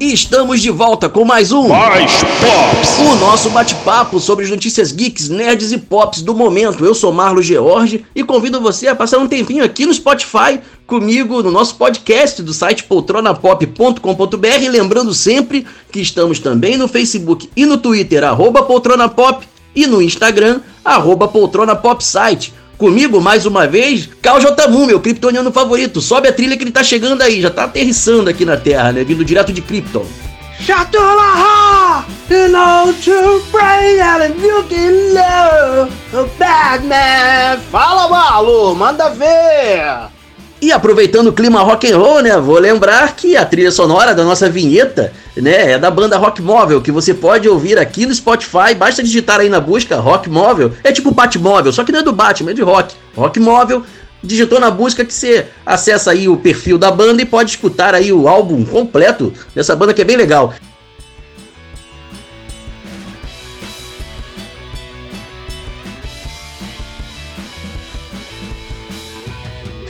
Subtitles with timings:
[0.00, 2.98] E estamos de volta com mais um Mais Pops!
[3.00, 6.84] O nosso bate-papo sobre as notícias geeks, nerds e pops do momento.
[6.84, 11.42] Eu sou Marlo George e convido você a passar um tempinho aqui no Spotify comigo
[11.42, 14.70] no nosso podcast do site poltronapop.com.br.
[14.70, 19.44] Lembrando sempre que estamos também no Facebook e no Twitter, arroba poltronapop,
[19.74, 22.52] e no Instagram, arroba poltronapopsite.
[22.78, 26.00] Comigo, mais uma vez, Cal Jotamu, meu kryptoniano favorito.
[26.00, 29.02] Sobe a trilha que ele tá chegando aí, já tá aterrissando aqui na Terra, né?
[29.02, 30.06] Vindo direto de Krypton.
[30.60, 32.04] Shatulaha!
[32.30, 35.90] You know to pray and you can love
[36.38, 37.58] Batman!
[37.70, 40.17] Fala, Malu, manda ver!
[40.60, 44.24] E aproveitando o clima rock and roll, né, vou lembrar que a trilha sonora da
[44.24, 48.74] nossa vinheta, né, é da banda Rock Móvel, que você pode ouvir aqui no Spotify,
[48.76, 52.12] basta digitar aí na busca Rock Móvel, é tipo Batmóvel, só que não é do
[52.12, 52.92] Batman, é de rock.
[53.16, 53.84] Rock Móvel,
[54.20, 58.12] digitou na busca que você acessa aí o perfil da banda e pode escutar aí
[58.12, 60.54] o álbum completo dessa banda que é bem legal.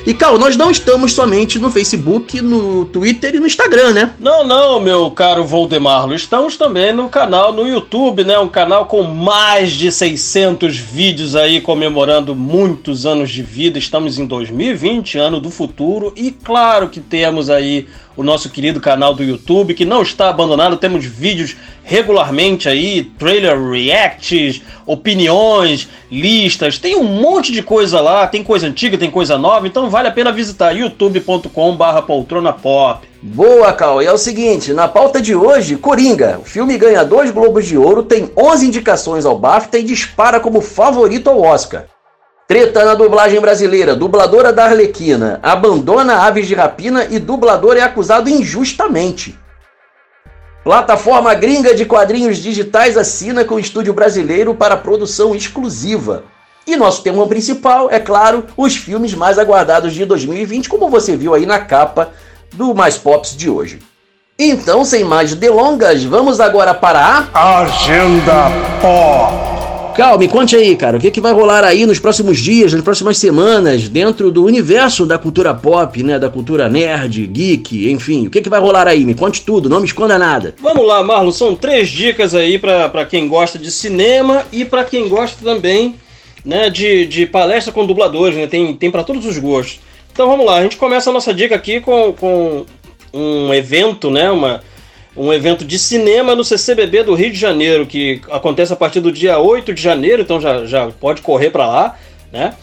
[0.08, 4.14] E Cal, nós não estamos somente no Facebook, no Twitter e no Instagram, né?
[4.18, 6.14] Não, não, meu caro Voldemarlo.
[6.14, 8.38] Estamos também no canal no YouTube, né?
[8.38, 13.78] Um canal com mais de 600 vídeos aí comemorando muitos anos de vida.
[13.78, 17.86] Estamos em 2020, ano do futuro, e claro que temos aí
[18.18, 20.76] o nosso querido canal do YouTube, que não está abandonado.
[20.76, 26.78] Temos vídeos regularmente aí, trailer reacts, opiniões, listas.
[26.78, 30.10] Tem um monte de coisa lá, tem coisa antiga, tem coisa nova, então vale a
[30.10, 33.06] pena visitar youtube.com/barra poltrona pop.
[33.22, 34.02] Boa, Cal.
[34.02, 36.40] E é o seguinte, na pauta de hoje, Coringa.
[36.42, 40.60] O filme ganha dois Globos de Ouro, tem 11 indicações ao BAFTA e dispara como
[40.60, 41.84] favorito ao Oscar.
[42.48, 43.94] Treta na dublagem brasileira.
[43.94, 49.38] Dubladora da Arlequina abandona Aves de Rapina e dublador é acusado injustamente.
[50.64, 56.24] Plataforma gringa de quadrinhos digitais assina com o estúdio brasileiro para produção exclusiva.
[56.66, 61.34] E nosso tema principal, é claro, os filmes mais aguardados de 2020, como você viu
[61.34, 62.12] aí na capa
[62.54, 63.78] do Mais Pops de hoje.
[64.38, 68.50] Então, sem mais delongas, vamos agora para a Agenda
[68.80, 69.57] Pop!
[69.98, 72.82] Cal, me conte aí, cara, o que, que vai rolar aí nos próximos dias, nas
[72.82, 76.20] próximas semanas, dentro do universo da cultura pop, né?
[76.20, 78.28] Da cultura nerd, geek, enfim.
[78.28, 79.04] O que, que vai rolar aí?
[79.04, 80.54] Me conte tudo, não me esconda nada.
[80.62, 85.08] Vamos lá, Marlon, são três dicas aí para quem gosta de cinema e para quem
[85.08, 85.96] gosta também
[86.44, 88.46] né, de, de palestra com dubladores, né?
[88.46, 89.80] Tem, tem para todos os gostos.
[90.12, 92.64] Então vamos lá, a gente começa a nossa dica aqui com, com
[93.12, 94.30] um evento, né?
[94.30, 94.62] Uma
[95.18, 99.10] um evento de cinema no CCBB do Rio de Janeiro, que acontece a partir do
[99.10, 101.98] dia 8 de janeiro, então já, já pode correr para lá,
[102.32, 102.54] né?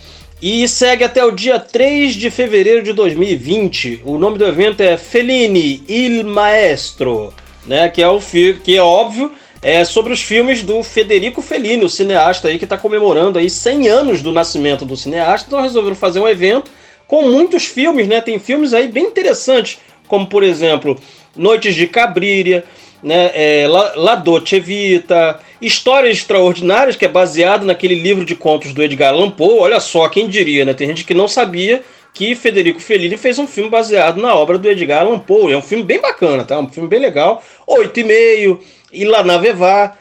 [0.41, 4.01] E segue até o dia 3 de fevereiro de 2020.
[4.05, 7.33] O nome do evento é Fellini Il Maestro,
[7.65, 7.89] né?
[7.89, 8.19] Que é o
[8.63, 12.77] que é óbvio, é sobre os filmes do Federico Fellini, o cineasta aí que está
[12.77, 15.47] comemorando aí 100 anos do nascimento do cineasta.
[15.47, 16.71] Então resolveram fazer um evento
[17.05, 18.21] com muitos filmes, né?
[18.21, 20.97] Tem filmes aí bem interessantes, como por exemplo
[21.35, 22.63] Noites de Cabríria,
[23.03, 28.73] né, é, La, La Dolce Vita, Histórias Extraordinárias, que é baseado naquele livro de contos
[28.73, 29.59] do Edgar Allan Poe.
[29.59, 30.73] Olha só, quem diria, né?
[30.73, 34.69] Tem gente que não sabia que Federico Fellini fez um filme baseado na obra do
[34.69, 35.53] Edgar Allan Poe.
[35.53, 36.57] É um filme bem bacana, tá?
[36.57, 37.43] Um filme bem legal.
[37.67, 38.59] Oito e meio,
[38.91, 39.97] La Navevá,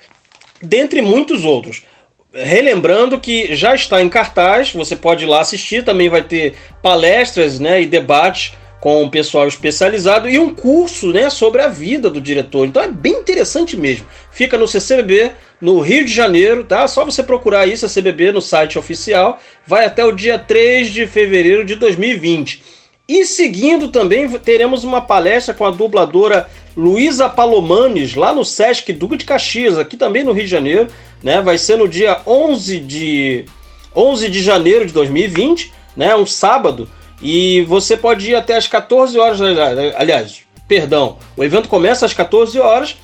[0.62, 1.82] dentre muitos outros.
[2.32, 7.60] Relembrando que já está em cartaz, você pode ir lá assistir, também vai ter palestras
[7.60, 12.20] né, e debates com um pessoal especializado e um curso né, sobre a vida do
[12.20, 12.66] diretor.
[12.66, 14.04] Então é bem interessante mesmo.
[14.30, 16.86] Fica no CCBB, no Rio de Janeiro, tá?
[16.86, 19.40] Só você procurar isso, a CBB, no site oficial.
[19.66, 22.62] Vai até o dia 3 de fevereiro de 2020.
[23.08, 26.46] E seguindo também teremos uma palestra com a dubladora
[26.76, 30.88] Luísa Palomanes, lá no Sesc Duque de Caxias, aqui também no Rio de Janeiro.
[31.22, 31.40] Né?
[31.40, 33.46] Vai ser no dia 11 de,
[33.96, 36.14] 11 de janeiro de 2020, né?
[36.14, 36.86] um sábado.
[37.22, 39.38] E você pode ir até as 14 horas,
[39.96, 42.96] aliás, perdão, o evento começa às 14 horas,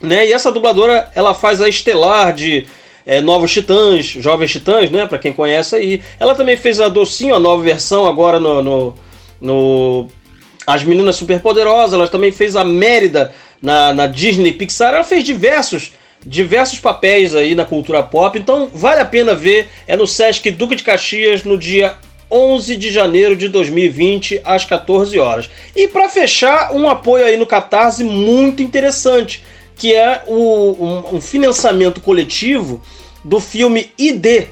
[0.00, 0.26] né?
[0.26, 2.66] E essa dubladora, ela faz a estelar de
[3.06, 5.06] é, Novos Titãs, Jovens Titãs, né?
[5.06, 6.02] Para quem conhece aí.
[6.18, 8.94] Ela também fez a Docinho, a nova versão agora no, no,
[9.40, 10.08] no
[10.66, 11.94] As Meninas Superpoderosas.
[11.94, 14.94] Ela também fez a Mérida na, na Disney Pixar.
[14.94, 15.92] Ela fez diversos
[16.26, 18.38] diversos papéis aí na cultura pop.
[18.38, 19.68] Então vale a pena ver.
[19.86, 21.96] É no Sesc Duque de Caxias no dia
[22.30, 25.50] 11 de janeiro de 2020, às 14 horas.
[25.74, 29.42] E para fechar, um apoio aí no Catarse muito interessante,
[29.76, 32.82] que é o, um, um financiamento coletivo
[33.24, 34.48] do filme ID,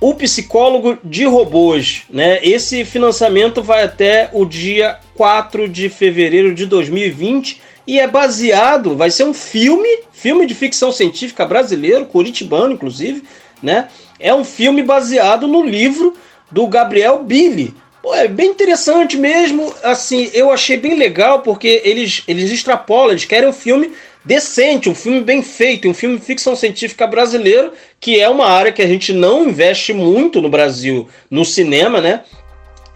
[0.00, 2.38] o psicólogo de robôs, né?
[2.42, 9.10] Esse financiamento vai até o dia 4 de fevereiro de 2020 e é baseado, vai
[9.10, 13.24] ser um filme, filme de ficção científica brasileiro, curitibano inclusive,
[13.62, 13.88] né?
[14.20, 16.14] É um filme baseado no livro
[16.50, 17.74] do Gabriel Billy.
[18.02, 23.24] Pô, é bem interessante mesmo, assim, eu achei bem legal porque eles, eles extrapolam, eles
[23.24, 23.92] querem um filme
[24.24, 28.72] decente, um filme bem feito, um filme de ficção científica brasileiro, que é uma área
[28.72, 32.22] que a gente não investe muito no Brasil no cinema, né?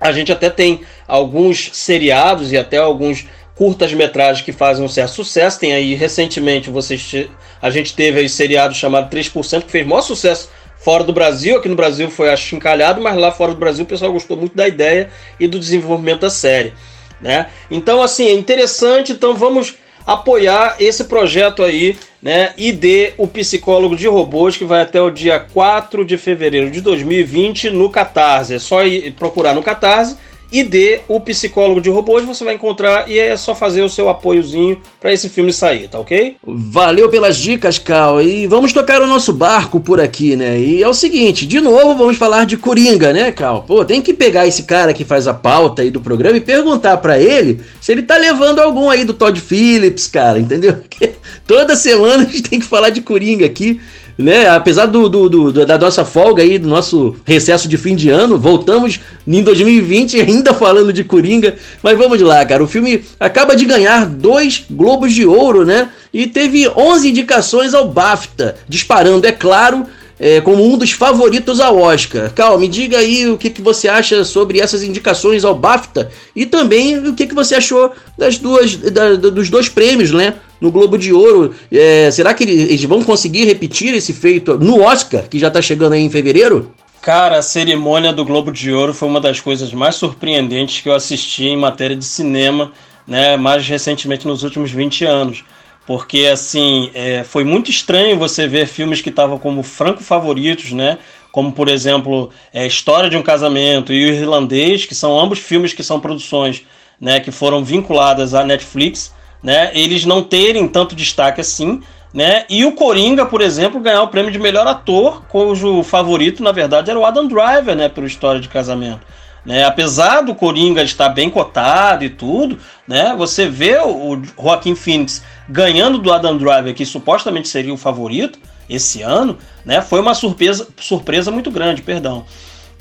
[0.00, 5.60] A gente até tem alguns seriados e até alguns curtas-metragens que fazem um certo sucesso.
[5.60, 7.28] Tem aí recentemente vocês
[7.60, 10.50] a gente teve aí seriado chamado 3% que fez maior sucesso
[10.82, 11.56] fora do Brasil.
[11.56, 14.68] Aqui no Brasil foi achincalhado, mas lá fora do Brasil o pessoal gostou muito da
[14.68, 16.72] ideia e do desenvolvimento da série.
[17.20, 17.46] Né?
[17.70, 19.12] Então, assim, é interessante.
[19.12, 19.74] Então, vamos
[20.04, 22.52] apoiar esse projeto aí, né?
[22.74, 27.70] Dê o psicólogo de robôs que vai até o dia 4 de fevereiro de 2020
[27.70, 28.54] no Catarse.
[28.54, 28.78] É só
[29.16, 30.16] procurar no Catarse
[30.52, 34.10] e dê o psicólogo de robôs, você vai encontrar e é só fazer o seu
[34.10, 36.36] apoiozinho para esse filme sair, tá ok?
[36.46, 38.20] Valeu pelas dicas, Cal.
[38.20, 40.60] E vamos tocar o nosso barco por aqui, né?
[40.60, 43.62] E é o seguinte, de novo vamos falar de Coringa, né, Cal?
[43.62, 46.98] Pô, tem que pegar esse cara que faz a pauta aí do programa e perguntar
[46.98, 50.74] para ele se ele tá levando algum aí do Todd Phillips, cara, entendeu?
[50.88, 51.12] Porque
[51.46, 53.80] toda semana a gente tem que falar de Coringa aqui
[54.16, 54.48] né?
[54.48, 58.38] Apesar do, do, do, da nossa folga aí, do nosso recesso de fim de ano,
[58.38, 61.56] voltamos em 2020 ainda falando de Coringa.
[61.82, 62.62] Mas vamos lá, cara.
[62.62, 65.90] O filme acaba de ganhar dois Globos de Ouro, né?
[66.12, 69.86] E teve 11 indicações ao BAFTA, disparando, é claro,
[70.22, 72.32] é, como um dos favoritos ao Oscar.
[72.32, 76.46] Cal, me diga aí o que, que você acha sobre essas indicações ao BAFTA e
[76.46, 80.34] também o que, que você achou das duas, da, dos dois prêmios, né?
[80.60, 81.52] No Globo de Ouro.
[81.72, 85.94] É, será que eles vão conseguir repetir esse feito no Oscar, que já está chegando
[85.94, 86.72] aí em fevereiro?
[87.00, 90.94] Cara, a cerimônia do Globo de Ouro foi uma das coisas mais surpreendentes que eu
[90.94, 92.70] assisti em matéria de cinema,
[93.04, 95.42] né, mais recentemente nos últimos 20 anos.
[95.86, 100.98] Porque, assim, é, foi muito estranho você ver filmes que estavam como franco favoritos, né?
[101.32, 105.72] Como, por exemplo, é, História de um Casamento e O Irlandês, que são ambos filmes
[105.72, 106.64] que são produções
[107.02, 109.12] né, que foram vinculadas à Netflix,
[109.42, 109.72] né?
[109.74, 111.82] Eles não terem tanto destaque assim,
[112.14, 112.44] né?
[112.48, 116.90] E o Coringa, por exemplo, ganhar o prêmio de melhor ator, cujo favorito, na verdade,
[116.90, 117.88] era o Adam Driver, né?
[117.88, 119.00] Por História de Casamento.
[119.44, 119.64] Né?
[119.64, 123.14] Apesar do Coringa estar bem cotado e tudo, né?
[123.18, 128.38] Você vê o, o Joaquim Phoenix ganhando do Adam Driver, que supostamente seria o favorito
[128.70, 129.82] esse ano, né?
[129.82, 132.24] Foi uma surpresa, surpresa muito grande, perdão.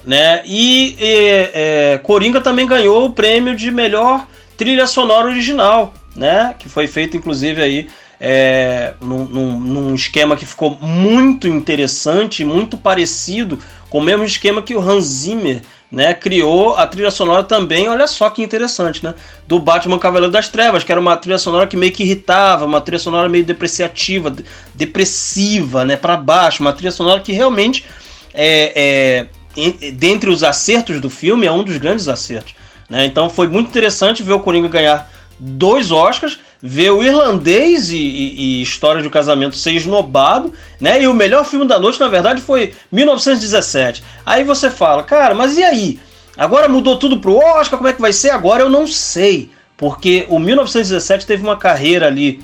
[0.05, 0.41] Né?
[0.45, 6.55] E, e é, Coringa também ganhou o prêmio de melhor trilha sonora original, né?
[6.57, 7.87] Que foi feito inclusive aí
[8.19, 13.57] é, num, num, num, esquema que ficou muito interessante, muito parecido
[13.89, 18.07] com o mesmo esquema que o Hans Zimmer né, criou a trilha sonora também, olha
[18.07, 19.13] só que interessante, né,
[19.45, 22.79] do Batman Cavaleiro das Trevas, que era uma trilha sonora que meio que irritava, uma
[22.79, 24.33] trilha sonora meio depreciativa,
[24.73, 27.85] depressiva, né, para baixo, uma trilha sonora que realmente
[28.33, 32.55] é, é, dentre os acertos do filme é um dos grandes acertos,
[32.89, 33.05] né?
[33.05, 38.59] Então foi muito interessante ver o Coringa ganhar dois Oscars ver o irlandês e, e,
[38.59, 41.01] e, História de um Casamento ser esnobado, né?
[41.01, 44.03] E o melhor filme da noite, na verdade, foi 1917.
[44.25, 45.99] Aí você fala, cara, mas e aí?
[46.37, 48.29] Agora mudou tudo pro Oscar, como é que vai ser?
[48.29, 49.49] Agora eu não sei.
[49.75, 52.43] Porque o 1917 teve uma carreira ali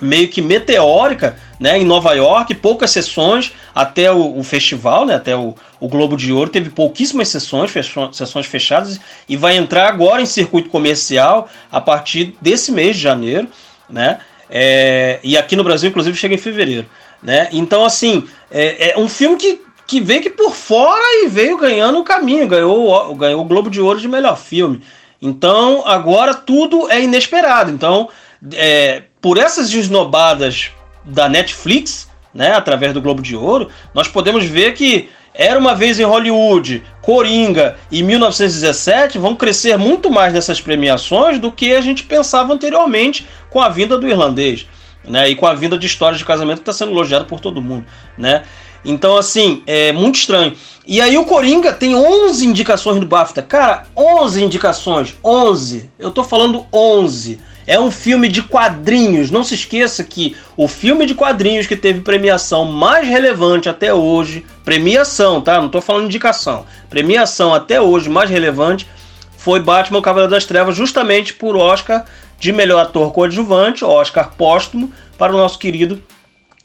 [0.00, 5.36] meio que meteórica, né, em Nova York, poucas sessões até o, o festival, né, até
[5.36, 7.72] o, o, Globo de Ouro, teve pouquíssimas sessões,
[8.12, 13.48] sessões fechadas, e vai entrar agora em circuito comercial a partir desse mês de janeiro,
[13.88, 16.86] né, é, e aqui no Brasil, inclusive, chega em fevereiro,
[17.22, 21.58] né, então, assim, é, é um filme que, que veio que por fora e veio
[21.58, 24.82] ganhando o caminho, ganhou, ganhou o Globo de Ouro de melhor filme,
[25.20, 28.08] então, agora tudo é inesperado, então,
[28.52, 30.70] é, por essas esnobadas
[31.04, 35.08] da Netflix, né, através do Globo de Ouro, nós podemos ver que
[35.38, 41.52] Era uma vez em Hollywood, Coringa e 1917 vão crescer muito mais nessas premiações do
[41.52, 44.66] que a gente pensava anteriormente com a vinda do irlandês,
[45.04, 45.30] né?
[45.30, 47.86] E com a vinda de histórias de casamento que está sendo elogiado por todo mundo,
[48.18, 48.42] né?
[48.84, 50.56] Então, assim, é muito estranho.
[50.84, 53.40] E aí o Coringa tem 11 indicações do BAFTA.
[53.40, 55.14] Cara, 11 indicações.
[55.22, 55.88] 11.
[56.00, 57.38] Eu tô falando 11.
[57.68, 59.30] É um filme de quadrinhos.
[59.30, 64.46] Não se esqueça que o filme de quadrinhos que teve premiação mais relevante até hoje,
[64.64, 65.60] premiação, tá?
[65.60, 66.64] Não tô falando indicação.
[66.88, 68.88] Premiação até hoje mais relevante
[69.36, 72.06] foi Batman o Cavaleiro das Trevas, justamente por Oscar
[72.40, 76.02] de melhor ator coadjuvante, Oscar póstumo, para o nosso querido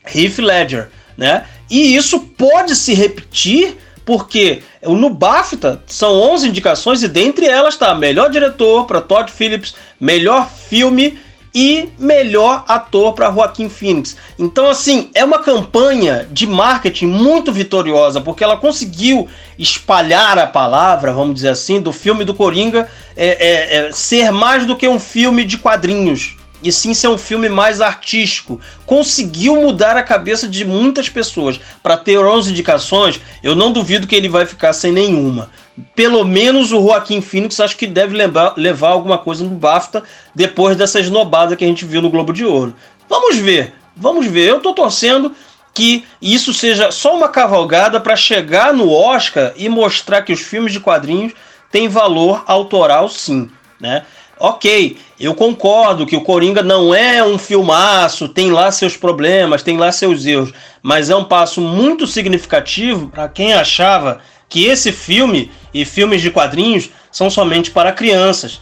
[0.05, 1.43] Heath Ledger, né?
[1.69, 7.95] E isso pode se repetir porque no BAFTA são 11 indicações e dentre elas está
[7.95, 11.17] melhor diretor para Todd Phillips, melhor filme
[11.53, 14.17] e melhor ator para Joaquim Phoenix.
[14.39, 21.13] Então, assim, é uma campanha de marketing muito vitoriosa, porque ela conseguiu espalhar a palavra,
[21.13, 24.99] vamos dizer assim, do filme do Coringa é, é, é, ser mais do que um
[24.99, 26.35] filme de quadrinhos.
[26.63, 28.59] E sim ser um filme mais artístico.
[28.85, 31.59] Conseguiu mudar a cabeça de muitas pessoas.
[31.81, 35.49] Para ter 11 indicações, eu não duvido que ele vai ficar sem nenhuma
[35.95, 40.03] pelo menos o Joaquim Phoenix acho que deve levar, levar alguma coisa no BAFTA
[40.33, 42.75] depois dessa esnobada que a gente viu no Globo de Ouro.
[43.09, 44.49] Vamos ver, vamos ver.
[44.49, 45.33] Eu tô torcendo
[45.73, 50.71] que isso seja só uma cavalgada para chegar no Oscar e mostrar que os filmes
[50.71, 51.33] de quadrinhos
[51.71, 54.05] têm valor autoral sim, né?
[54.39, 59.77] Ok, eu concordo que o Coringa não é um filmaço, tem lá seus problemas, tem
[59.77, 65.51] lá seus erros, mas é um passo muito significativo para quem achava que esse filme
[65.73, 68.59] e filmes de quadrinhos são somente para crianças.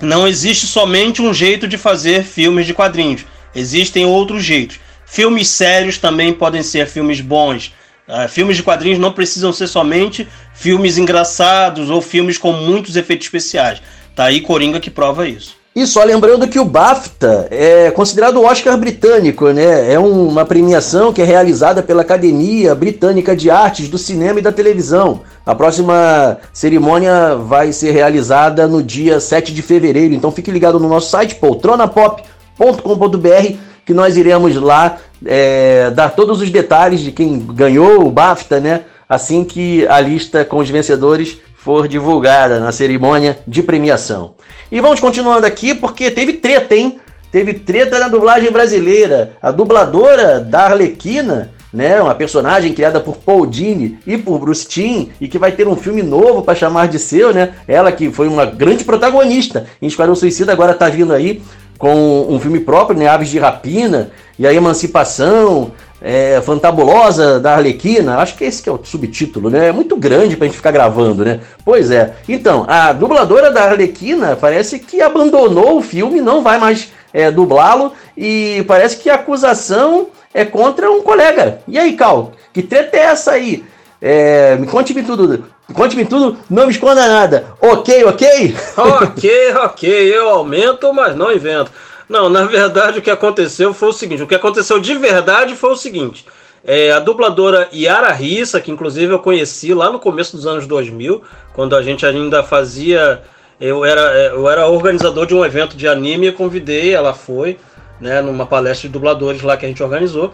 [0.00, 4.80] Não existe somente um jeito de fazer filmes de quadrinhos, existem outros jeitos.
[5.06, 7.72] Filmes sérios também podem ser filmes bons.
[8.06, 13.26] Uh, filmes de quadrinhos não precisam ser somente filmes engraçados ou filmes com muitos efeitos
[13.26, 13.80] especiais.
[14.14, 15.64] Tá aí Coringa que prova isso.
[15.76, 19.92] E só lembrando que o BAFTA é considerado o Oscar britânico, né?
[19.92, 24.52] É uma premiação que é realizada pela Academia Britânica de Artes do Cinema e da
[24.52, 25.22] Televisão.
[25.44, 30.88] A próxima cerimônia vai ser realizada no dia 7 de fevereiro, então fique ligado no
[30.88, 38.06] nosso site poltronapop.com.br que nós iremos lá é, dar todos os detalhes de quem ganhou
[38.06, 38.82] o BAFTA, né?
[39.08, 44.34] Assim que a lista com os vencedores for divulgada na cerimônia de premiação.
[44.70, 47.00] E vamos continuando aqui porque teve treta, hein?
[47.32, 49.32] Teve treta na dublagem brasileira.
[49.40, 55.08] A dubladora da Arlequina, né, uma personagem criada por Paul Dini e por Bruce Timm
[55.18, 57.54] e que vai ter um filme novo para chamar de seu, né?
[57.66, 61.42] Ela que foi uma grande protagonista em Esquadrão Suicida agora está vindo aí
[61.78, 65.72] com um filme próprio, né, Aves de Rapina e a Emancipação
[66.06, 69.68] é, fantabulosa da Arlequina, acho que esse que é o subtítulo, né?
[69.68, 71.40] É muito grande pra gente ficar gravando, né?
[71.64, 72.12] Pois é.
[72.28, 77.94] Então, a dubladora da Arlequina parece que abandonou o filme, não vai mais é, dublá-lo,
[78.14, 81.60] e parece que a acusação é contra um colega.
[81.66, 83.64] E aí, Cal, que treta é essa aí?
[84.02, 85.46] É, me conte-me tudo.
[85.72, 87.46] Conte-me tudo, não me esconda nada.
[87.58, 88.54] Ok, ok?
[88.76, 90.14] ok, ok.
[90.14, 91.72] Eu aumento, mas não invento.
[92.08, 95.70] Não, na verdade o que aconteceu foi o seguinte: o que aconteceu de verdade foi
[95.70, 96.24] o seguinte.
[96.66, 101.22] É, a dubladora Yara Rissa, que inclusive eu conheci lá no começo dos anos 2000,
[101.52, 103.22] quando a gente ainda fazia.
[103.60, 107.56] Eu era, é, eu era organizador de um evento de anime e convidei, ela foi,
[108.00, 110.32] né, numa palestra de dubladores lá que a gente organizou.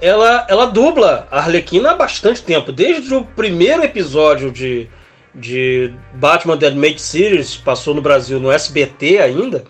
[0.00, 4.88] Ela, ela dubla a Arlequina há bastante tempo, desde o primeiro episódio de,
[5.34, 9.64] de Batman The Animated Series, passou no Brasil no SBT ainda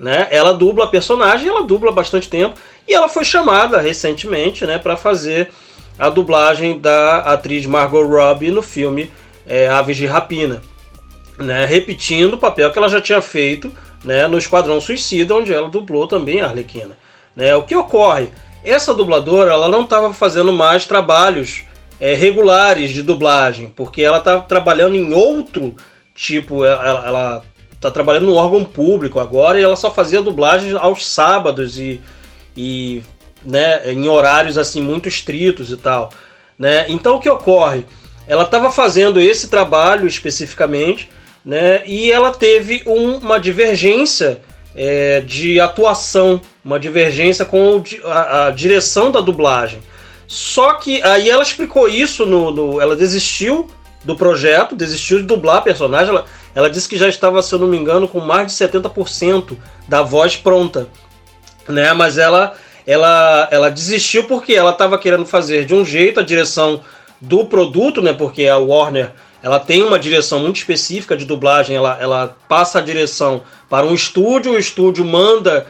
[0.00, 0.26] né?
[0.30, 4.96] Ela dubla a personagem, ela dubla bastante tempo e ela foi chamada recentemente, né, para
[4.96, 5.50] fazer
[5.98, 9.10] a dublagem da atriz Margot Robbie no filme
[9.46, 10.62] é, Aves de Rapina,
[11.38, 13.70] né, repetindo o papel que ela já tinha feito,
[14.02, 16.96] né, no Esquadrão Suicida, onde ela dublou também a Arlequina.
[17.36, 17.54] Né?
[17.54, 18.30] O que ocorre?
[18.64, 21.64] Essa dubladora ela não estava fazendo mais trabalhos
[22.00, 25.76] é, regulares de dublagem, porque ela estava trabalhando em outro
[26.14, 27.44] tipo, ela, ela
[27.80, 32.00] tá trabalhando no órgão público agora e ela só fazia dublagem aos sábados e,
[32.56, 33.02] e
[33.44, 36.10] né, em horários assim muito estritos e tal.
[36.58, 36.84] Né?
[36.88, 37.86] Então o que ocorre?
[38.26, 41.08] Ela estava fazendo esse trabalho especificamente
[41.44, 44.42] né, e ela teve um, uma divergência
[44.74, 49.80] é, de atuação, uma divergência com a, a, direção da dublagem.
[50.26, 53.68] Só que aí ela explicou isso no, no, Ela desistiu
[54.04, 56.10] do projeto, desistiu de dublar personagem.
[56.10, 59.56] Ela, ela disse que já estava, se eu não me engano, com mais de 70%
[59.88, 60.88] da voz pronta,
[61.68, 61.92] né?
[61.92, 62.54] Mas ela
[62.86, 66.80] ela ela desistiu porque ela estava querendo fazer de um jeito a direção
[67.20, 68.12] do produto, né?
[68.12, 72.82] Porque a Warner ela tem uma direção muito específica de dublagem, ela, ela passa a
[72.82, 75.66] direção para um estúdio, o estúdio manda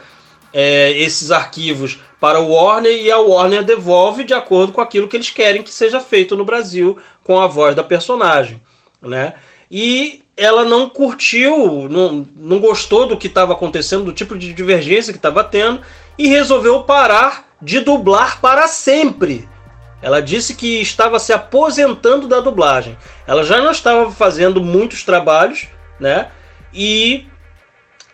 [0.53, 5.15] é, esses arquivos para o Warner e a Warner devolve de acordo com aquilo que
[5.15, 8.61] eles querem que seja feito no Brasil com a voz da personagem,
[9.01, 9.35] né?
[9.69, 15.13] E ela não curtiu, não, não gostou do que estava acontecendo, do tipo de divergência
[15.13, 15.81] que estava tendo,
[16.17, 19.47] e resolveu parar de dublar para sempre.
[20.01, 22.97] Ela disse que estava se aposentando da dublagem.
[23.27, 25.67] Ela já não estava fazendo muitos trabalhos,
[25.99, 26.29] né?
[26.73, 27.27] E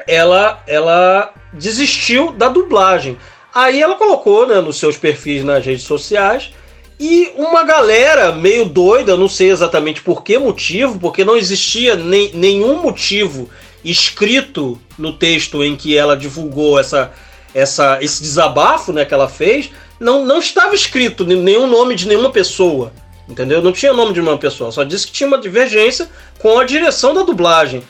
[0.06, 3.18] ela, ela desistiu da dublagem.
[3.56, 6.54] Aí ela colocou né, nos seus perfis nas redes sociais
[7.00, 12.32] e uma galera meio doida, não sei exatamente por que motivo, porque não existia nem,
[12.34, 13.50] nenhum motivo
[13.86, 17.12] escrito no texto em que ela divulgou essa,
[17.54, 22.32] essa, esse desabafo né, que ela fez, não, não estava escrito nenhum nome de nenhuma
[22.32, 22.92] pessoa.
[23.30, 23.62] Entendeu?
[23.62, 27.14] Não tinha nome de uma pessoa, só disse que tinha uma divergência com a direção
[27.14, 27.84] da dublagem.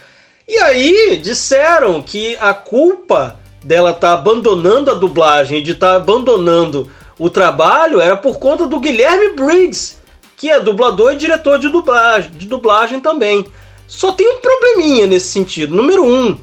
[0.47, 5.95] E aí disseram que a culpa dela estar tá abandonando a dublagem, de estar tá
[5.95, 9.97] abandonando o trabalho, era por conta do Guilherme Briggs,
[10.35, 13.45] que é dublador e diretor de dublagem, de dublagem também.
[13.87, 15.75] Só tem um probleminha nesse sentido.
[15.75, 16.37] Número um,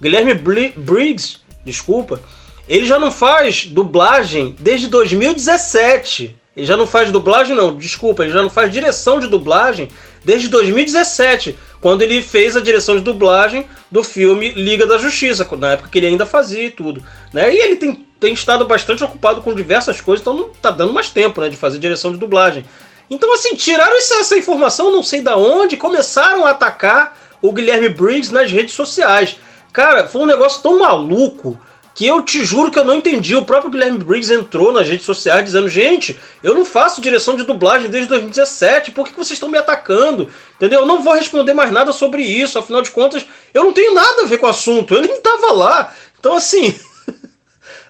[0.00, 2.20] Guilherme Briggs, desculpa,
[2.68, 6.36] ele já não faz dublagem desde 2017.
[6.56, 9.88] Ele já não faz dublagem, não, desculpa, ele já não faz direção de dublagem
[10.24, 15.72] desde 2017, quando ele fez a direção de dublagem do filme Liga da Justiça, na
[15.72, 17.02] época que ele ainda fazia e tudo.
[17.32, 17.54] Né?
[17.54, 21.10] E ele tem, tem estado bastante ocupado com diversas coisas, então não tá dando mais
[21.10, 22.64] tempo né, de fazer direção de dublagem.
[23.10, 27.88] Então, assim, tiraram essa, essa informação, não sei da onde, começaram a atacar o Guilherme
[27.88, 29.36] Briggs nas redes sociais.
[29.72, 31.58] Cara, foi um negócio tão maluco
[31.96, 33.34] que eu te juro que eu não entendi.
[33.34, 37.44] O próprio Guilherme Briggs entrou nas redes sociais dizendo: gente, eu não faço direção de
[37.44, 40.28] dublagem desde 2017, por que vocês estão me atacando?
[40.56, 40.80] Entendeu?
[40.80, 44.22] Eu não vou responder mais nada sobre isso, afinal de contas, eu não tenho nada
[44.22, 45.94] a ver com o assunto, eu nem estava lá.
[46.18, 46.74] Então, assim,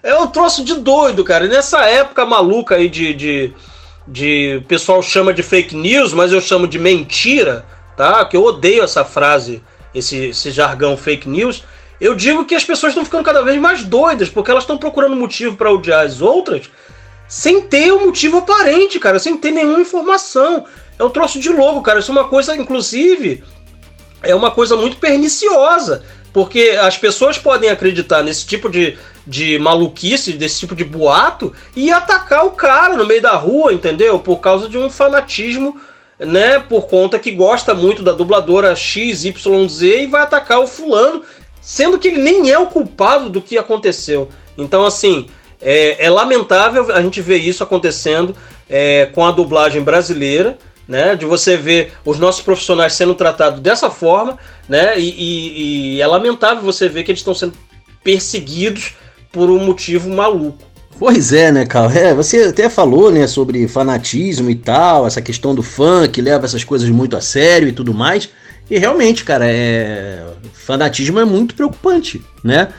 [0.03, 1.45] é um troço de doido, cara.
[1.45, 3.53] E nessa época maluca aí de, de,
[4.07, 4.63] de.
[4.67, 8.23] Pessoal chama de fake news, mas eu chamo de mentira, tá?
[8.25, 9.61] Que eu odeio essa frase,
[9.93, 11.63] esse, esse jargão fake news
[11.99, 15.15] eu digo que as pessoas estão ficando cada vez mais doidas, porque elas estão procurando
[15.15, 16.69] motivo para odiar as outras
[17.27, 20.65] sem ter um motivo aparente, cara, sem ter nenhuma informação.
[20.97, 21.99] É um troço de louco, cara.
[21.99, 23.43] Isso é uma coisa, inclusive,
[24.21, 26.03] é uma coisa muito perniciosa.
[26.33, 31.91] Porque as pessoas podem acreditar nesse tipo de, de maluquice, desse tipo de boato, e
[31.91, 34.19] atacar o cara no meio da rua, entendeu?
[34.19, 35.79] Por causa de um fanatismo,
[36.19, 36.59] né?
[36.59, 41.23] Por conta que gosta muito da dubladora XYZ e vai atacar o fulano
[41.67, 44.29] sendo que ele nem é o culpado do que aconteceu.
[44.57, 45.27] Então, assim,
[45.61, 48.33] é, é lamentável a gente ver isso acontecendo
[48.69, 51.15] é, com a dublagem brasileira, né?
[51.15, 54.99] De você ver os nossos profissionais sendo tratados dessa forma, né?
[54.99, 57.53] E, e, e é lamentável você ver que eles estão sendo
[58.03, 58.95] perseguidos
[59.31, 60.65] por um motivo maluco.
[60.99, 61.91] Pois é, né, Carl?
[61.91, 66.45] É, você até falou, né, sobre fanatismo e tal, essa questão do fã que leva
[66.45, 68.29] essas coisas muito a sério e tudo mais.
[68.69, 70.23] E realmente, cara, é...
[70.53, 72.69] fanatismo é muito preocupante, né?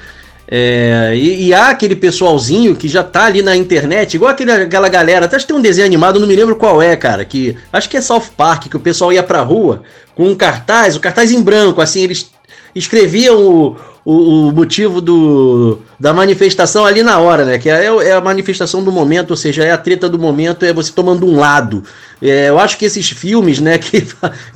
[0.51, 4.89] É, e, e, há aquele pessoalzinho que já tá ali na internet, igual aquele, aquela
[4.89, 7.55] galera, até acho que tem um desenho animado, não me lembro qual é, cara, que
[7.71, 9.83] acho que é South Park, que o pessoal ia pra rua
[10.15, 12.31] com um cartaz, o cartaz em branco, assim, eles
[12.75, 17.59] escreviam o, o, o, motivo do, da manifestação ali na hora, né?
[17.59, 20.73] Que é, é, a manifestação do momento, ou seja, é a treta do momento, é
[20.73, 21.85] você tomando um lado.
[22.21, 24.07] É, eu acho que esses filmes, né, que,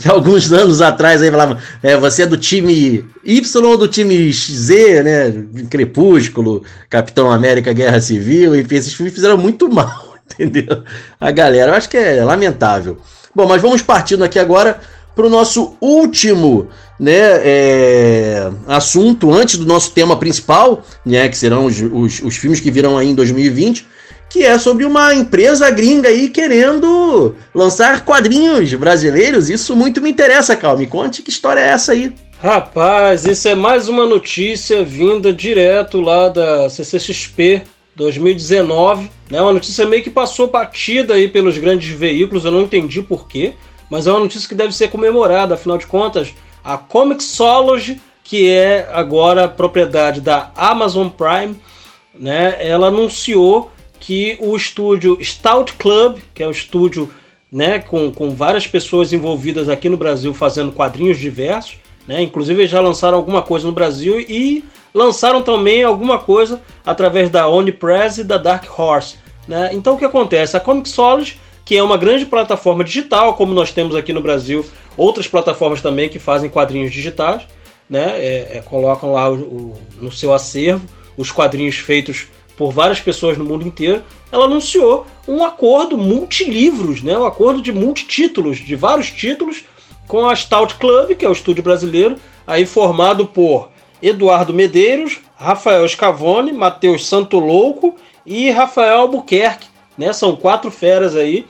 [0.09, 5.03] alguns anos atrás aí falavam, é, você é do time Y ou do time Z,
[5.03, 5.45] né?
[5.69, 10.83] Crepúsculo, Capitão América, Guerra Civil, enfim, esses filmes fizeram muito mal, entendeu?
[11.21, 12.99] A galera, eu acho que é lamentável.
[13.35, 14.79] Bom, mas vamos partindo aqui agora
[15.15, 21.67] para o nosso último né, é, assunto antes do nosso tema principal, né, que serão
[21.67, 23.87] os, os, os, filmes que virão aí em 2020,
[24.31, 29.51] que é sobre uma empresa gringa aí querendo lançar quadrinhos brasileiros.
[29.51, 30.79] Isso muito me interessa, Cal.
[30.79, 32.15] Me conte que história é essa aí.
[32.43, 37.63] Rapaz, isso é mais uma notícia vinda direto lá da CCXP
[37.95, 39.41] 2019, né?
[39.41, 43.53] Uma notícia meio que passou batida aí pelos grandes veículos, eu não entendi porquê,
[43.93, 46.33] mas é uma notícia que deve ser comemorada, afinal de contas,
[46.65, 51.61] a Comixology, que é agora propriedade da Amazon Prime,
[52.19, 57.13] né, ela anunciou que o estúdio Stout Club, que é o estúdio
[57.53, 61.77] né, com, com várias pessoas envolvidas aqui no Brasil fazendo quadrinhos diversos,
[62.09, 67.47] né, inclusive já lançaram alguma coisa no Brasil e lançaram também alguma coisa através da
[67.47, 69.17] Onipress e da Dark Horse.
[69.47, 69.69] Né?
[69.75, 70.57] Então o que acontece?
[70.57, 74.65] A Comixology, que é uma grande plataforma digital, como nós temos aqui no Brasil
[74.97, 77.43] outras plataformas também que fazem quadrinhos digitais,
[77.89, 78.19] né?
[78.19, 83.37] É, é, colocam lá o, o, no seu acervo os quadrinhos feitos por várias pessoas
[83.37, 84.03] no mundo inteiro.
[84.31, 87.17] Ela anunciou um acordo multilivros, né?
[87.17, 89.65] um acordo de multitítulos, de vários títulos,
[90.07, 93.71] com a Stout Club, que é o estúdio brasileiro, aí formado por
[94.03, 97.97] Eduardo Medeiros, Rafael Scavone, Matheus Louco
[98.27, 99.72] e Rafael Albuquerque.
[100.03, 100.13] Né?
[100.13, 101.47] São quatro feras aí.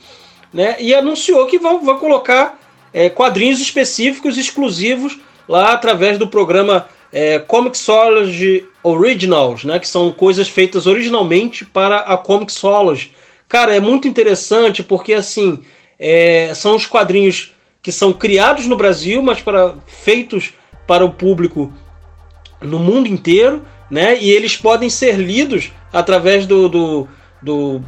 [0.53, 0.75] Né?
[0.79, 2.59] E anunciou que vão, vão colocar
[2.93, 10.47] é, quadrinhos específicos, exclusivos, lá através do programa é, Comixology Originals, né, que são coisas
[10.47, 13.11] feitas originalmente para a Comixology.
[13.47, 15.59] Cara, é muito interessante porque assim
[15.99, 20.53] é, são os quadrinhos que são criados no Brasil, mas para, feitos
[20.87, 21.71] para o público
[22.61, 23.61] no mundo inteiro,
[23.91, 24.17] né?
[24.19, 27.07] E eles podem ser lidos através do, do,
[27.43, 27.81] do,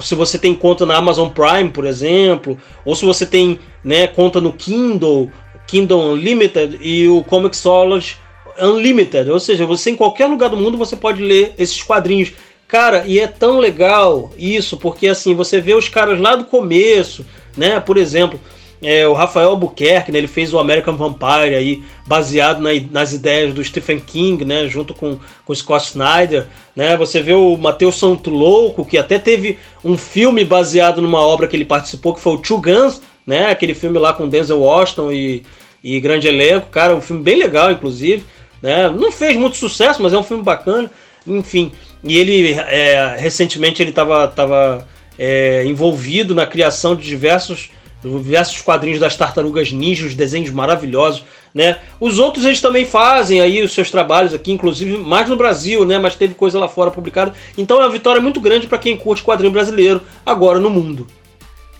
[0.00, 4.40] se você tem conta na Amazon Prime, por exemplo, ou se você tem né, conta
[4.40, 5.30] no Kindle,
[5.66, 8.16] Kindle Unlimited e o Comixology
[8.60, 12.32] Unlimited, ou seja, você em qualquer lugar do mundo você pode ler esses quadrinhos.
[12.66, 17.24] Cara, e é tão legal isso, porque assim, você vê os caras lá do começo,
[17.56, 17.80] né?
[17.80, 18.38] Por exemplo,
[18.82, 23.52] é, o Rafael Albuquerque, né, ele fez o American Vampire aí, baseado na, nas ideias
[23.52, 26.46] do Stephen King, né, junto com, com Scott Snyder.
[26.76, 31.48] Né, você vê o Matheus Santo Louco, que até teve um filme baseado numa obra
[31.48, 35.12] que ele participou, que foi o Two Guns, né, aquele filme lá com Denzel Washington
[35.12, 35.42] e,
[35.82, 36.68] e grande elenco.
[36.70, 38.24] Cara, um filme bem legal, inclusive.
[38.62, 40.90] Né, não fez muito sucesso, mas é um filme bacana.
[41.26, 44.86] Enfim, e ele é, recentemente ele estava tava,
[45.18, 47.70] é, envolvido na criação de diversos
[48.02, 51.78] diversos quadrinhos das tartarugas ninjas, desenhos maravilhosos, né?
[51.98, 55.98] Os outros eles também fazem aí os seus trabalhos aqui, inclusive mais no Brasil, né?
[55.98, 57.32] Mas teve coisa lá fora publicada.
[57.56, 61.06] Então é uma vitória muito grande para quem curte quadrinho brasileiro agora no mundo.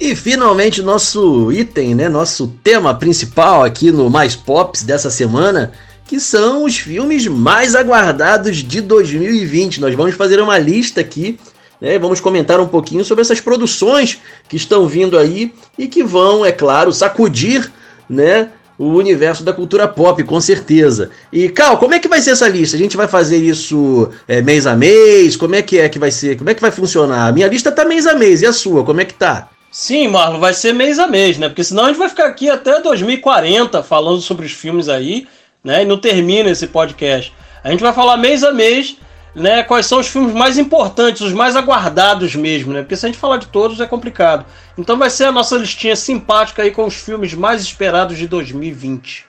[0.01, 2.09] E finalmente nosso item, né?
[2.09, 5.73] Nosso tema principal aqui no Mais Pops dessa semana,
[6.07, 9.81] que são os filmes mais aguardados de 2020.
[9.81, 11.39] Nós vamos fazer uma lista aqui
[11.81, 11.99] né?
[11.99, 16.53] Vamos comentar um pouquinho sobre essas produções que estão vindo aí e que vão, é
[16.53, 17.71] claro, sacudir
[18.09, 21.11] né, o universo da cultura pop, com certeza.
[21.33, 22.77] E, Cal, como é que vai ser essa lista?
[22.77, 25.37] A gente vai fazer isso é, mês a mês?
[25.37, 26.37] Como é que é que vai ser?
[26.37, 27.27] Como é que vai funcionar?
[27.27, 28.85] A minha lista tá mês a mês, e a sua?
[28.85, 29.49] Como é que tá?
[29.71, 31.49] Sim, Marlon, vai ser mês a mês, né?
[31.49, 35.27] Porque senão a gente vai ficar aqui até 2040 falando sobre os filmes aí,
[35.63, 35.83] né?
[35.83, 37.35] E não termina esse podcast.
[37.63, 38.97] A gente vai falar mês a mês
[39.39, 42.83] né, quais são os filmes mais importantes, os mais aguardados mesmo, né?
[42.83, 44.45] Porque se a gente falar de todos é complicado.
[44.77, 49.27] Então vai ser a nossa listinha simpática aí com os filmes mais esperados de 2020.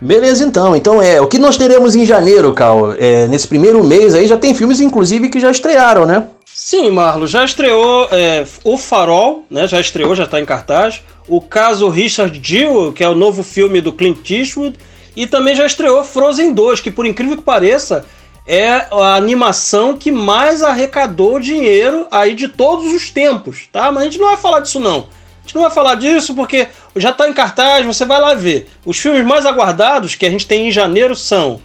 [0.00, 0.76] Beleza, então.
[0.76, 2.92] Então é o que nós teremos em janeiro, Cal.
[2.92, 6.26] É, nesse primeiro mês aí já tem filmes, inclusive, que já estrearam, né?
[6.44, 9.66] Sim, Marlo, já estreou é, O Farol, né?
[9.68, 11.02] Já estreou, já está em cartaz.
[11.28, 14.76] O caso Richard Jewell, que é o novo filme do Clint Eastwood,
[15.16, 18.04] e também já estreou Frozen 2, que por incrível que pareça
[18.46, 23.90] é a animação que mais arrecadou dinheiro aí de todos os tempos, tá?
[23.90, 24.98] Mas a gente não vai falar disso não.
[24.98, 28.68] A gente não vai falar disso porque já está em cartaz, você vai lá ver.
[28.84, 31.60] Os filmes mais aguardados que a gente tem em janeiro são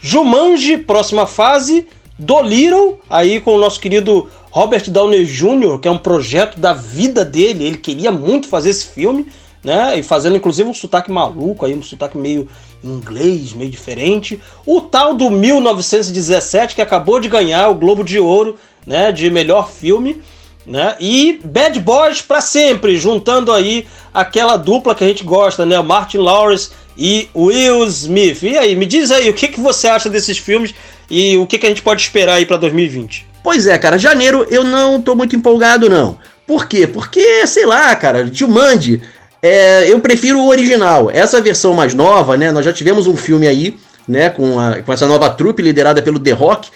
[0.00, 1.86] Jumanji, próxima fase,
[2.18, 7.24] Dolittle, aí com o nosso querido Robert Downey Jr., que é um projeto da vida
[7.24, 9.26] dele, ele queria muito fazer esse filme,
[9.66, 9.98] né?
[9.98, 12.48] E fazendo inclusive um sotaque maluco aí, um sotaque meio
[12.84, 14.40] inglês, meio diferente.
[14.64, 19.68] O tal do 1917, que acabou de ganhar o Globo de Ouro né, de melhor
[19.68, 20.22] filme.
[20.64, 20.94] Né?
[21.00, 25.78] E Bad Boys para sempre, juntando aí aquela dupla que a gente gosta, né?
[25.78, 28.44] O Martin Lawrence e Will Smith.
[28.44, 30.74] E aí, me diz aí, o que, que você acha desses filmes
[31.10, 33.26] e o que, que a gente pode esperar aí para 2020?
[33.42, 36.18] Pois é, cara, janeiro eu não tô muito empolgado, não.
[36.46, 36.86] Por quê?
[36.86, 39.02] Porque, sei lá, cara, Jumanji
[39.46, 41.10] é, eu prefiro o original.
[41.12, 42.50] Essa versão mais nova, né?
[42.52, 44.30] Nós já tivemos um filme aí, né?
[44.30, 46.70] Com, a, com essa nova trupe liderada pelo The Rock.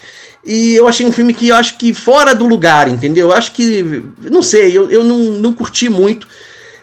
[0.45, 3.29] E eu achei um filme que eu acho que fora do lugar, entendeu?
[3.29, 4.03] Eu acho que.
[4.23, 6.27] Não sei, eu, eu não, não curti muito.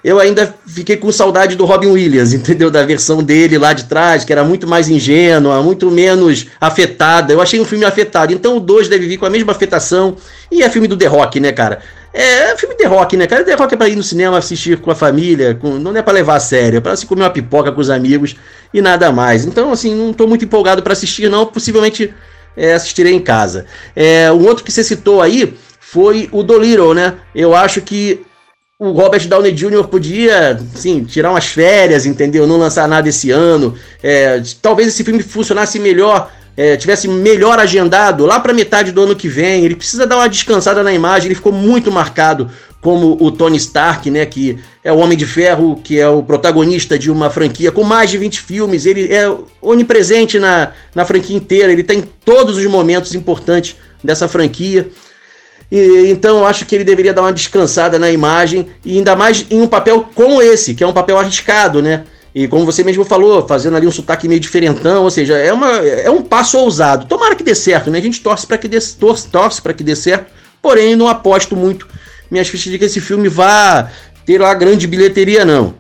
[0.04, 2.70] Eu ainda fiquei com saudade do Robin Williams, entendeu?
[2.70, 7.34] Da versão dele lá de trás, que era muito mais ingênua, muito menos afetada.
[7.34, 8.32] Eu achei um filme afetado.
[8.32, 10.16] Então o 2 deve vir com a mesma afetação.
[10.52, 11.80] E é filme do The Rock, né, cara?
[12.14, 13.44] É, é filme de rock, né, cara?
[13.44, 16.14] De rock é pra ir no cinema assistir com a família, com, não é pra
[16.14, 18.36] levar a sério, é pra se comer uma pipoca com os amigos
[18.74, 19.46] e nada mais.
[19.46, 21.46] Então, assim, não tô muito empolgado para assistir, não.
[21.46, 22.14] Possivelmente
[22.56, 23.66] é, assistirei em casa.
[23.96, 27.16] É, um outro que você citou aí foi o Dolittle, né?
[27.34, 28.26] Eu acho que
[28.80, 29.88] o Robert Downey Jr.
[29.88, 32.46] podia, sim, tirar umas férias, entendeu?
[32.46, 33.76] Não lançar nada esse ano.
[34.04, 39.16] É, talvez esse filme funcionasse melhor é, tivesse melhor agendado lá para metade do ano
[39.16, 39.64] que vem.
[39.64, 41.28] Ele precisa dar uma descansada na imagem.
[41.28, 42.50] Ele ficou muito marcado
[42.82, 46.98] como o Tony Stark, né, que é o Homem de Ferro, que é o protagonista
[46.98, 48.88] de uma franquia com mais de 20 filmes.
[48.88, 51.72] Ele é onipresente na, na franquia inteira.
[51.72, 54.90] Ele tem todos os momentos importantes dessa franquia.
[55.72, 59.46] E, então eu acho que ele deveria dar uma descansada na imagem e ainda mais
[59.52, 62.04] em um papel como esse, que é um papel arriscado, né?
[62.40, 65.72] E como você mesmo falou, fazendo ali um sotaque meio diferentão, ou seja, é, uma,
[65.78, 67.08] é um passo ousado.
[67.08, 67.98] Tomara que dê certo, né?
[67.98, 70.28] A gente torce para que dê, torce, torce para que dê certo,
[70.62, 71.88] porém não aposto muito
[72.30, 73.90] minhas fichas de que esse filme vá
[74.24, 75.74] ter uma grande bilheteria, não.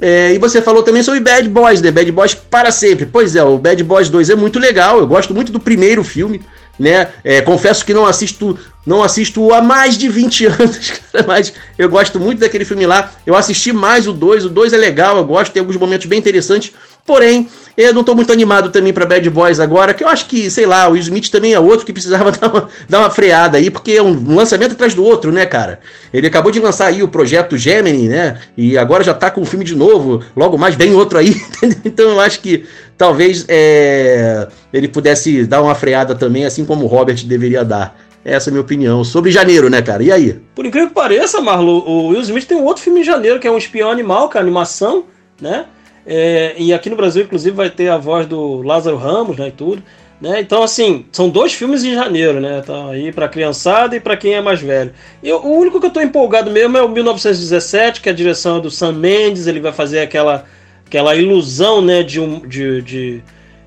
[0.00, 1.90] É, e você falou também sobre Bad Boys, né?
[1.90, 3.04] Bad Boys para sempre.
[3.04, 6.40] Pois é, o Bad Boys 2 é muito legal, eu gosto muito do primeiro filme
[6.78, 7.08] né?
[7.24, 10.92] É, confesso que não assisto, não assisto há mais de 20 anos,
[11.26, 13.12] mas eu gosto muito daquele filme lá.
[13.26, 16.18] Eu assisti mais o 2, o 2 é legal, eu gosto, tem alguns momentos bem
[16.18, 16.72] interessantes.
[17.08, 20.50] Porém, eu não tô muito animado também para Bad Boys agora, que eu acho que,
[20.50, 23.56] sei lá, o Will Smith também é outro que precisava dar uma, dar uma freada
[23.56, 25.80] aí, porque é um lançamento atrás do outro, né, cara?
[26.12, 28.38] Ele acabou de lançar aí o projeto Gemini, né?
[28.58, 31.34] E agora já tá com o filme de novo, logo mais vem outro aí,
[31.82, 32.66] então eu acho que
[32.98, 37.98] talvez é, ele pudesse dar uma freada também, assim como o Robert deveria dar.
[38.22, 40.02] Essa é a minha opinião sobre janeiro, né, cara?
[40.02, 40.38] E aí?
[40.54, 43.46] Por incrível que pareça, Marlo, o Will Smith tem um outro filme em janeiro, que
[43.46, 45.04] é um espião animal, que é animação,
[45.40, 45.64] né?
[46.10, 49.52] É, e aqui no Brasil, inclusive, vai ter a voz do Lázaro Ramos, né, e
[49.52, 49.82] tudo.
[50.18, 50.40] Né?
[50.40, 52.62] Então, assim, são dois filmes em janeiro, né?
[52.66, 54.92] Tá aí pra criançada e para quem é mais velho.
[55.22, 58.56] Eu, o único que eu tô empolgado mesmo é o 1917, que é a direção
[58.56, 60.44] é do Sam Mendes, ele vai fazer aquela,
[60.86, 63.22] aquela ilusão, né, de, um, de, de,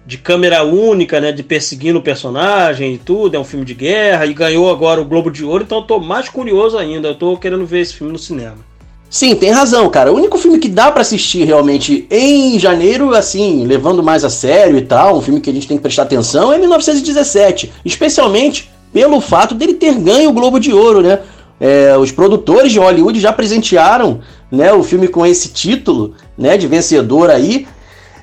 [0.06, 4.26] de câmera única, né, de perseguindo o personagem e tudo, é um filme de guerra,
[4.26, 7.38] e ganhou agora o Globo de Ouro, então eu tô mais curioso ainda, eu tô
[7.38, 8.71] querendo ver esse filme no cinema.
[9.12, 10.10] Sim, tem razão, cara.
[10.10, 14.78] O único filme que dá para assistir realmente em janeiro, assim, levando mais a sério
[14.78, 17.74] e tal, um filme que a gente tem que prestar atenção, é 1917.
[17.84, 21.19] Especialmente pelo fato dele ter ganho o Globo de Ouro, né?
[21.60, 26.65] É, os produtores de Hollywood já presentearam né, o filme com esse título né, de
[26.65, 27.67] vencedor aí.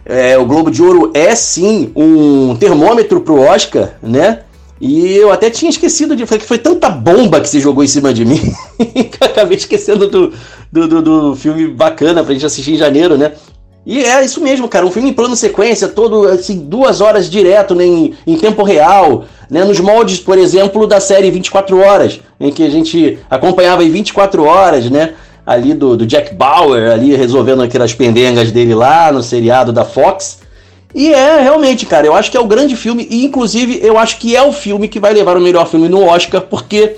[0.07, 4.40] É, o Globo de Ouro é sim um termômetro pro Oscar, né?
[4.81, 6.24] E eu até tinha esquecido de.
[6.24, 8.40] Foi, foi tanta bomba que se jogou em cima de mim
[8.79, 10.33] que eu acabei esquecendo do,
[10.71, 13.33] do, do, do, filme bacana pra gente assistir em janeiro, né?
[13.87, 14.85] E é isso mesmo, cara.
[14.85, 19.25] Um filme em plano sequência, todo assim, duas horas direto né, em, em tempo real,
[19.51, 19.65] né?
[19.65, 24.45] Nos moldes, por exemplo, da série 24 Horas, em que a gente acompanhava em 24
[24.45, 25.15] horas, né?
[25.47, 30.41] Ali do, do Jack Bauer, ali resolvendo aquelas pendengas dele lá no seriado da Fox.
[30.95, 34.19] E é, realmente, cara, eu acho que é o grande filme, e inclusive eu acho
[34.19, 36.97] que é o filme que vai levar o melhor filme no Oscar, porque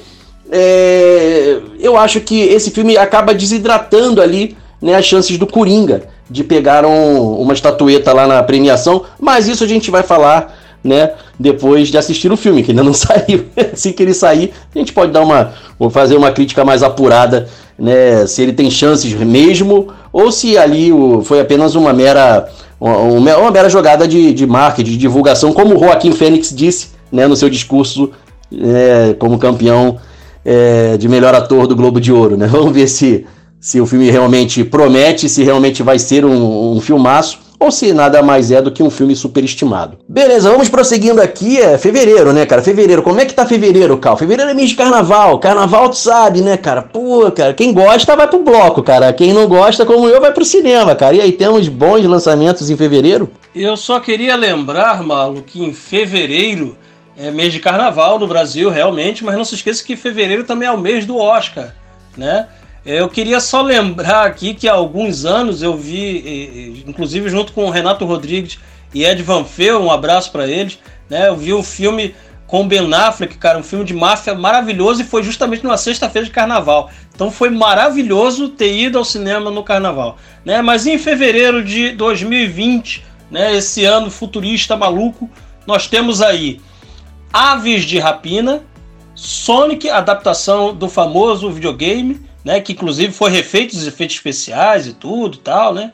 [0.51, 6.45] é, eu acho que esse filme acaba desidratando ali né, as chances do Coringa de
[6.45, 11.89] pegar um, uma estatueta lá na premiação, mas isso a gente vai falar né, depois
[11.89, 13.47] de assistir o filme, que ainda não saiu.
[13.73, 15.53] assim que ele sair, a gente pode dar uma,
[15.91, 21.23] fazer uma crítica mais apurada, né, se ele tem chances mesmo, ou se ali o,
[21.23, 22.49] foi apenas uma mera
[22.81, 27.27] uma, uma mera jogada de, de marketing, de divulgação, como o Joaquim Fênix disse né,
[27.27, 28.11] no seu discurso
[28.53, 29.99] é, como campeão
[30.44, 32.37] é, de melhor ator do Globo de Ouro.
[32.37, 32.46] Né?
[32.50, 33.26] Vamos ver se,
[33.61, 38.22] se o filme realmente promete, se realmente vai ser um, um filmaço ou se nada
[38.22, 39.98] mais é do que um filme superestimado.
[40.09, 42.62] Beleza, vamos prosseguindo aqui, é fevereiro, né, cara?
[42.62, 44.16] Fevereiro, como é que tá fevereiro, Cal?
[44.16, 46.81] Fevereiro é mês de carnaval, carnaval tu sabe, né, cara?
[46.81, 49.12] Pô, cara, quem gosta vai pro bloco, cara.
[49.12, 51.16] Quem não gosta, como eu, vai pro cinema, cara.
[51.16, 53.29] E aí, temos bons lançamentos em fevereiro?
[53.55, 56.79] Eu só queria lembrar, Malu, que em fevereiro
[57.16, 60.73] é mês de carnaval no Brasil, realmente, mas não se esqueça que fevereiro também é
[60.73, 61.75] o mês do Oscar,
[62.16, 62.49] né?
[62.85, 68.07] Eu queria só lembrar aqui que há alguns anos eu vi, inclusive junto com Renato
[68.07, 68.59] Rodrigues
[68.94, 71.29] e Ed Van Feu, um abraço para eles, né?
[71.29, 72.14] Eu vi um filme
[72.46, 76.33] com Ben Affleck, cara, um filme de máfia maravilhoso e foi justamente numa sexta-feira de
[76.33, 76.90] carnaval.
[77.14, 80.62] Então foi maravilhoso ter ido ao cinema no carnaval, né?
[80.62, 85.31] Mas em fevereiro de 2020, né, esse ano futurista maluco,
[85.66, 86.61] nós temos aí
[87.33, 88.62] Aves de Rapina,
[89.14, 92.61] Sonic, adaptação do famoso videogame, né?
[92.61, 95.93] Que inclusive foi refeito os efeitos especiais e tudo tal, né?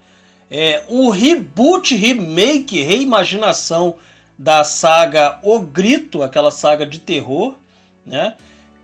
[0.50, 3.96] É, um reboot, remake, reimaginação
[4.38, 7.56] da saga O Grito, aquela saga de terror,
[8.04, 8.36] né?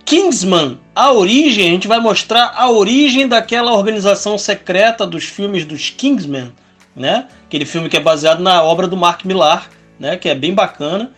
[0.05, 5.89] Kingsman, a origem, a gente vai mostrar a origem daquela organização secreta dos filmes dos
[5.89, 6.51] Kingsman,
[6.95, 7.27] né?
[7.45, 10.17] Aquele filme que é baseado na obra do Mark Millar, né?
[10.17, 11.11] Que é bem bacana.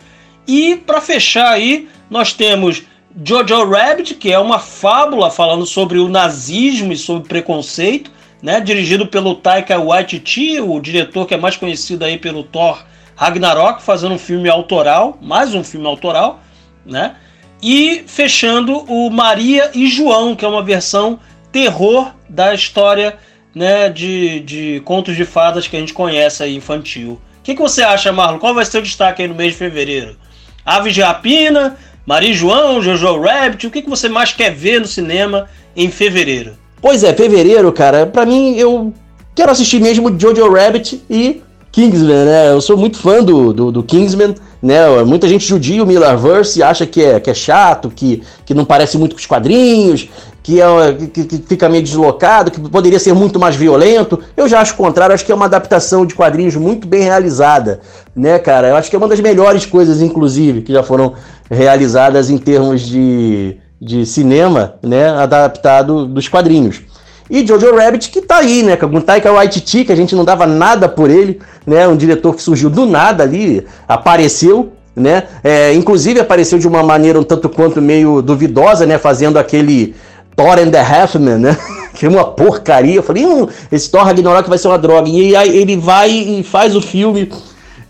[0.46, 2.82] E para fechar aí, nós temos
[3.24, 8.10] Jojo Rabbit, que é uma fábula falando sobre o nazismo e sobre preconceito,
[8.42, 8.60] né?
[8.60, 12.84] Dirigido pelo Taika Waititi, o diretor que é mais conhecido aí pelo Thor
[13.16, 16.40] Ragnarok, fazendo um filme autoral, mais um filme autoral,
[16.84, 17.16] né?
[17.62, 21.18] E fechando o Maria e João, que é uma versão
[21.50, 23.18] terror da história
[23.54, 27.12] né, de, de contos de fadas que a gente conhece aí, infantil.
[27.38, 28.38] O que, que você acha, Marlon?
[28.38, 30.18] Qual vai ser o destaque aí no mês de fevereiro?
[30.66, 34.86] Aves de Rapina, Maria João, Jojo Rabbit, o que, que você mais quer ver no
[34.86, 36.54] cinema em fevereiro?
[36.82, 38.92] Pois é, fevereiro, cara, para mim eu
[39.34, 41.40] quero assistir mesmo Jojo Rabbit e
[41.76, 42.52] Kingsman, né?
[42.52, 44.88] Eu sou muito fã do, do, do Kingsman, né?
[45.04, 48.96] Muita gente judia o Millerverse acha que é, que é chato, que, que não parece
[48.96, 50.08] muito com os quadrinhos,
[50.42, 54.18] que, é, que, que, fica meio deslocado, que poderia ser muito mais violento.
[54.34, 57.80] Eu já acho o contrário, acho que é uma adaptação de quadrinhos muito bem realizada,
[58.14, 58.68] né, cara?
[58.68, 61.12] Eu acho que é uma das melhores coisas, inclusive, que já foram
[61.50, 66.80] realizadas em termos de, de cinema, né, adaptado dos quadrinhos.
[67.28, 68.76] E Jojo Rabbit, que tá aí, né?
[68.76, 71.86] Com Taika Waititi, que a gente não dava nada por ele, né?
[71.88, 75.24] Um diretor que surgiu do nada ali, apareceu, né?
[75.42, 78.96] É, inclusive apareceu de uma maneira um tanto quanto meio duvidosa, né?
[78.96, 79.94] Fazendo aquele
[80.36, 81.58] Thor and the Halfman, né?
[81.94, 82.94] que é uma porcaria.
[82.94, 85.08] Eu falei, hum, esse Thor Ragnarok vai ser uma droga.
[85.08, 87.28] E aí ele vai e faz o filme,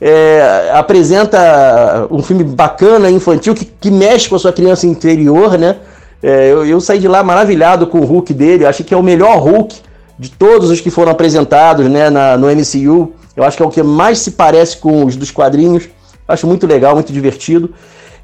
[0.00, 5.76] é, apresenta um filme bacana, infantil, que, que mexe com a sua criança interior, né?
[6.22, 8.66] É, eu, eu, saí de lá maravilhado com o Hulk dele.
[8.66, 9.76] Acho que é o melhor Hulk
[10.18, 13.12] de todos os que foram apresentados né, na, no MCU.
[13.36, 15.88] Eu acho que é o que mais se parece com os dos quadrinhos.
[16.26, 17.72] Acho muito legal, muito divertido.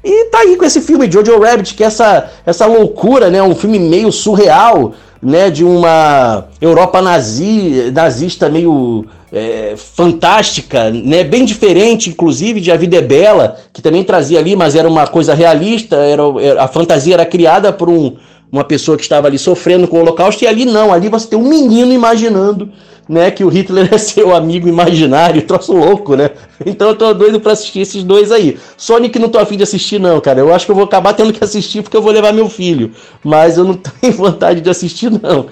[0.03, 3.41] E tá aí com esse filme, Jojo Rabbit, que é essa, essa loucura, né?
[3.41, 5.49] Um filme meio surreal, né?
[5.49, 11.23] De uma Europa nazi, nazista meio é, fantástica, né?
[11.23, 15.07] Bem diferente, inclusive, de A Vida é Bela, que também trazia ali, mas era uma
[15.07, 16.21] coisa realista, era,
[16.59, 18.15] a fantasia era criada por um,
[18.51, 21.39] uma pessoa que estava ali sofrendo com o holocausto, e ali não, ali você tem
[21.39, 22.69] um menino imaginando
[23.09, 26.29] né, que o Hitler é seu amigo imaginário, troço louco, né?
[26.63, 28.59] Então eu tô doido para assistir esses dois aí.
[28.77, 30.39] Sonic não tô afim de assistir não, cara.
[30.39, 32.91] Eu acho que eu vou acabar tendo que assistir porque eu vou levar meu filho,
[33.23, 35.47] mas eu não tenho vontade de assistir não.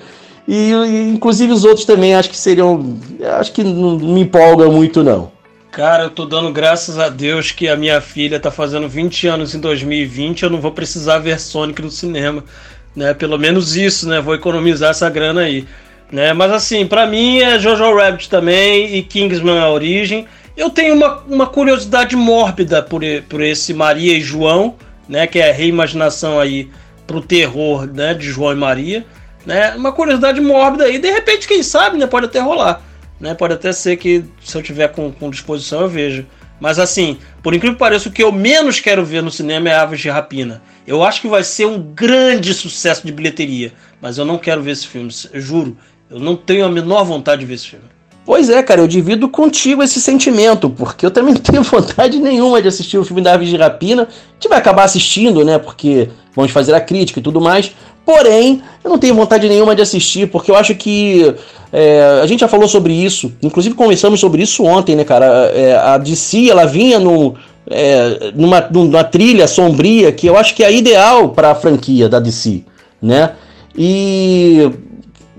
[0.48, 0.72] E,
[1.14, 2.98] inclusive os outros também acho que seriam.
[3.40, 5.32] Acho que não me empolgam muito, não.
[5.72, 9.56] Cara, eu tô dando graças a Deus que a minha filha tá fazendo 20 anos
[9.56, 12.44] em 2020, eu não vou precisar ver Sonic no cinema.
[12.94, 13.14] Né?
[13.14, 14.20] Pelo menos isso, né?
[14.20, 15.66] Vou economizar essa grana aí.
[16.12, 16.34] Né?
[16.34, 20.28] Mas assim, para mim é Jojo Rabbit também e Kingsman a origem.
[20.58, 24.76] Eu tenho uma, uma curiosidade mórbida por, por esse Maria e João,
[25.08, 25.26] né?
[25.26, 26.70] Que é a reimaginação aí
[27.08, 29.06] pro terror né, de João e Maria
[29.46, 29.76] né?
[29.76, 32.08] Uma curiosidade mórbida aí, de repente, quem sabe, né?
[32.08, 32.82] Pode até rolar,
[33.20, 33.34] né?
[33.34, 36.26] Pode até ser que se eu tiver com, com disposição eu veja.
[36.60, 39.74] Mas assim, por incrível que pareça, o que eu menos quero ver no cinema é
[39.74, 40.62] Aves de Rapina.
[40.86, 44.72] Eu acho que vai ser um grande sucesso de bilheteria, mas eu não quero ver
[44.72, 45.76] esse filme, juro.
[46.08, 47.86] Eu não tenho a menor vontade de ver esse filme.
[48.24, 52.62] Pois é, cara, eu divido contigo esse sentimento, porque eu também não tenho vontade nenhuma
[52.62, 54.04] de assistir o filme da Aves de Rapina.
[54.04, 55.58] A gente vai acabar assistindo, né?
[55.58, 57.76] Porque vamos fazer a crítica e tudo mais.
[58.06, 61.34] Porém, eu não tenho vontade nenhuma de assistir, porque eu acho que.
[61.74, 65.26] É, a gente já falou sobre isso, inclusive conversamos sobre isso ontem, né, cara?
[65.56, 67.34] É, a DC, ela vinha no,
[67.70, 72.20] é, numa, numa trilha sombria que eu acho que é ideal para a franquia da
[72.20, 72.64] DC,
[73.02, 73.32] né?
[73.74, 74.70] E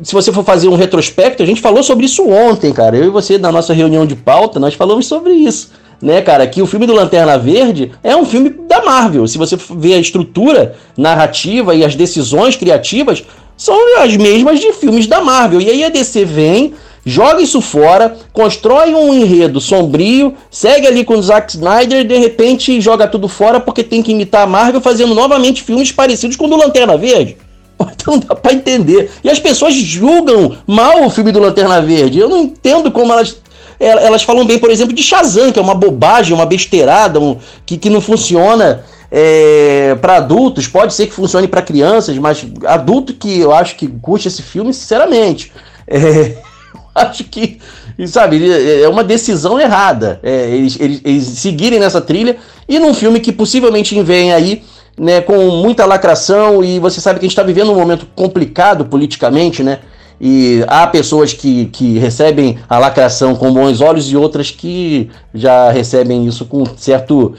[0.03, 2.97] se você for fazer um retrospecto, a gente falou sobre isso ontem, cara.
[2.97, 5.71] Eu e você, na nossa reunião de pauta, nós falamos sobre isso
[6.03, 9.29] né, cara, que o filme do Lanterna Verde é um filme da Marvel.
[9.29, 13.25] Se você ver a estrutura narrativa e as decisões criativas,
[13.57, 15.61] são as mesmas de filmes da Marvel.
[15.61, 16.75] E aí a DC vem,
[17.07, 22.19] joga isso fora, constrói um enredo sombrio, segue ali com o Zack Snyder e de
[22.19, 26.47] repente joga tudo fora porque tem que imitar a Marvel fazendo novamente filmes parecidos com
[26.47, 27.37] o do Lanterna Verde.
[28.03, 29.11] Então dá pra entender.
[29.23, 32.19] E as pessoas julgam mal o filme do Lanterna Verde.
[32.19, 33.37] Eu não entendo como elas
[33.79, 37.77] elas falam bem, por exemplo, de Shazam, que é uma bobagem, uma besteirada, um, que,
[37.77, 40.67] que não funciona é, para adultos.
[40.67, 44.73] Pode ser que funcione para crianças, mas adulto que eu acho que curte esse filme,
[44.73, 45.53] sinceramente,
[45.87, 46.37] é,
[46.95, 47.59] acho que,
[48.07, 50.21] sabe, é uma decisão errada.
[50.23, 52.37] É, eles, eles, eles seguirem nessa trilha
[52.69, 54.63] e num filme que possivelmente vem aí.
[54.95, 58.85] Né, com muita lacração, e você sabe que a gente está vivendo um momento complicado
[58.85, 59.79] politicamente, né?
[60.25, 65.69] E há pessoas que, que recebem a lacração com bons olhos e outras que já
[65.73, 67.35] recebem isso com certo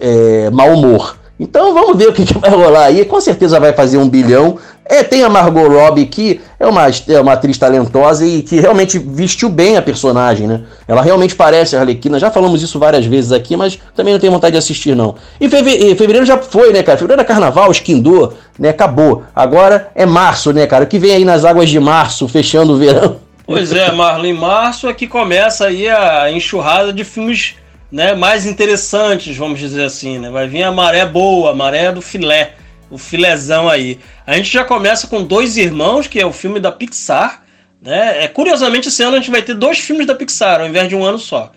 [0.00, 1.16] é, mau humor.
[1.38, 3.04] Então vamos ver o que, que, vai rolar aí.
[3.04, 4.56] Com certeza vai fazer um bilhão.
[4.84, 8.98] É, tem a Margot Robbie, que é uma, é uma atriz talentosa e que realmente
[8.98, 10.62] vestiu bem a personagem, né?
[10.86, 12.18] Ela realmente parece a Arlequina.
[12.18, 15.16] Já falamos isso várias vezes aqui, mas também não tenho vontade de assistir, não.
[15.40, 16.98] E fevereiro já foi, né, cara?
[16.98, 18.68] Fevereiro é carnaval, esquindou, né?
[18.68, 19.24] Acabou.
[19.34, 20.84] Agora é março, né, cara?
[20.84, 23.16] O que vem aí nas águas de março, fechando o verão.
[23.46, 27.56] Pois é, Marlon, em março é que começa aí a enxurrada de filmes
[27.94, 30.28] né, mais interessantes, vamos dizer assim, né?
[30.28, 32.54] Vai vir a maré boa, a maré do filé
[32.90, 34.00] o filézão aí.
[34.26, 37.44] A gente já começa com Dois Irmãos, que é o filme da Pixar.
[37.80, 38.24] Né?
[38.24, 40.96] É, curiosamente, esse ano a gente vai ter dois filmes da Pixar, ao invés de
[40.96, 41.52] um ano só.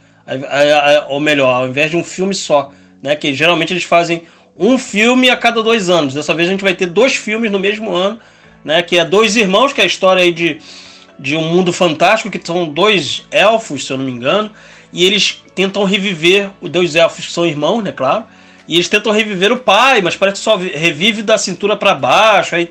[1.10, 2.72] Ou melhor, ao invés de um filme só.
[3.02, 3.16] Né?
[3.16, 4.24] Que geralmente eles fazem
[4.56, 6.14] um filme a cada dois anos.
[6.14, 8.20] Dessa vez a gente vai ter dois filmes no mesmo ano.
[8.64, 8.84] Né?
[8.84, 10.60] Que é Dois Irmãos, que é a história aí de,
[11.18, 14.52] de um mundo fantástico, que são dois elfos, se eu não me engano.
[14.94, 17.92] E eles tentam reviver os dois elfos que são irmãos, né?
[17.92, 18.26] Claro
[18.68, 22.56] e eles tentam reviver o pai, mas parece que só revive da cintura para baixo.
[22.56, 22.70] Aí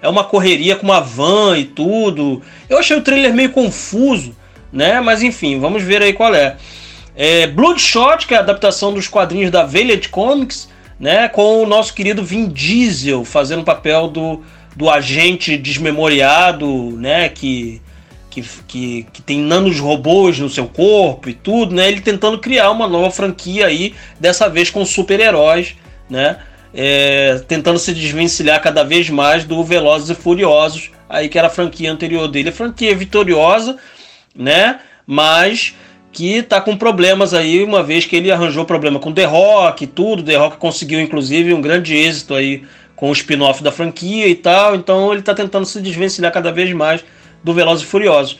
[0.00, 2.40] é uma correria com uma van e tudo.
[2.68, 4.34] Eu achei o trailer meio confuso,
[4.72, 5.00] né?
[5.00, 6.56] Mas enfim, vamos ver aí qual é.
[7.14, 10.68] é Bloodshot, que é a adaptação dos quadrinhos da Valiant Comics,
[10.98, 11.28] né?
[11.28, 14.42] Com o nosso querido Vin Diesel fazendo o papel do,
[14.74, 17.28] do agente desmemoriado, né?
[17.28, 17.82] Que,
[18.34, 21.88] que, que, que tem nanos robôs no seu corpo e tudo, né?
[21.88, 25.76] Ele tentando criar uma nova franquia aí, dessa vez com super-heróis,
[26.10, 26.38] né?
[26.72, 31.50] É, tentando se desvencilhar cada vez mais do Velozes e Furiosos, aí que era a
[31.50, 32.48] franquia anterior dele.
[32.48, 33.76] A franquia vitoriosa,
[34.34, 34.80] né?
[35.06, 35.74] Mas
[36.10, 39.86] que tá com problemas aí, uma vez que ele arranjou problema com The Rock e
[39.86, 40.22] tudo.
[40.24, 42.64] The Rock conseguiu, inclusive, um grande êxito aí
[42.96, 44.74] com o spin-off da franquia e tal.
[44.74, 47.04] Então ele tá tentando se desvencilhar cada vez mais
[47.44, 48.38] do Velozes e Furiosos.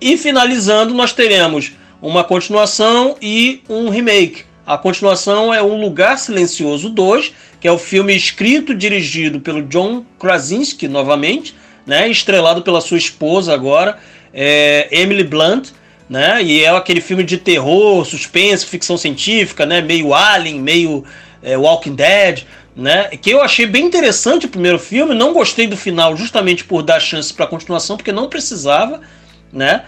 [0.00, 4.44] E finalizando, nós teremos uma continuação e um remake.
[4.66, 9.62] A continuação é Um Lugar Silencioso 2, que é o filme escrito e dirigido pelo
[9.62, 11.54] John Krasinski, novamente,
[11.86, 13.98] né, estrelado pela sua esposa agora,
[14.34, 15.68] é, Emily Blunt,
[16.08, 21.04] né, e é aquele filme de terror, suspense, ficção científica, né, meio Alien, meio
[21.42, 22.42] é, Walking Dead,
[22.76, 26.82] né, que eu achei bem interessante o primeiro filme, não gostei do final justamente por
[26.82, 29.00] dar chance para continuação, porque não precisava,
[29.50, 29.84] né,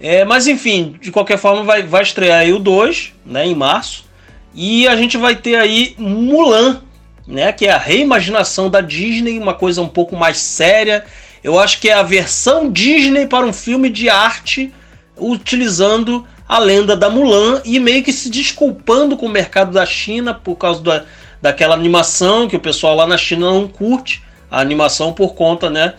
[0.00, 4.04] é, mas enfim, de qualquer forma vai, vai estrear aí o 2, né, em março,
[4.52, 6.82] e a gente vai ter aí Mulan,
[7.26, 11.04] né, que é a reimaginação da Disney, uma coisa um pouco mais séria.
[11.42, 14.72] Eu acho que é a versão Disney para um filme de arte
[15.16, 20.34] utilizando a lenda da Mulan e meio que se desculpando com o mercado da China
[20.34, 21.04] por causa da,
[21.42, 25.94] daquela animação que o pessoal lá na China não curte, a animação por conta, né,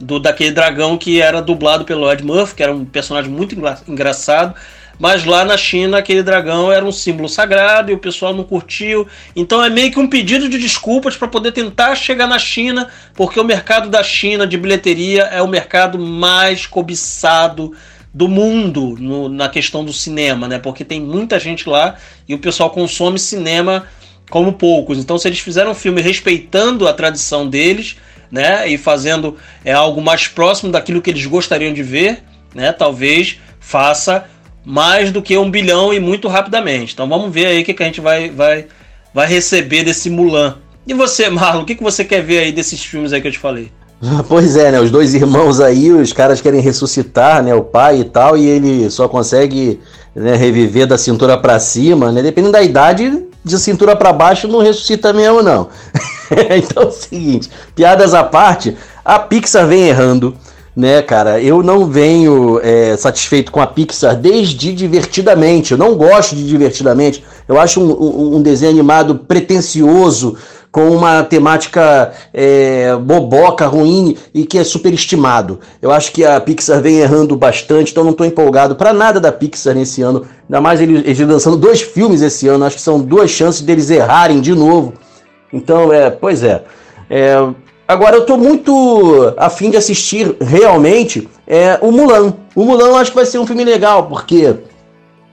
[0.00, 4.54] do daquele dragão que era dublado pelo Ed Murphy, que era um personagem muito engraçado.
[4.98, 9.06] Mas lá na China, aquele dragão era um símbolo sagrado e o pessoal não curtiu.
[9.36, 13.38] Então é meio que um pedido de desculpas para poder tentar chegar na China, porque
[13.38, 17.72] o mercado da China de bilheteria é o mercado mais cobiçado
[18.12, 20.58] do mundo no, na questão do cinema, né?
[20.58, 21.94] Porque tem muita gente lá
[22.26, 23.86] e o pessoal consome cinema
[24.28, 24.98] como poucos.
[24.98, 27.96] Então, se eles fizeram um filme respeitando a tradição deles,
[28.30, 32.22] né, e fazendo é algo mais próximo daquilo que eles gostariam de ver,
[32.54, 34.26] né, talvez faça
[34.64, 36.92] mais do que um bilhão e muito rapidamente.
[36.92, 38.66] Então vamos ver aí o que, que a gente vai, vai,
[39.14, 40.56] vai receber desse Mulan.
[40.86, 43.32] E você, Marlon, o que, que você quer ver aí desses filmes aí que eu
[43.32, 43.70] te falei?
[44.28, 44.80] Pois é, né?
[44.80, 47.54] Os dois irmãos aí, os caras querem ressuscitar, né?
[47.54, 49.80] O pai e tal, e ele só consegue
[50.14, 52.22] né, reviver da cintura para cima, né?
[52.22, 55.68] Dependendo da idade, de cintura para baixo não ressuscita mesmo, não.
[56.56, 60.36] então é o seguinte, piadas à parte, a Pixar vem errando
[60.78, 61.40] né, cara?
[61.40, 65.72] Eu não venho é, satisfeito com a Pixar desde Divertidamente.
[65.72, 67.24] Eu não gosto de Divertidamente.
[67.48, 70.36] Eu acho um, um, um desenho animado pretencioso,
[70.78, 75.58] com uma temática é, boboca, ruim e que é superestimado.
[75.82, 79.32] Eu acho que a Pixar vem errando bastante, então não estou empolgado para nada da
[79.32, 80.24] Pixar nesse ano.
[80.48, 82.64] Ainda mais eles, eles lançando dois filmes esse ano.
[82.64, 84.94] Acho que são duas chances deles errarem de novo.
[85.52, 86.62] Então, é, pois é.
[87.10, 87.44] é
[87.88, 92.34] Agora eu tô muito afim de assistir realmente é, o Mulan.
[92.54, 94.54] O Mulan eu acho que vai ser um filme legal, porque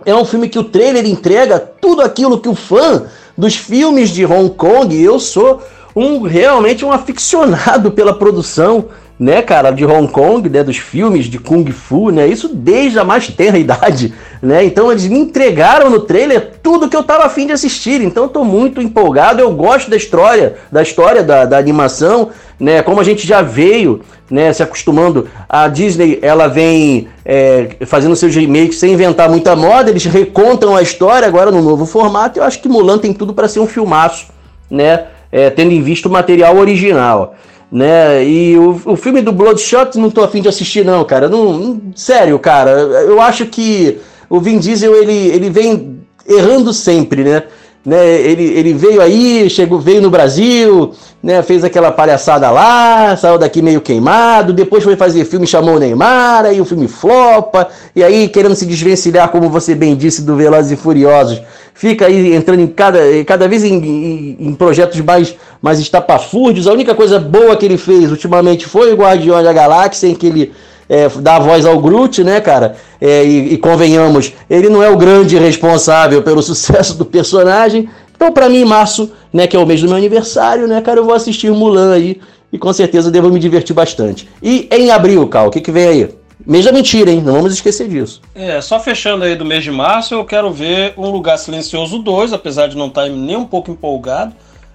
[0.06, 3.06] é um filme que o trailer entrega tudo aquilo que o fã
[3.38, 5.62] dos filmes de Hong Kong, eu sou
[5.96, 8.86] um realmente um aficionado pela produção
[9.18, 13.04] né, cara, de Hong Kong, né, dos filmes de Kung Fu, né, isso desde a
[13.04, 17.48] mais tenra idade, né, então eles me entregaram no trailer tudo que eu tava afim
[17.48, 21.58] de assistir, então eu tô muito empolgado, eu gosto da história, da história da, da
[21.58, 27.70] animação, né, como a gente já veio, né, se acostumando, a Disney, ela vem é,
[27.86, 32.40] fazendo seus remakes sem inventar muita moda, eles recontam a história agora no novo formato,
[32.40, 34.28] eu acho que Mulan tem tudo para ser um filmaço,
[34.70, 37.36] né, é, tendo em vista o material original
[37.76, 38.26] né?
[38.26, 41.28] E o, o filme do Bloodshot não tô afim de assistir não, cara.
[41.28, 42.72] Não, não, sério, cara.
[42.72, 43.98] Eu acho que
[44.30, 47.44] o Vin Diesel ele, ele vem errando sempre, né?
[47.86, 48.06] Né?
[48.22, 51.42] Ele, ele veio aí, chegou, veio no Brasil, né?
[51.44, 56.46] Fez aquela palhaçada lá, saiu daqui meio queimado, depois foi fazer filme, chamou o Neymar,
[56.46, 60.72] aí o filme flopa, e aí querendo se desvencilhar, como você bem disse, do Velozes
[60.72, 61.42] e Furiosos
[61.76, 66.68] fica aí entrando em cada, cada vez em, em, em projetos mais, mais estapafúrdios.
[66.68, 70.26] A única coisa boa que ele fez ultimamente foi o Guardiões da Galáxia, em que
[70.26, 70.54] ele
[70.90, 72.76] é, a voz ao Groot, né, cara?
[73.02, 77.90] É, e, e, convenhamos, ele não é o grande responsável pelo sucesso do personagem.
[78.16, 81.06] Então, para mim, março, né, que é o mês do meu aniversário, né, cara, eu
[81.06, 82.20] vou assistir Mulan aí
[82.52, 84.30] e com certeza devo me divertir bastante.
[84.42, 86.10] E em abril, Cal, o que, que vem aí?
[86.46, 87.22] Mês da mentira, hein?
[87.22, 88.22] Não vamos esquecer disso.
[88.36, 92.34] É, só fechando aí do mês de março, eu quero ver Um Lugar Silencioso 2,
[92.34, 94.34] apesar de não estar nem um pouco empolgado.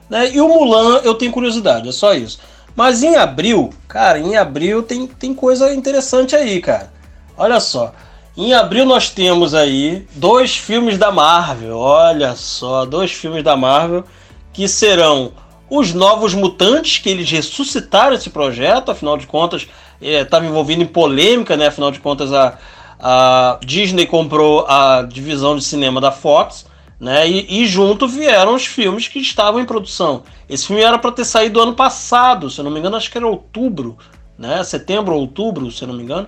[0.08, 0.30] Né?
[0.32, 2.40] E o Mulan eu tenho curiosidade, é só isso.
[2.75, 6.93] Mas em abril, cara, em abril tem, tem coisa interessante aí, cara.
[7.37, 7.93] Olha só.
[8.37, 11.77] Em abril nós temos aí dois filmes da Marvel.
[11.77, 14.05] Olha só, dois filmes da Marvel
[14.53, 15.33] que serão
[15.68, 19.66] Os Novos Mutantes, que eles ressuscitaram esse projeto, afinal de contas,
[20.01, 21.68] estava é, envolvido em polêmica, né?
[21.68, 22.59] Afinal de contas, a,
[22.99, 26.66] a Disney comprou a divisão de cinema da Fox,
[27.01, 27.28] né?
[27.28, 30.22] E, e, junto vieram os filmes que estavam em produção.
[30.48, 33.16] Esse filme era para ter saído ano passado, se eu não me engano, acho que
[33.16, 33.96] era outubro,
[34.38, 34.62] né?
[34.62, 36.26] Setembro ou outubro, se eu não me engano.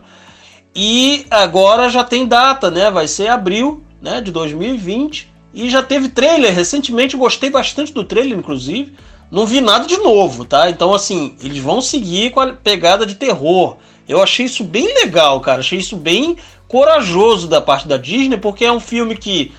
[0.74, 2.90] E agora já tem data, né?
[2.90, 4.22] Vai ser abril, né?
[4.22, 7.16] De 2020 e já teve trailer recentemente.
[7.16, 8.94] Gostei bastante do trailer, inclusive.
[9.30, 10.70] Não vi nada de novo, tá?
[10.70, 13.76] Então assim, eles vão seguir com a pegada de terror.
[14.08, 15.60] Eu achei isso bem legal, cara.
[15.60, 19.52] Achei isso bem corajoso da parte da Disney, porque é um filme que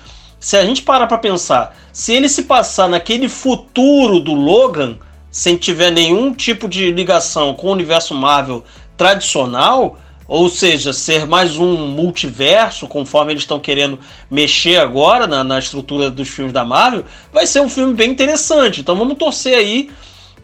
[0.44, 4.98] se a gente parar para pensar, se ele se passar naquele futuro do Logan,
[5.30, 8.62] sem tiver nenhum tipo de ligação com o universo Marvel
[8.94, 13.98] tradicional, ou seja, ser mais um multiverso, conforme eles estão querendo
[14.30, 18.82] mexer agora na, na, estrutura dos filmes da Marvel, vai ser um filme bem interessante.
[18.82, 19.88] Então vamos torcer aí,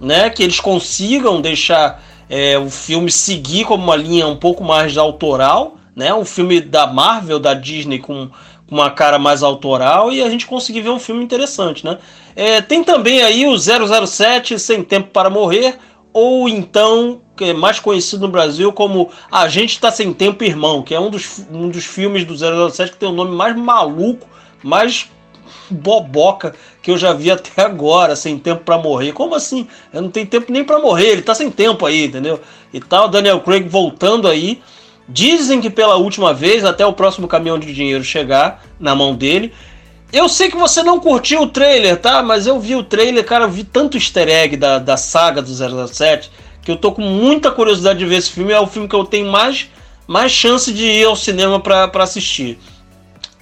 [0.01, 4.97] né, que eles consigam deixar é, o filme seguir como uma linha um pouco mais
[4.97, 8.31] autoral, né, um filme da Marvel, da Disney com
[8.71, 11.99] uma cara mais autoral e a gente conseguir ver um filme interessante, né?
[12.37, 15.77] É, tem também aí o 007 Sem Tempo para Morrer,
[16.13, 20.83] ou então, que é mais conhecido no Brasil como A Gente Está Sem Tempo Irmão,
[20.83, 24.29] que é um dos, um dos filmes do 007 que tem o nome mais maluco,
[24.63, 25.09] mais
[25.69, 29.13] boboca que eu já vi até agora, sem tempo para morrer.
[29.13, 29.67] Como assim?
[29.93, 32.41] Eu não tenho tempo nem para morrer, ele tá sem tempo aí, entendeu?
[32.73, 34.63] E tal, Daniel Craig voltando aí
[35.13, 39.53] Dizem que pela última vez, até o próximo caminhão de dinheiro chegar na mão dele.
[40.13, 42.23] Eu sei que você não curtiu o trailer, tá?
[42.23, 45.51] Mas eu vi o trailer, cara, eu vi tanto easter egg da, da saga do
[45.53, 46.31] 007
[46.63, 48.53] que eu tô com muita curiosidade de ver esse filme.
[48.53, 49.69] É o filme que eu tenho mais,
[50.07, 52.59] mais chance de ir ao cinema para assistir.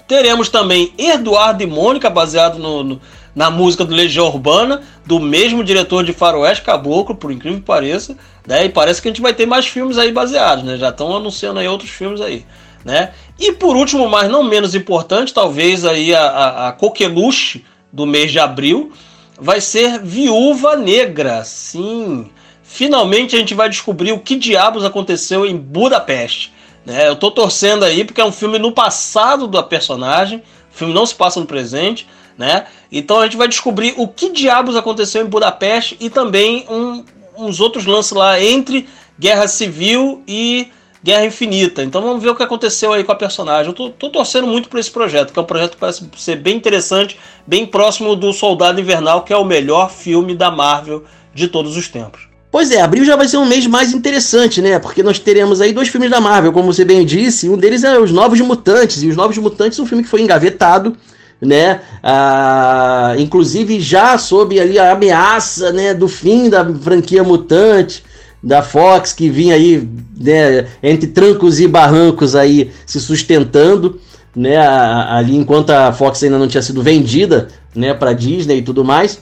[0.07, 3.01] Teremos também Eduardo e Mônica, baseado no, no,
[3.39, 8.17] na música do Legião Urbana, do mesmo diretor de Faroeste Caboclo, por incrível que pareça.
[8.45, 8.65] Né?
[8.65, 10.77] E parece que a gente vai ter mais filmes aí baseados, né?
[10.77, 12.45] Já estão anunciando aí outros filmes aí.
[12.85, 13.13] Né?
[13.39, 18.33] E por último, mas não menos importante, talvez aí a, a, a coqueluche do mês
[18.33, 18.93] de abril
[19.41, 21.45] vai ser Viúva Negra.
[21.45, 22.29] Sim,
[22.65, 26.53] finalmente a gente vai descobrir o que diabos aconteceu em Budapeste.
[26.85, 27.07] Né?
[27.07, 30.43] Eu tô torcendo aí porque é um filme no passado da personagem,
[30.75, 32.05] o filme não se passa no presente,
[32.39, 32.67] né?
[32.91, 37.05] Então a gente vai descobrir o que diabos aconteceu em Budapeste e também um,
[37.37, 40.69] uns outros lances lá entre Guerra Civil e
[41.03, 41.83] Guerra Infinita.
[41.83, 43.67] Então vamos ver o que aconteceu aí com a personagem.
[43.67, 46.37] Eu tô, tô torcendo muito por esse projeto, que é um projeto que parece ser
[46.37, 51.49] bem interessante, bem próximo do Soldado Invernal, que é o melhor filme da Marvel de
[51.49, 52.29] todos os tempos.
[52.51, 54.79] Pois é, abril já vai ser um mês mais interessante, né?
[54.79, 57.49] Porque nós teremos aí dois filmes da Marvel, como você bem disse.
[57.49, 59.03] Um deles é Os Novos Mutantes.
[59.03, 60.97] E Os Novos Mutantes é um filme que foi engavetado
[61.41, 61.81] né?
[62.03, 68.03] Ah, inclusive já sob ali a ameaça, né, do fim da franquia mutante
[68.43, 74.01] da Fox que vinha aí, né, entre trancos e barrancos aí se sustentando,
[74.35, 78.85] né, ali enquanto a Fox ainda não tinha sido vendida, né, para Disney e tudo
[78.85, 79.21] mais.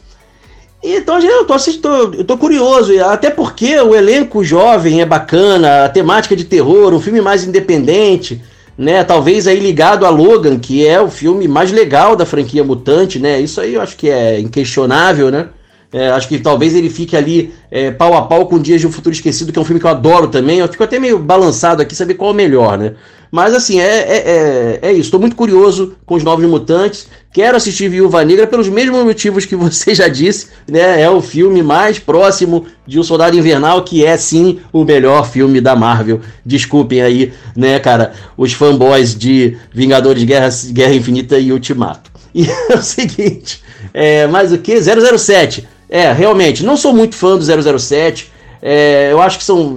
[0.82, 5.88] Então eu tô, assistindo, eu tô curioso, até porque o elenco jovem é bacana, a
[5.88, 8.42] temática de terror, um filme mais independente,
[8.76, 9.02] né?
[9.04, 13.40] Talvez aí ligado a Logan, que é o filme mais legal da franquia Mutante, né?
[13.40, 15.48] Isso aí eu acho que é inquestionável, né?
[15.92, 18.92] É, acho que talvez ele fique ali é, pau a pau com Dias de um
[18.92, 20.58] Futuro Esquecido, que é um filme que eu adoro também.
[20.58, 22.94] Eu fico até meio balançado aqui saber qual é o melhor, né?
[23.30, 25.02] Mas assim, é, é, é, é isso.
[25.02, 27.08] Estou muito curioso com os Novos Mutantes.
[27.32, 31.02] Quero assistir Viúva Negra pelos mesmos motivos que você já disse, né?
[31.02, 35.60] É o filme mais próximo de O Soldado Invernal, que é sim o melhor filme
[35.60, 36.20] da Marvel.
[36.44, 42.10] Desculpem aí, né, cara, os fanboys de Vingadores Guerra, Guerra Infinita e Ultimato.
[42.34, 43.62] E é o seguinte,
[43.92, 44.78] é, mais o que?
[44.80, 45.66] 007.
[45.88, 48.32] É, realmente, não sou muito fã do 007.
[48.62, 49.76] É, eu acho que são.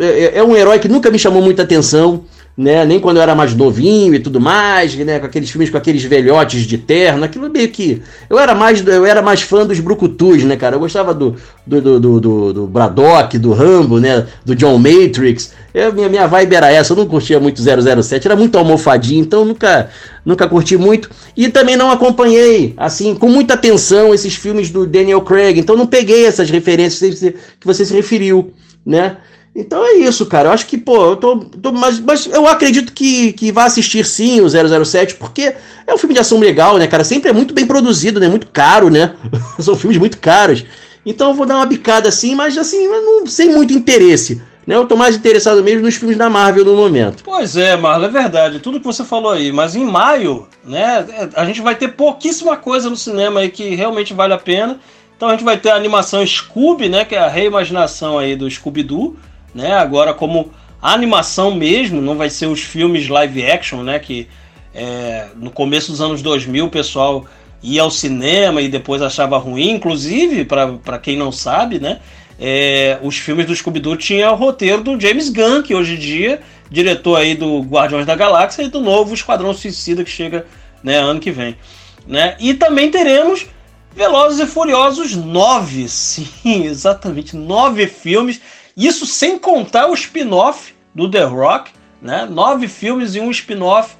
[0.00, 2.24] É, é um herói que nunca me chamou muita atenção
[2.60, 2.84] né?
[2.84, 5.18] Nem quando eu era mais novinho e tudo mais, né?
[5.18, 8.02] Com aqueles filmes com aqueles velhotes de terno, aquilo meio que.
[8.28, 10.76] Eu era mais, eu era mais fã dos Brucutus, né, cara?
[10.76, 11.34] Eu gostava do,
[11.66, 14.26] do, do, do, do Braddock, do Rambo, né?
[14.44, 15.54] Do John Matrix.
[15.72, 19.42] Eu, minha, minha vibe era essa, eu não curtia muito 007, era muito almofadinho, então
[19.42, 19.88] nunca,
[20.22, 21.08] nunca curti muito.
[21.34, 25.86] E também não acompanhei, assim, com muita atenção esses filmes do Daniel Craig, então não
[25.86, 27.20] peguei essas referências
[27.58, 28.52] que você se referiu,
[28.84, 29.16] né?
[29.54, 30.48] Então é isso, cara.
[30.48, 31.36] Eu acho que, pô, eu tô.
[31.38, 35.54] tô mas, mas eu acredito que, que vai assistir sim o 007, porque
[35.86, 37.02] é um filme de ação legal, né, cara?
[37.02, 38.28] Sempre é muito bem produzido, né?
[38.28, 39.14] Muito caro, né?
[39.58, 40.64] São filmes muito caros.
[41.04, 44.40] Então eu vou dar uma bicada assim, mas assim, não, sem muito interesse.
[44.66, 44.76] Né?
[44.76, 47.24] Eu tô mais interessado mesmo nos filmes da Marvel no momento.
[47.24, 48.60] Pois é, Marlon, é verdade.
[48.60, 49.50] Tudo que você falou aí.
[49.50, 54.12] Mas em maio, né, a gente vai ter pouquíssima coisa no cinema aí que realmente
[54.14, 54.78] vale a pena
[55.16, 58.48] Então a gente vai ter a animação Scooby, né, que é a reimaginação aí do
[58.48, 59.16] Scooby-Doo,
[59.54, 64.28] né, agora como animação mesmo, não vai ser os filmes live action, né, que
[64.74, 67.26] é, no começo dos anos 2000 o pessoal
[67.62, 72.00] ia ao cinema e depois achava ruim, inclusive, para quem não sabe, né,
[72.40, 76.40] é, os filmes do Scooby-Doo tinham o roteiro do James Gunn, que hoje em dia,
[76.70, 80.46] diretor aí do Guardiões da Galáxia e do novo Esquadrão Suicida que chega
[80.82, 81.56] né, ano que vem.
[82.06, 82.36] Né?
[82.40, 83.46] E também teremos
[83.94, 88.40] Velozes e Furiosos 9, sim, exatamente, nove filmes,
[88.76, 92.26] isso sem contar o spin-off do The Rock, né?
[92.30, 93.94] nove filmes e um spin-off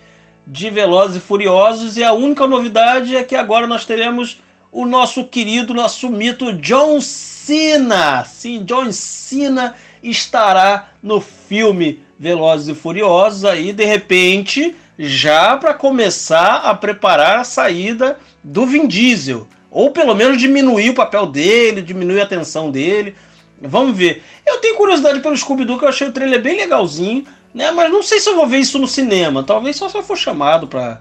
[0.47, 4.41] de Velozes e Furiosos, e a única novidade é que agora nós teremos
[4.73, 8.25] o nosso querido, nosso mito John Cena.
[8.25, 16.57] Sim, John Cena estará no filme Velozes e Furiosos aí, de repente, já para começar
[16.57, 19.47] a preparar a saída do Vin Diesel.
[19.71, 23.15] Ou pelo menos diminuir o papel dele, diminuir a atenção dele.
[23.61, 24.23] Vamos ver.
[24.47, 27.71] Eu tenho curiosidade pelo Scooby-Doo, que eu achei o trailer bem legalzinho, né?
[27.71, 29.43] Mas não sei se eu vou ver isso no cinema.
[29.43, 31.01] Talvez só se eu for chamado para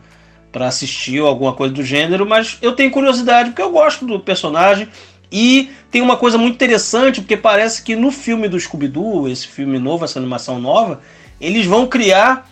[0.52, 4.20] para assistir ou alguma coisa do gênero, mas eu tenho curiosidade porque eu gosto do
[4.20, 4.88] personagem
[5.32, 9.78] e tem uma coisa muito interessante, porque parece que no filme do Scooby-Doo, esse filme
[9.78, 11.02] novo, essa animação nova,
[11.40, 12.50] eles vão criar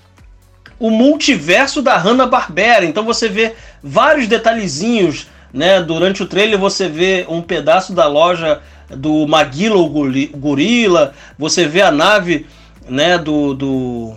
[0.80, 2.86] o multiverso da Hanna-Barbera.
[2.86, 5.82] Então você vê vários detalhezinhos, né?
[5.82, 9.90] Durante o trailer você vê um pedaço da loja do Maguila o
[10.36, 12.46] Gorila, você vê a nave,
[12.88, 14.16] né, do, do,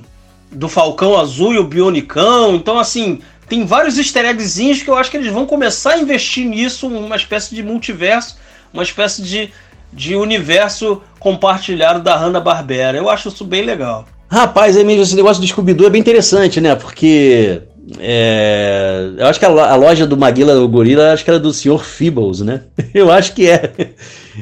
[0.51, 2.55] do Falcão Azul e o Bionicão.
[2.55, 6.47] Então assim, tem vários easter eggzinhos que eu acho que eles vão começar a investir
[6.47, 8.39] nisso, uma espécie de multiverso,
[8.73, 9.51] uma espécie de,
[9.93, 12.97] de universo compartilhado da Hanna-Barbera.
[12.97, 14.07] Eu acho isso bem legal.
[14.29, 16.77] Rapaz, é mesmo, esse negócio do Scooby-Doo é bem interessante, né?
[16.77, 17.62] Porque
[17.99, 21.53] é, eu acho que a, a, loja do Maguila, o Gorila, acho que era do
[21.53, 21.81] Sr.
[21.81, 22.62] Feebles, né?
[22.95, 23.73] Eu acho que é.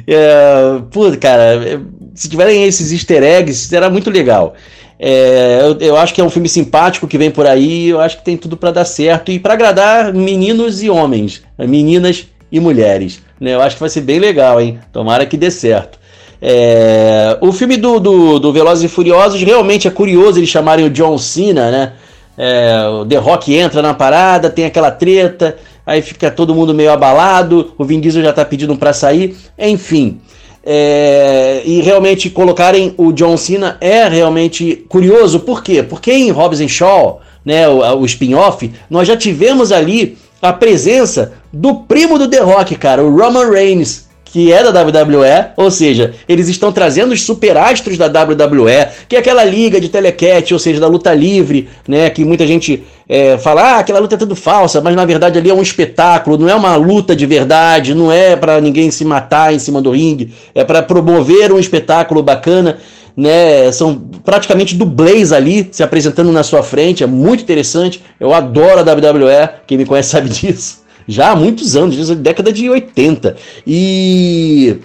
[0.07, 1.79] É pô, cara, é,
[2.13, 4.55] se tiverem esses easter eggs, será muito legal.
[5.01, 7.89] É, eu, eu, acho que é um filme simpático que vem por aí.
[7.89, 12.27] Eu acho que tem tudo para dar certo e para agradar meninos e homens, meninas
[12.51, 13.21] e mulheres.
[13.39, 13.53] Né?
[13.53, 14.79] Eu acho que vai ser bem legal, hein?
[14.91, 15.97] Tomara que dê certo.
[16.41, 20.89] É, o filme do, do, do, Velozes e Furiosos realmente é curioso eles chamarem o
[20.89, 21.93] John Cena, né?
[22.37, 25.57] É, o The Rock entra na parada, tem aquela treta,
[25.89, 30.21] aí fica todo mundo meio abalado, o Vin Diesel já tá pedindo para sair, enfim.
[30.63, 35.81] É, e realmente colocarem o John Cena é realmente curioso, por quê?
[35.81, 41.73] Porque em Hobbs Shaw, né, o, o spin-off, nós já tivemos ali a presença do
[41.73, 46.47] primo do The Rock, cara, o Roman Reigns, que é da WWE, ou seja, eles
[46.47, 50.87] estão trazendo os superastros da WWE, que é aquela liga de telecat, ou seja, da
[50.87, 54.95] luta livre, né, que muita gente é, fala, ah, aquela luta é tudo falsa, mas
[54.95, 58.61] na verdade ali é um espetáculo, não é uma luta de verdade, não é para
[58.61, 62.77] ninguém se matar em cima do ringue, é para promover um espetáculo bacana,
[63.17, 68.79] né, são praticamente dublês ali se apresentando na sua frente, é muito interessante, eu adoro
[68.79, 70.78] a WWE, quem me conhece sabe disso
[71.09, 73.35] já há muitos anos, desde a década de 80.
[73.65, 74.77] E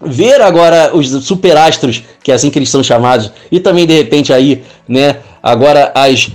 [0.00, 4.32] ver agora os superastros, que é assim que eles são chamados, e também de repente
[4.32, 6.30] aí, né, agora as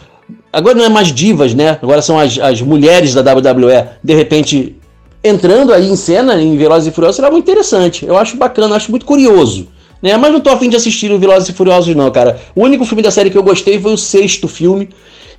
[0.52, 1.80] agora não é mais divas, né?
[1.82, 4.76] Agora são as, as mulheres da WWE, de repente
[5.24, 8.06] entrando aí em cena em Velozes e Furiosos, será muito interessante.
[8.06, 9.70] Eu acho bacana, acho muito curioso.
[10.02, 10.18] Né?
[10.18, 12.40] Mas não tô afim de assistir o Velozes e Furiosos não, cara.
[12.54, 14.90] O único filme da série que eu gostei foi o sexto filme,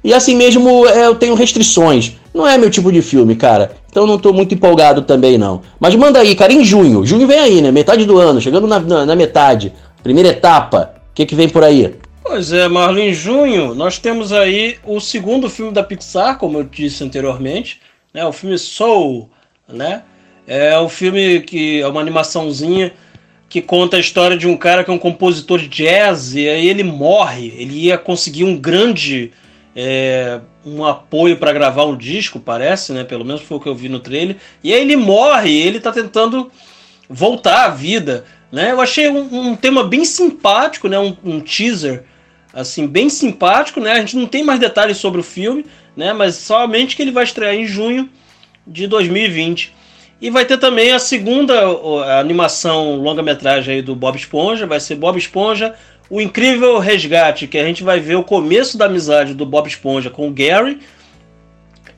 [0.03, 2.14] e assim mesmo é, eu tenho restrições.
[2.35, 3.76] Não é meu tipo de filme, cara.
[3.89, 5.62] Então não tô muito empolgado também, não.
[5.78, 7.07] Mas manda aí, cara, em junho.
[7.07, 7.70] Junho vem aí, né?
[7.70, 9.72] Metade do ano, chegando na, na, na metade.
[10.03, 10.95] Primeira etapa.
[11.12, 11.95] O que, que vem por aí?
[12.24, 16.64] Pois é, Marlon, em junho nós temos aí o segundo filme da Pixar, como eu
[16.64, 17.80] disse anteriormente,
[18.12, 18.26] né?
[18.26, 19.30] O filme Soul,
[19.68, 20.03] né?
[20.47, 22.93] É um filme que é uma animaçãozinha
[23.49, 26.66] que conta a história de um cara que é um compositor de jazz e aí
[26.66, 27.55] ele morre.
[27.57, 29.30] Ele ia conseguir um grande
[29.76, 33.04] é, um apoio para gravar um disco, parece, né?
[33.04, 34.36] Pelo menos foi o que eu vi no trailer.
[34.62, 36.50] E aí ele morre, ele tá tentando
[37.08, 38.72] voltar à vida, né?
[38.72, 40.98] Eu achei um, um tema bem simpático, né?
[40.98, 42.04] Um, um, teaser
[42.52, 43.92] assim bem simpático, né?
[43.92, 46.12] A gente não tem mais detalhes sobre o filme, né?
[46.12, 48.08] Mas somente que ele vai estrear em junho
[48.66, 49.74] de 2020.
[50.20, 51.54] E vai ter também a segunda
[52.06, 55.74] a animação longa-metragem aí do Bob Esponja, vai ser Bob Esponja
[56.11, 60.11] o incrível resgate, que a gente vai ver o começo da amizade do Bob Esponja
[60.11, 60.80] com o Gary.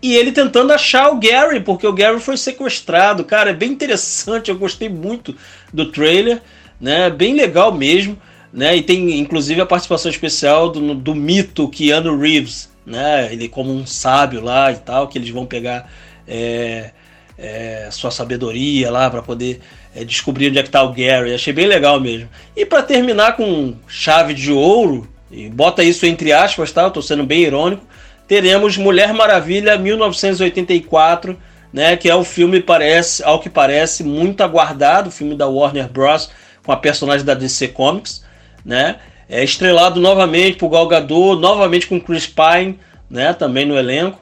[0.00, 3.24] E ele tentando achar o Gary, porque o Gary foi sequestrado.
[3.24, 5.34] Cara, é bem interessante, eu gostei muito
[5.72, 6.40] do trailer,
[6.80, 7.11] né?
[7.11, 8.16] Bem legal mesmo,
[8.52, 8.76] né?
[8.76, 13.32] E tem inclusive a participação especial do, do mito Keanu Reeves, né?
[13.32, 15.90] Ele como um sábio lá e tal, que eles vão pegar
[16.28, 16.90] é,
[17.38, 19.61] é, sua sabedoria lá para poder
[19.97, 21.32] é, descobrir onde é que tá o Gary.
[21.32, 22.28] Achei bem legal mesmo.
[22.55, 26.82] E para terminar com chave de ouro, e bota isso entre aspas, tá?
[26.82, 27.82] Eu tô sendo bem irônico.
[28.28, 31.38] Teremos Mulher Maravilha 1984,
[31.72, 31.97] né?
[31.97, 36.30] Que é o filme, parece, ao que parece, muito aguardado, filme da Warner Bros.
[36.62, 38.22] com a personagem da DC Comics,
[38.64, 38.97] né?
[39.28, 42.78] É estrelado novamente por Gal Gadot, novamente com Chris Pine,
[43.09, 43.32] né?
[43.32, 44.20] Também no elenco.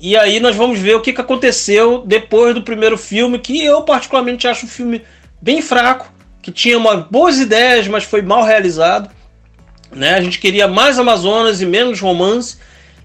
[0.00, 3.82] E aí nós vamos ver o que, que aconteceu depois do primeiro filme, que eu
[3.82, 5.02] particularmente acho um filme
[5.42, 9.10] bem fraco, que tinha uma, boas ideias, mas foi mal realizado.
[9.92, 10.14] Né?
[10.14, 12.56] A gente queria mais Amazonas e menos romance.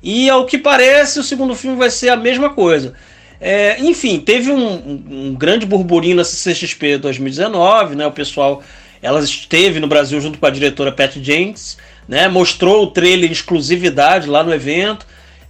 [0.02, 2.94] E ao que parece, o segundo filme vai ser a mesma coisa.
[3.42, 8.08] É, enfim, teve um, um, grande burburinho na CCXP 2019, né?
[8.08, 8.64] O pessoal,
[9.02, 11.78] ela esteve no Brasil junto com a diretora Pat Jenkins,
[12.08, 12.30] né?
[12.30, 15.06] Mostrou o trailer em exclusividade lá no evento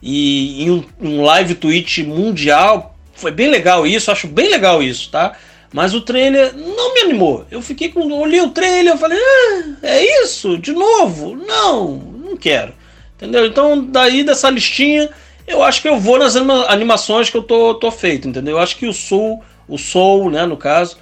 [0.08, 2.96] e em um, live tweet mundial.
[3.16, 5.36] Foi bem legal isso, acho bem legal isso, tá?
[5.74, 7.46] Mas o trailer não me animou.
[7.50, 8.12] Eu fiquei com.
[8.14, 10.60] Olhei o trailer, falei, ah, é isso?
[10.60, 11.36] De novo?
[11.36, 12.72] Não, não quero.
[13.16, 13.48] Entendeu?
[13.48, 15.10] Então, daí dessa listinha,
[15.48, 18.58] eu acho que eu vou nas animações que eu tô, tô feito, entendeu?
[18.58, 20.98] Eu acho que o Soul, o Soul, né, no caso,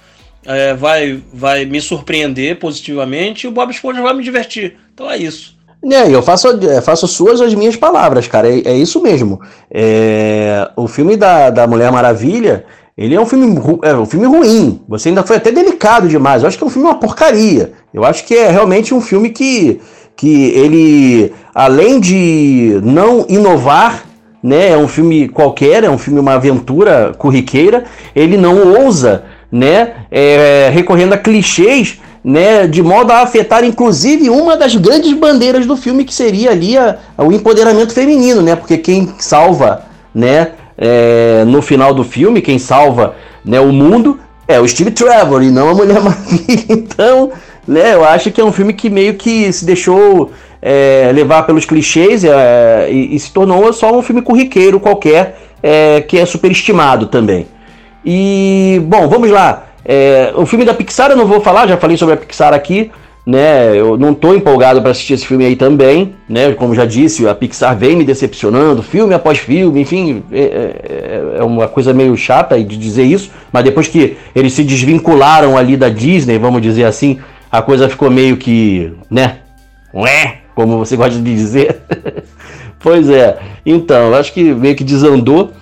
[0.46, 4.78] é, vai, vai me surpreender positivamente e o Bob Esponja vai me divertir.
[4.94, 5.54] Então é isso.
[5.92, 8.48] É, eu faço, é, faço suas as minhas palavras, cara.
[8.48, 9.40] É, é isso mesmo.
[9.70, 12.64] É, o filme da, da Mulher Maravilha,
[12.96, 14.80] ele é um filme, é um filme ruim.
[14.88, 16.42] Você ainda foi até delicado demais.
[16.42, 17.72] Eu acho que é um filme uma porcaria.
[17.92, 19.80] Eu acho que é realmente um filme que,
[20.16, 24.04] que ele, além de não inovar,
[24.42, 29.94] né, é um filme qualquer, é um filme, uma aventura corriqueira, ele não ousa, né,
[30.10, 35.76] é, recorrendo a clichês né, de modo a afetar inclusive uma das grandes bandeiras do
[35.76, 41.44] filme, que seria ali a, a, o empoderamento feminino, né, porque quem salva, né, é,
[41.46, 43.14] no final do filme, quem salva,
[43.44, 44.18] né, o mundo
[44.48, 46.64] é o Steve Trevor e não a Mulher Maravilha.
[46.68, 47.32] Então,
[47.68, 51.66] né, eu acho que é um filme que meio que se deixou é, levar pelos
[51.66, 57.06] clichês é, e, e, se tornou só um filme corriqueiro qualquer, é, que é superestimado
[57.06, 57.46] também.
[58.04, 59.66] E, bom, vamos lá.
[59.84, 62.90] É, o filme da Pixar eu não vou falar, já falei sobre a Pixar aqui,
[63.26, 63.74] né?
[63.74, 66.52] Eu não estou empolgado para assistir esse filme aí também, né?
[66.52, 71.44] Como já disse, a Pixar vem me decepcionando, filme após filme, enfim, é, é, é
[71.44, 75.88] uma coisa meio chata de dizer isso, mas depois que eles se desvincularam ali da
[75.88, 77.18] Disney, vamos dizer assim,
[77.50, 79.38] a coisa ficou meio que, né?
[79.94, 81.80] Ué, como você gosta de dizer.
[82.80, 83.38] pois é.
[83.64, 85.52] Então, acho que meio que desandou.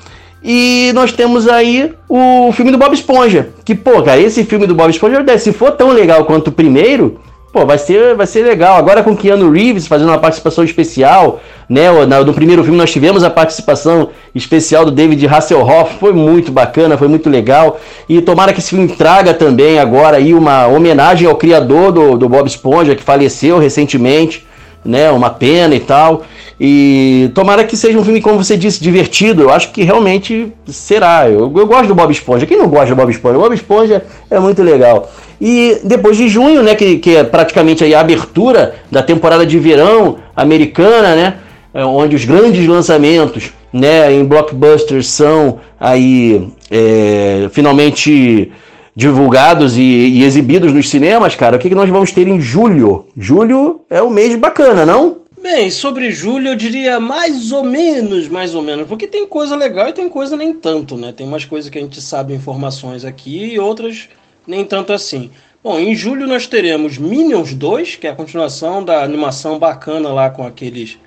[0.44, 3.50] E nós temos aí o filme do Bob Esponja.
[3.64, 7.20] Que, pô, cara, esse filme do Bob Esponja, se for tão legal quanto o primeiro,
[7.52, 8.76] pô, vai ser, vai ser legal.
[8.76, 11.88] Agora com Keanu Reeves fazendo uma participação especial, né?
[12.24, 17.08] No primeiro filme nós tivemos a participação especial do David Hasselhoff, foi muito bacana, foi
[17.08, 17.78] muito legal.
[18.08, 22.28] E tomara que esse filme traga também agora aí uma homenagem ao criador do, do
[22.28, 24.44] Bob Esponja, que faleceu recentemente,
[24.84, 25.10] né?
[25.10, 26.24] Uma pena e tal.
[26.60, 29.42] E tomara que seja um filme, como você disse, divertido.
[29.42, 31.28] Eu acho que realmente será.
[31.28, 32.46] Eu, eu gosto do Bob Esponja.
[32.46, 33.36] Quem não gosta do Bob Esponja?
[33.36, 35.10] O Bob Esponja é muito legal.
[35.40, 40.18] E depois de junho, né, que, que é praticamente a abertura da temporada de verão
[40.36, 41.34] americana, né,
[41.74, 48.52] é onde os grandes lançamentos, né, em blockbusters são aí é, finalmente
[48.94, 51.56] divulgados e, e, exibidos nos cinemas, cara.
[51.56, 53.06] O que, que nós vamos ter em julho?
[53.16, 55.22] Julho é o mês bacana, não?
[55.42, 59.88] Bem, sobre julho eu diria mais ou menos, mais ou menos, porque tem coisa legal
[59.88, 61.10] e tem coisa nem tanto, né?
[61.10, 64.08] Tem umas coisas que a gente sabe informações aqui e outras
[64.46, 65.32] nem tanto assim.
[65.62, 70.30] Bom, em julho nós teremos Minions 2, que é a continuação da animação bacana lá
[70.30, 70.98] com aqueles,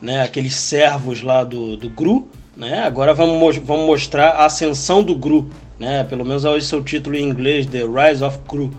[0.00, 2.82] né, aqueles servos lá do, do Gru, né?
[2.82, 5.48] Agora vamos, vamos mostrar a ascensão do Gru,
[5.80, 6.04] né?
[6.04, 8.70] Pelo menos é o título em inglês, The Rise of Gru.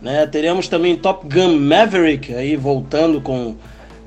[0.00, 0.26] Né?
[0.26, 3.54] Teremos também Top Gun Maverick aí voltando com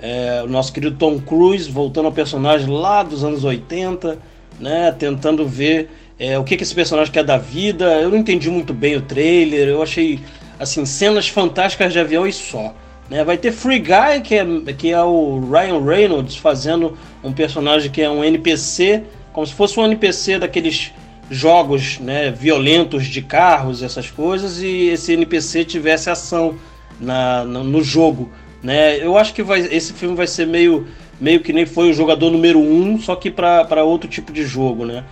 [0.01, 4.17] é, o nosso querido Tom Cruise voltando ao personagem lá dos anos 80,
[4.59, 4.91] né?
[4.97, 7.85] Tentando ver é, o que, que esse personagem quer da vida.
[8.01, 10.19] Eu não entendi muito bem o trailer, eu achei
[10.59, 12.73] assim cenas fantásticas de avião e só.
[13.09, 13.23] Né?
[13.23, 18.01] Vai ter Free Guy, que é, que é o Ryan Reynolds fazendo um personagem que
[18.01, 20.91] é um NPC, como se fosse um NPC daqueles
[21.31, 26.55] jogos né, violentos de carros, essas coisas, e esse NPC tivesse ação
[26.99, 28.29] na, no, no jogo
[28.63, 28.97] né?
[29.03, 30.87] Eu acho que vai, esse filme vai ser meio,
[31.19, 34.85] meio que nem foi o jogador número um, só que para outro tipo de jogo,
[34.85, 35.03] né?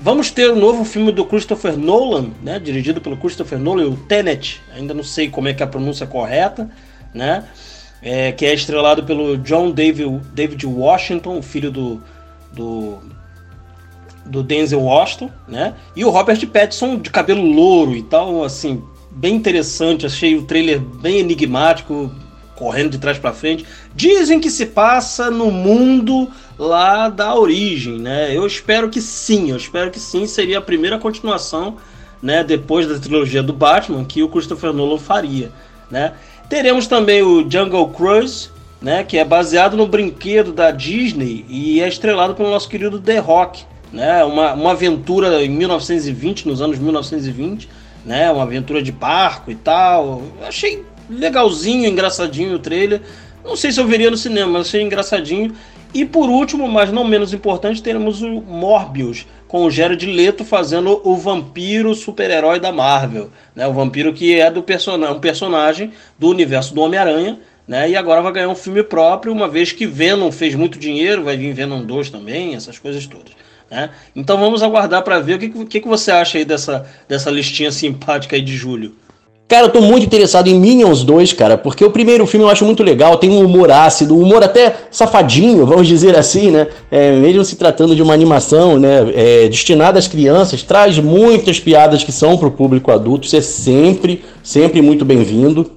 [0.00, 2.58] Vamos ter o um novo filme do Christopher Nolan, né?
[2.58, 4.62] Dirigido pelo Christopher Nolan, o Tenet.
[4.74, 6.70] Ainda não sei como é que é a pronúncia correta,
[7.12, 7.44] né?
[8.00, 12.00] É, que é estrelado pelo John David, David Washington, o filho do,
[12.52, 13.00] do
[14.28, 15.74] do Denzel Washington, né?
[15.96, 20.06] E o Robert Pattinson de cabelo louro e tal, assim, bem interessante.
[20.06, 22.10] Achei o trailer bem enigmático,
[22.54, 23.64] correndo de trás para frente.
[23.94, 28.36] Dizem que se passa no mundo lá da origem, né?
[28.36, 30.26] Eu espero que sim, eu espero que sim.
[30.26, 31.76] Seria a primeira continuação,
[32.20, 32.42] né?
[32.42, 35.52] Depois da trilogia do Batman que o Christopher Nolan faria,
[35.90, 36.14] né?
[36.48, 38.50] Teremos também o Jungle Cruise,
[38.82, 39.04] né?
[39.04, 43.64] Que é baseado no brinquedo da Disney e é estrelado pelo nosso querido The Rock,
[43.92, 44.24] né?
[44.24, 47.68] Uma, uma aventura em 1920, nos anos 1920,
[48.04, 48.30] né?
[48.30, 50.22] Uma aventura de barco e tal.
[50.46, 53.00] Achei legalzinho, engraçadinho o trailer.
[53.44, 55.54] Não sei se eu veria no cinema, mas achei engraçadinho.
[55.94, 61.00] E por último, mas não menos importante, teremos o Morbius, com o Jared Leto fazendo
[61.02, 63.30] o vampiro super-herói da Marvel.
[63.54, 63.66] Né?
[63.66, 67.88] O vampiro que é do person um personagem do universo do Homem-Aranha, né?
[67.90, 71.36] E agora vai ganhar um filme próprio, uma vez que Venom fez muito dinheiro, vai
[71.36, 73.32] vir Venom 2 também, essas coisas todas.
[73.70, 73.90] Né?
[74.16, 77.70] Então vamos aguardar para ver o que, que, que você acha aí dessa, dessa listinha
[77.70, 78.94] simpática aí de julho.
[79.48, 82.66] Cara, eu tô muito interessado em Minions 2, cara, porque o primeiro filme eu acho
[82.66, 86.66] muito legal, tem um humor ácido, um humor até safadinho, vamos dizer assim, né?
[86.90, 92.04] É, mesmo se tratando de uma animação, né, é, destinada às crianças, traz muitas piadas
[92.04, 95.70] que são pro público adulto, isso é sempre, sempre muito bem-vindo.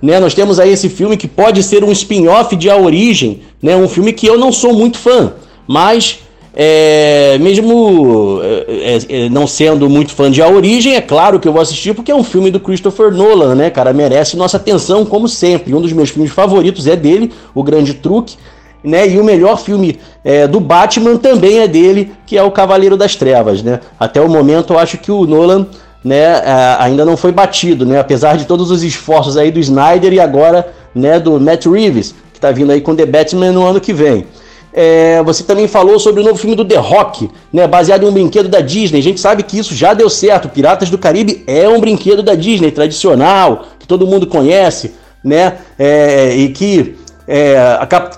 [0.00, 3.74] Né, nós temos aí esse filme que pode ser um spin-off de A Origem, né,
[3.74, 5.32] um filme que eu não sou muito fã,
[5.66, 6.20] mas
[6.54, 11.52] é, mesmo é, é, não sendo muito fã de A Origem, é claro que eu
[11.52, 13.92] vou assistir porque é um filme do Christopher Nolan, né, cara?
[13.92, 15.74] Merece nossa atenção, como sempre.
[15.74, 18.36] Um dos meus filmes favoritos é dele, O Grande Truque,
[18.84, 19.08] né?
[19.08, 23.16] E o melhor filme é, do Batman também é dele, que é O Cavaleiro das
[23.16, 23.80] Trevas, né?
[23.98, 25.66] Até o momento eu acho que o Nolan
[26.04, 27.98] né, é, ainda não foi batido, né?
[27.98, 32.38] Apesar de todos os esforços aí do Snyder e agora né, do Matt Reeves, que
[32.38, 34.26] está vindo aí com The Batman no ano que vem.
[34.72, 38.12] É, você também falou sobre o novo filme do The Rock, né, baseado em um
[38.12, 39.00] brinquedo da Disney.
[39.00, 40.48] A gente sabe que isso já deu certo.
[40.48, 46.34] Piratas do Caribe é um brinquedo da Disney tradicional, que todo mundo conhece, né, é,
[46.34, 46.96] e que
[47.28, 47.56] é,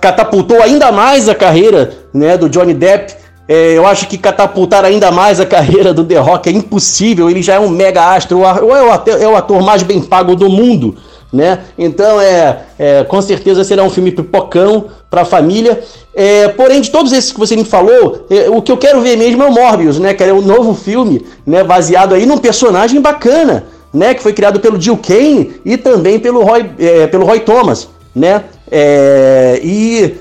[0.00, 3.14] catapultou ainda mais a carreira né, do Johnny Depp.
[3.46, 7.28] É, eu acho que catapultar ainda mais a carreira do The Rock é impossível.
[7.28, 8.72] Ele já é um mega astro, é o
[9.06, 10.96] é o ator mais bem pago do mundo.
[11.34, 11.64] Né?
[11.76, 15.82] Então, é, é, com certeza será um filme pipocão para a família.
[16.14, 19.16] É, porém, de todos esses que você me falou, é, o que eu quero ver
[19.16, 20.14] mesmo é o Morbius, né?
[20.14, 21.64] Que é o novo filme, né?
[21.64, 24.14] Baseado aí num personagem bacana, né?
[24.14, 28.44] Que foi criado pelo Jill Kane e também pelo Roy, é, pelo Roy Thomas, né?
[28.70, 30.14] É, e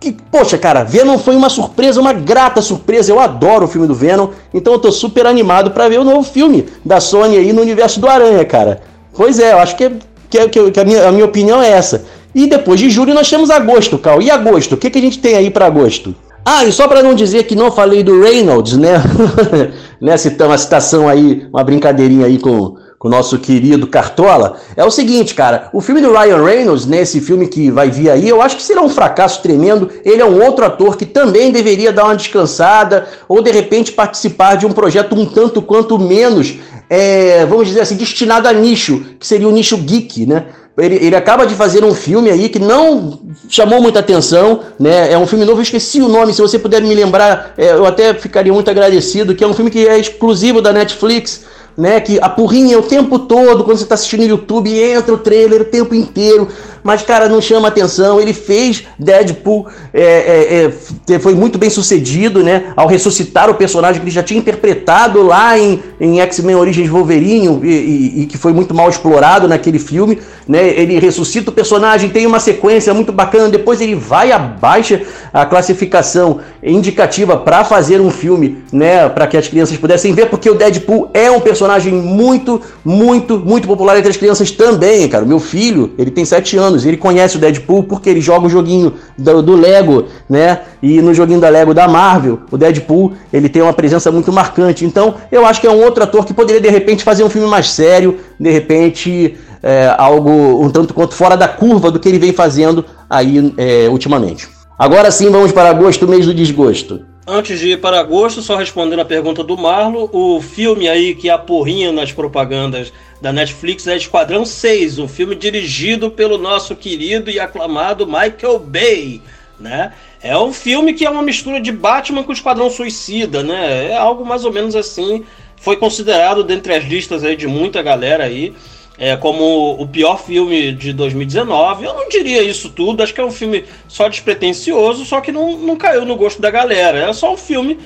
[0.00, 3.12] que, poxa, cara, Venom foi uma surpresa, uma grata surpresa.
[3.12, 6.22] Eu adoro o filme do Venom, então eu tô super animado para ver o novo
[6.22, 8.80] filme da Sony aí no universo do Aranha, cara.
[9.12, 9.90] Pois é, eu acho que
[10.28, 12.04] que, que, que a, minha, a minha opinião é essa.
[12.34, 14.20] E depois de julho nós temos agosto, Cal.
[14.20, 14.74] E agosto?
[14.74, 16.14] O que, que a gente tem aí para agosto?
[16.44, 19.02] Ah, e só para não dizer que não falei do Reynolds, né?
[20.00, 20.14] né?
[20.44, 24.56] Uma citação aí, uma brincadeirinha aí com o nosso querido Cartola.
[24.76, 28.10] É o seguinte, cara, o filme do Ryan Reynolds, né, esse filme que vai vir
[28.10, 29.88] aí, eu acho que será um fracasso tremendo.
[30.04, 34.56] Ele é um outro ator que também deveria dar uma descansada ou de repente participar
[34.56, 39.26] de um projeto um tanto quanto menos é, vamos dizer assim, destinado a nicho, que
[39.26, 40.46] seria o nicho geek, né?
[40.78, 45.10] Ele, ele acaba de fazer um filme aí que não chamou muita atenção, né?
[45.10, 47.86] É um filme novo, eu esqueci o nome, se você puder me lembrar, é, eu
[47.86, 51.44] até ficaria muito agradecido, que é um filme que é exclusivo da Netflix,
[51.76, 52.00] né?
[52.00, 55.62] Que a porrinha o tempo todo, quando você está assistindo no YouTube, entra o trailer
[55.62, 56.48] o tempo inteiro
[56.86, 58.20] mas, cara, não chama atenção.
[58.20, 60.70] Ele fez Deadpool, é,
[61.10, 62.66] é, é, foi muito bem sucedido, né?
[62.76, 67.58] Ao ressuscitar o personagem que ele já tinha interpretado lá em, em X-Men Origins Wolverine
[67.64, 70.64] e, e, e, que foi muito mal explorado naquele filme, né?
[70.64, 75.02] Ele ressuscita o personagem, tem uma sequência muito bacana, depois ele vai abaixa
[75.32, 79.08] a classificação indicativa para fazer um filme, né?
[79.08, 83.66] Para que as crianças pudessem ver, porque o Deadpool é um personagem muito, muito, muito
[83.66, 85.24] popular entre as crianças também, cara.
[85.24, 86.84] Meu filho, ele tem 7 anos.
[86.84, 90.60] Ele conhece o Deadpool porque ele joga o joguinho do, do, Lego, né?
[90.82, 94.84] E no joguinho da Lego da Marvel, o Deadpool, ele tem uma presença muito marcante.
[94.84, 97.48] Então, eu acho que é um outro ator que poderia de repente fazer um filme
[97.48, 102.18] mais sério, de repente é, algo um tanto quanto fora da curva do que ele
[102.18, 104.48] vem fazendo aí é, ultimamente.
[104.78, 107.15] Agora sim, vamos para agosto, mês do desgosto.
[107.28, 111.28] Antes de ir para agosto, só respondendo a pergunta do Marlo, o filme aí que
[111.28, 116.76] é a porrinha nas propagandas da Netflix é Esquadrão 6, um filme dirigido pelo nosso
[116.76, 119.20] querido e aclamado Michael Bay,
[119.58, 119.92] né?
[120.22, 123.90] É um filme que é uma mistura de Batman com Esquadrão Suicida, né?
[123.90, 125.24] É algo mais ou menos assim.
[125.56, 128.54] Foi considerado dentre as listas aí de muita galera aí
[128.98, 131.84] é, como o pior filme de 2019.
[131.84, 135.56] Eu não diria isso tudo, acho que é um filme só despretensioso, só que não,
[135.58, 137.08] não caiu no gosto da galera.
[137.08, 137.78] É só um filme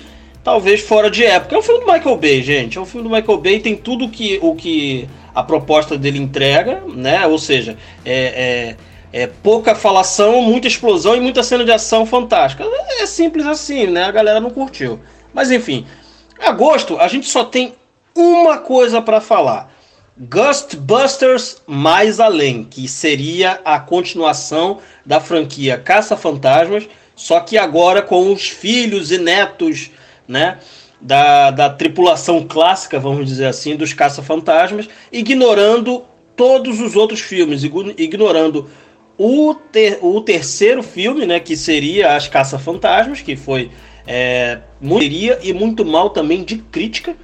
[0.42, 1.54] talvez fora de época.
[1.54, 2.78] É um filme do Michael Bay, gente.
[2.78, 6.82] É um filme do Michael Bay, tem tudo que, o que a proposta dele entrega,
[6.94, 7.26] né?
[7.26, 8.76] Ou seja, é,
[9.12, 12.64] é, é pouca falação, muita explosão e muita cena de ação fantástica.
[13.00, 14.04] É simples assim, né?
[14.04, 15.00] A galera não curtiu.
[15.32, 15.86] Mas enfim,
[16.38, 17.74] agosto a gente só tem
[18.14, 19.72] uma coisa para falar.
[20.20, 28.32] Ghostbusters Mais Além, que seria a continuação da franquia Caça Fantasmas, só que agora com
[28.32, 29.90] os filhos e netos,
[30.28, 30.58] né?
[31.00, 36.04] Da, da tripulação clássica, vamos dizer assim, dos caça-fantasmas, ignorando
[36.36, 37.62] todos os outros filmes,
[37.96, 38.68] ignorando
[39.16, 43.70] o, ter, o terceiro filme, né, que seria As Caça-Fantasmas, que foi
[44.06, 45.04] é, muito
[45.42, 47.14] e muito mal também de crítica.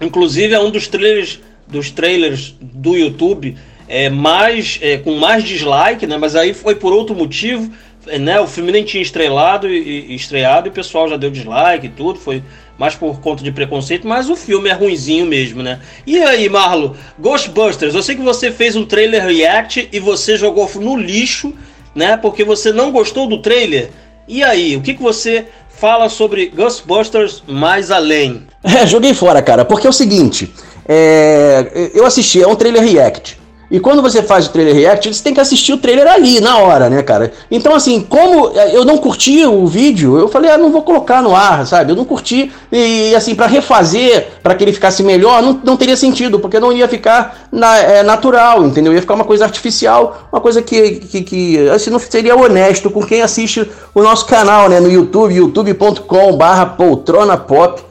[0.00, 3.56] Inclusive é um dos trailers, dos trailers do YouTube
[3.88, 7.70] é, mais, é, com mais dislike, né, mas aí foi por outro motivo
[8.06, 11.30] é, né, o filme nem tinha estrelado e, e, estreado e o pessoal já deu
[11.30, 12.42] dislike e tudo, foi
[12.78, 15.80] mais por conta de preconceito, mas o filme é ruinzinho mesmo, né?
[16.04, 20.68] E aí, Marlo, Ghostbusters, eu sei que você fez um trailer react e você jogou
[20.80, 21.54] no lixo,
[21.94, 22.16] né?
[22.16, 23.90] Porque você não gostou do trailer.
[24.26, 28.42] E aí, o que, que você fala sobre Ghostbusters mais além?
[28.64, 30.52] É, joguei fora, cara, porque é o seguinte,
[30.86, 33.44] é, eu assisti, é um trailer react.
[33.70, 36.58] E quando você faz o trailer react, você tem que assistir o trailer ali, na
[36.58, 37.32] hora, né, cara?
[37.50, 41.34] Então, assim, como eu não curti o vídeo, eu falei, ah, não vou colocar no
[41.34, 41.90] ar, sabe?
[41.90, 42.52] Eu não curti.
[42.70, 46.72] E, assim, para refazer, para que ele ficasse melhor, não, não teria sentido, porque não
[46.72, 48.92] ia ficar na, é, natural, entendeu?
[48.92, 53.02] Ia ficar uma coisa artificial, uma coisa que, que, que, assim, não seria honesto com
[53.02, 57.82] quem assiste o nosso canal, né, no YouTube, youtube.com/barra poltrona pop.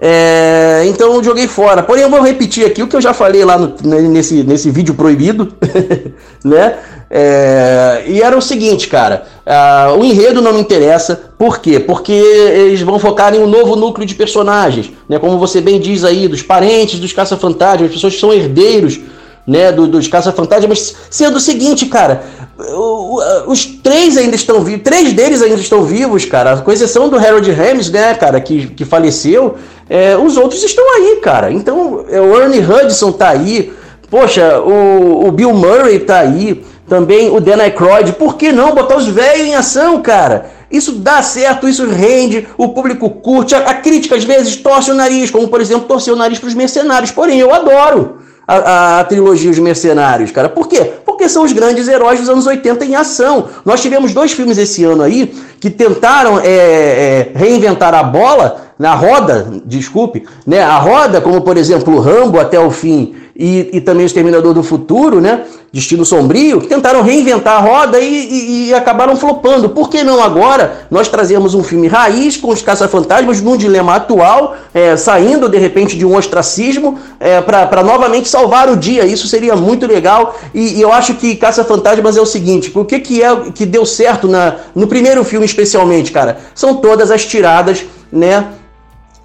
[0.00, 1.82] É, então eu joguei fora.
[1.82, 3.74] Porém, eu vou repetir aqui o que eu já falei lá no,
[4.08, 5.52] nesse, nesse vídeo proibido,
[6.42, 6.78] né?
[7.12, 9.26] É, e era o seguinte, cara.
[9.44, 11.20] Uh, o enredo não me interessa.
[11.36, 11.80] Por quê?
[11.80, 15.18] Porque eles vão focar em um novo núcleo de personagens, né?
[15.18, 19.00] Como você bem diz aí, dos parentes dos caça-fantasmas, pessoas que são herdeiros
[19.46, 22.22] né, do, dos caça-fantasmas, sendo o seguinte, cara,
[23.46, 27.50] os três ainda estão vivos, três deles ainda estão vivos, cara, com exceção do Harold
[27.50, 29.56] Ramis, né, cara, que, que faleceu,
[29.88, 31.50] é, os outros estão aí, cara.
[31.50, 33.72] Então, é, o Ernie Hudson tá aí,
[34.08, 38.12] poxa, o, o Bill Murray tá aí, também o Dan Aykroyd.
[38.14, 40.50] Por que não botar os velhos em ação, cara?
[40.70, 43.54] Isso dá certo, isso rende, o público curte.
[43.54, 46.48] A, a crítica às vezes torce o nariz, como por exemplo torcer o nariz para
[46.48, 47.12] os mercenários.
[47.12, 48.18] Porém, eu adoro
[48.56, 50.48] a, a, trilogia Os Mercenários, cara.
[50.48, 50.92] Por quê?
[51.04, 53.46] Porque são os grandes heróis dos anos 80 em ação.
[53.64, 58.94] Nós tivemos dois filmes esse ano aí que tentaram é, é, reinventar a bola na
[58.94, 60.62] roda, desculpe, né?
[60.62, 64.62] A roda, como por exemplo Rambo até o fim e, e também o Exterminador do
[64.62, 65.44] Futuro, né?
[65.72, 69.70] Destino Sombrio, que tentaram reinventar a roda e, e, e, acabaram flopando.
[69.70, 74.56] Por que não agora nós trazemos um filme raiz com os caça-fantasmas num dilema atual,
[74.74, 79.06] é, saindo de repente de um ostracismo é, para novamente salvar o dia?
[79.06, 82.98] Isso seria muito legal e, e eu acho que Caça-Fantasmas é o seguinte: o que,
[82.98, 86.36] que é que deu certo na, no primeiro filme, especialmente, cara?
[86.54, 88.48] São todas as tiradas, né?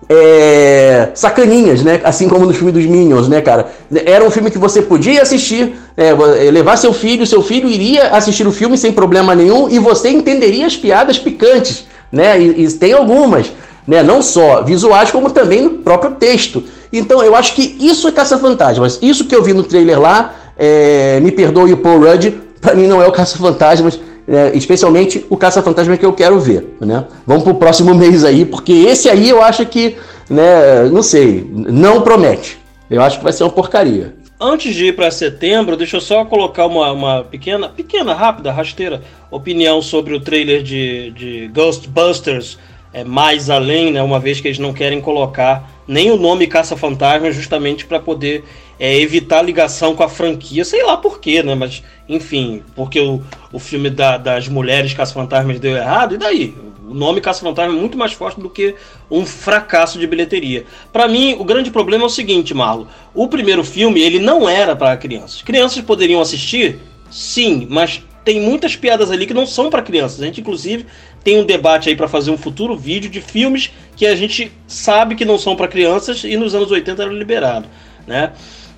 [0.07, 1.99] É, sacaninhas, né?
[2.03, 3.67] Assim como no filme dos Minions, né, cara?
[4.05, 6.13] Era um filme que você podia assistir, é,
[6.51, 10.67] levar seu filho, seu filho iria assistir o filme sem problema nenhum e você entenderia
[10.67, 12.39] as piadas picantes, né?
[12.39, 13.51] E, e tem algumas,
[13.87, 14.03] né?
[14.03, 16.63] Não só visuais, como também no próprio texto.
[16.93, 18.99] Então eu acho que isso é Caça-Fantasmas.
[19.01, 22.31] Isso que eu vi no trailer lá, é, me perdoe o Paul Rudd,
[22.61, 27.05] pra mim não é o Caça-Fantasmas é, especialmente o Caça-Fantasma que eu quero ver, né?
[27.25, 29.95] Vamos pro próximo mês aí, porque esse aí eu acho que,
[30.29, 32.57] né, não sei, não promete.
[32.89, 34.15] Eu acho que vai ser uma porcaria.
[34.39, 39.01] Antes de ir para setembro, deixa eu só colocar uma, uma pequena, pequena, rápida, rasteira
[39.31, 42.57] opinião sobre o trailer de, de Ghostbusters
[42.95, 44.01] é, mais além, né?
[44.01, 48.43] Uma vez que eles não querem colocar nem o nome Caça-Fantasma justamente para poder
[48.79, 51.55] é, evitar ligação com a franquia, sei lá por quê, né?
[51.55, 53.21] Mas, enfim, porque o,
[53.51, 56.53] o filme da, das mulheres Caça-Fantasmas deu errado, e daí?
[56.87, 58.75] O nome Caça-Fantasma é muito mais forte do que
[59.09, 60.65] um fracasso de bilheteria.
[60.93, 62.87] Para mim, o grande problema é o seguinte, Marlo.
[63.13, 65.41] O primeiro filme, ele não era para crianças.
[65.41, 66.79] Crianças poderiam assistir?
[67.09, 70.21] Sim, mas tem muitas piadas ali que não são para crianças.
[70.21, 70.85] A gente, inclusive,
[71.23, 75.15] tem um debate aí para fazer um futuro vídeo de filmes que a gente sabe
[75.15, 77.67] que não são para crianças e nos anos 80 era liberado,
[78.05, 78.31] né?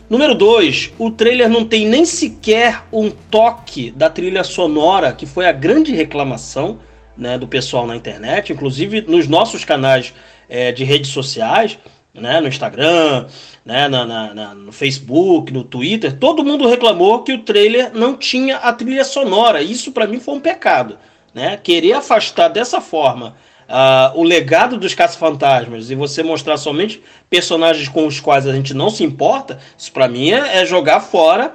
[0.10, 5.46] Número 2, o trailer não tem nem sequer um toque da trilha sonora, que foi
[5.46, 6.80] a grande reclamação
[7.18, 10.14] né, do pessoal na internet, inclusive nos nossos canais
[10.48, 11.78] é, de redes sociais,
[12.14, 13.28] né, no Instagram,
[13.66, 18.16] né, na, na, na, no Facebook, no Twitter, todo mundo reclamou que o trailer não
[18.16, 19.62] tinha a trilha sonora.
[19.62, 20.98] Isso para mim foi um pecado.
[21.34, 21.58] Né?
[21.58, 23.36] Querer afastar dessa forma
[23.68, 28.74] uh, o legado dos caça-fantasmas e você mostrar somente personagens com os quais a gente
[28.74, 31.54] não se importa, isso para mim é, é jogar fora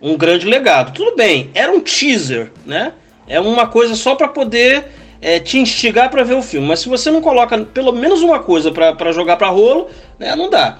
[0.00, 0.92] um grande legado.
[0.92, 2.92] Tudo bem, era um teaser, né?
[3.26, 4.84] É uma coisa só para poder
[5.20, 6.66] é, te instigar para ver o filme.
[6.66, 9.88] Mas se você não coloca pelo menos uma coisa para jogar para rolo,
[10.18, 10.78] né, não dá.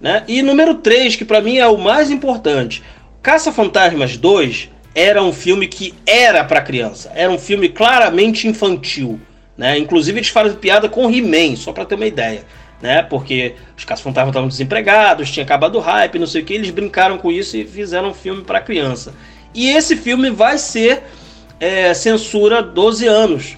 [0.00, 0.24] Né?
[0.26, 2.82] E número 3, que para mim é o mais importante.
[3.22, 7.12] Caça Fantasmas 2 era um filme que era para criança.
[7.14, 9.20] Era um filme claramente infantil.
[9.56, 9.78] Né?
[9.78, 12.44] Inclusive eles fazem piada com He-Man, só para ter uma ideia.
[12.82, 13.02] Né?
[13.02, 16.54] Porque os caça-fantasmas estavam desempregados, tinha acabado o hype, não sei o que.
[16.54, 19.14] Eles brincaram com isso e fizeram um filme para criança.
[19.54, 21.04] E esse filme vai ser
[21.60, 23.56] é, censura 12 anos.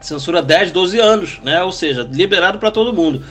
[0.00, 1.62] Censura 10, 12 anos, né?
[1.62, 3.24] Ou seja, liberado para todo mundo.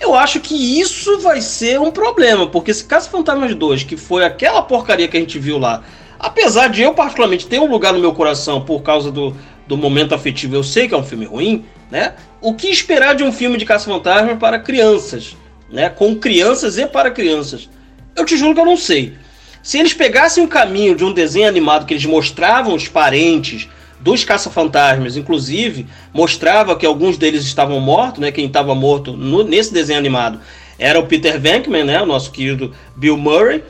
[0.00, 4.24] Eu acho que isso vai ser um problema, porque se Caça Fantasmas 2, que foi
[4.24, 5.82] aquela porcaria que a gente viu lá,
[6.18, 9.36] apesar de eu particularmente ter um lugar no meu coração por causa do,
[9.66, 12.14] do momento afetivo, eu sei que é um filme ruim, né?
[12.40, 15.36] O que esperar de um filme de Caça Fantasmas para crianças,
[15.70, 15.88] né?
[15.88, 17.68] Com crianças e para crianças?
[18.14, 19.14] Eu te juro que eu não sei.
[19.62, 24.22] Se eles pegassem o caminho de um desenho animado que eles mostravam os parentes dos
[24.22, 28.30] caça-fantasmas, inclusive, mostrava que alguns deles estavam mortos, né?
[28.30, 30.38] Quem estava morto no, nesse desenho animado
[30.78, 32.02] era o Peter Venkman, né?
[32.02, 33.62] O nosso querido Bill Murray.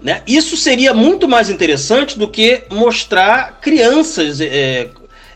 [0.00, 0.22] Né?
[0.26, 4.88] Isso seria muito mais interessante do que mostrar crianças é,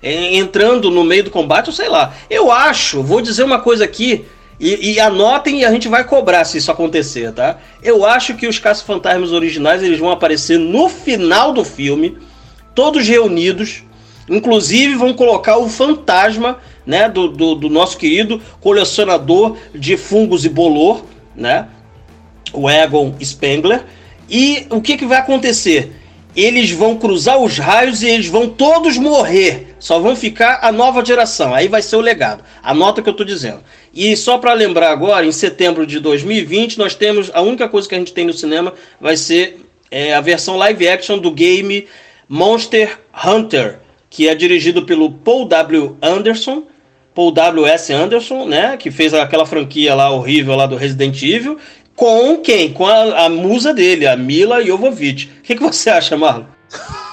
[0.04, 2.14] entrando no meio do combate, ou sei lá.
[2.28, 4.26] Eu acho, vou dizer uma coisa aqui,
[4.60, 7.58] e, e, anotem e a gente vai cobrar se isso acontecer, tá?
[7.82, 12.16] Eu acho que os caça-fantasmas originais eles vão aparecer no final do filme,
[12.74, 13.82] todos reunidos.
[14.28, 20.48] Inclusive vão colocar o fantasma, né, do, do, do nosso querido colecionador de fungos e
[20.48, 21.68] bolor, né,
[22.52, 23.84] o Egon Spengler.
[24.30, 25.92] E o que, que vai acontecer?
[26.36, 29.76] Eles vão cruzar os raios e eles vão todos morrer.
[29.78, 31.54] Só vão ficar a nova geração.
[31.54, 32.42] Aí vai ser o legado.
[32.62, 33.62] Anota o que eu estou dizendo.
[33.92, 37.30] E só para lembrar agora, em setembro de 2020, nós temos.
[37.32, 40.88] A única coisa que a gente tem no cinema vai ser é, a versão live
[40.88, 41.86] action do game
[42.28, 43.78] Monster Hunter,
[44.10, 45.96] que é dirigido pelo Paul W.
[46.02, 46.64] Anderson.
[47.14, 47.64] Paul W.
[47.66, 47.92] S.
[47.92, 48.76] Anderson, né?
[48.76, 51.58] Que fez aquela franquia lá horrível lá do Resident Evil.
[51.96, 52.72] Com quem?
[52.72, 55.30] Com a, a musa dele, a Mila Jovovich.
[55.38, 56.44] O que, que você acha, Marlon?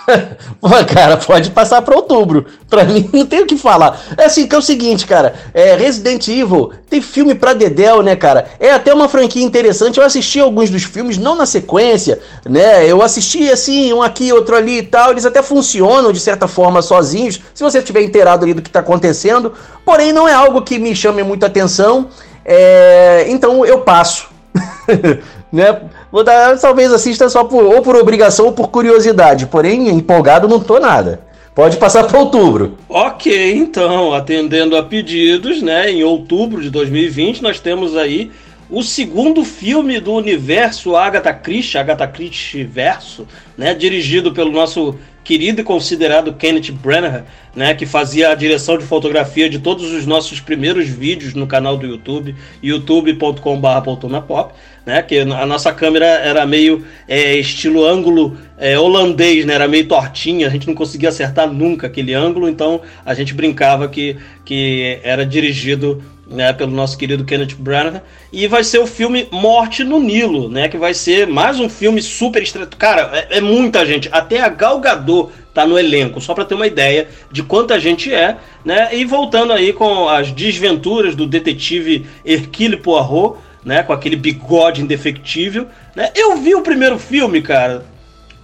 [0.59, 2.45] Pô, cara, pode passar para outubro.
[2.69, 4.01] Pra mim não tem o que falar.
[4.17, 5.33] É assim, que é o seguinte, cara.
[5.53, 8.47] É, Resident Evil tem filme pra Dedel, né, cara?
[8.59, 9.99] É até uma franquia interessante.
[9.99, 12.85] Eu assisti alguns dos filmes, não na sequência, né?
[12.85, 15.11] Eu assisti assim, um aqui, outro ali e tal.
[15.11, 18.79] Eles até funcionam de certa forma sozinhos, se você estiver inteirado ali do que tá
[18.79, 19.53] acontecendo.
[19.85, 22.09] Porém, não é algo que me chame muita atenção.
[22.43, 23.25] É...
[23.27, 24.30] Então eu passo.
[25.51, 25.81] né?
[26.11, 29.47] Vou dar, talvez assista só por, ou por obrigação ou por curiosidade.
[29.47, 31.21] Porém, empolgado não tô nada.
[31.53, 32.77] Pode passar para outubro.
[32.87, 35.91] Ok, então, atendendo a pedidos, né?
[35.91, 38.31] Em outubro de 2020, nós temos aí
[38.69, 43.27] o segundo filme do universo Agatha Christie, Agatha Christie verso,
[43.57, 43.73] né?
[43.73, 47.23] Dirigido pelo nosso querido e considerado Kenneth Branagh,
[47.55, 51.77] né, que fazia a direção de fotografia de todos os nossos primeiros vídeos no canal
[51.77, 54.53] do YouTube, youtube.com/poltonapop,
[54.85, 59.87] né, que a nossa câmera era meio é, estilo ângulo é, holandês, né, era meio
[59.87, 64.99] tortinha, a gente não conseguia acertar nunca aquele ângulo, então a gente brincava que, que
[65.03, 66.01] era dirigido
[66.31, 68.01] né, pelo nosso querido Kenneth Branagh,
[68.31, 72.01] e vai ser o filme Morte no Nilo, né, que vai ser mais um filme
[72.01, 72.77] super estreito.
[72.77, 76.55] Cara, é, é, muita gente, até a Gal Gadot tá no elenco, só para ter
[76.55, 78.89] uma ideia de quanta gente é, né?
[78.95, 85.67] E voltando aí com as desventuras do detetive Hercule Poirot, né, com aquele bigode indefectível,
[85.95, 86.09] né?
[86.15, 87.85] Eu vi o primeiro filme, cara.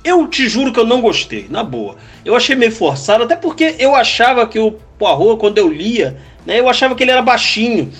[0.03, 1.95] Eu te juro que eu não gostei, na boa.
[2.23, 6.59] Eu achei meio forçado, até porque eu achava que o Poirot, quando eu lia, né?
[6.59, 7.91] Eu achava que ele era baixinho.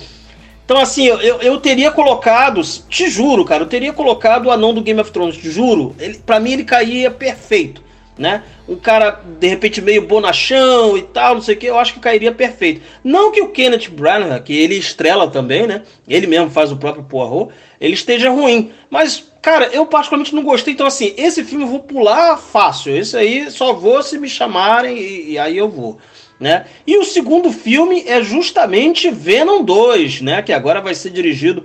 [0.68, 4.82] Então, assim, eu, eu teria colocado, te juro, cara, eu teria colocado o anão do
[4.82, 5.95] Game of Thrones, te juro.
[5.98, 7.82] Ele, pra mim ele caía perfeito,
[8.18, 8.44] né?
[8.68, 12.02] Um cara, de repente, meio bonachão e tal, não sei o que, eu acho que
[12.02, 12.82] cairia perfeito.
[13.02, 15.84] Não que o Kenneth Branagh, que ele estrela também, né?
[16.06, 18.74] Ele mesmo faz o próprio Poirot, ele esteja ruim.
[18.90, 20.74] Mas, cara, eu particularmente não gostei.
[20.74, 22.94] Então, assim, esse filme eu vou pular fácil.
[22.94, 25.98] Esse aí só vou se me chamarem e, e aí eu vou.
[26.39, 26.65] Né?
[26.85, 30.41] E o segundo filme é justamente Venom 2, né?
[30.41, 31.64] que agora vai ser dirigido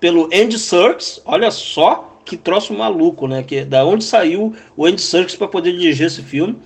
[0.00, 1.20] pelo Andy Serkis.
[1.24, 3.42] Olha só que troço maluco, né?
[3.44, 6.58] Que da onde saiu o Andy Serkis para poder dirigir esse filme?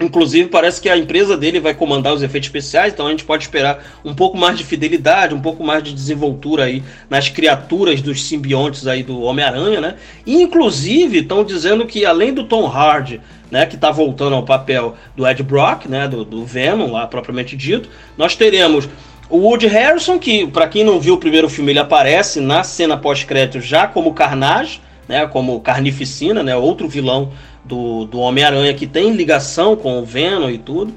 [0.00, 3.44] Inclusive, parece que a empresa dele vai comandar os efeitos especiais, então a gente pode
[3.44, 8.24] esperar um pouco mais de fidelidade, um pouco mais de desenvoltura aí nas criaturas dos
[8.24, 9.96] simbiontes aí do Homem-Aranha, né?
[10.24, 13.20] E, inclusive, estão dizendo que além do Tom Hardy
[13.50, 17.56] né, que está voltando ao papel do Ed Brock, né, do, do Venom, lá propriamente
[17.56, 17.88] dito.
[18.16, 18.88] Nós teremos
[19.28, 22.96] O Woody Harrison, que para quem não viu o primeiro filme, ele aparece na cena
[22.96, 27.32] pós-crédito já como Carnage, né, como Carnificina, né, outro vilão
[27.70, 30.92] do, do Homem-Aranha que tem ligação com o Venom e tudo.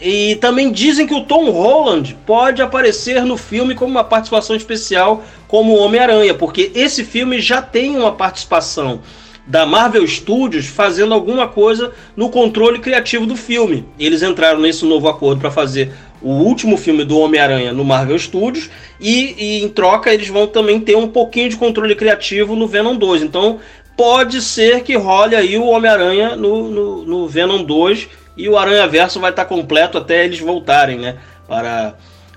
[0.00, 5.24] E também dizem que o Tom Holland pode aparecer no filme como uma participação especial
[5.48, 9.00] como Homem-Aranha, porque esse filme já tem uma participação
[9.46, 13.84] da Marvel Studios fazendo alguma coisa no controle criativo do filme.
[13.98, 15.92] Eles entraram nesse novo acordo para fazer
[16.22, 20.80] o último filme do Homem-Aranha no Marvel Studios e, e, em troca eles vão também
[20.80, 23.22] ter um pouquinho de controle criativo no Venom 2.
[23.22, 23.60] Então
[23.96, 28.86] pode ser que role aí o Homem-Aranha no, no, no, Venom 2 e o Aranha
[28.86, 31.16] Verso vai estar completo até eles voltarem, né?
[31.46, 31.94] Para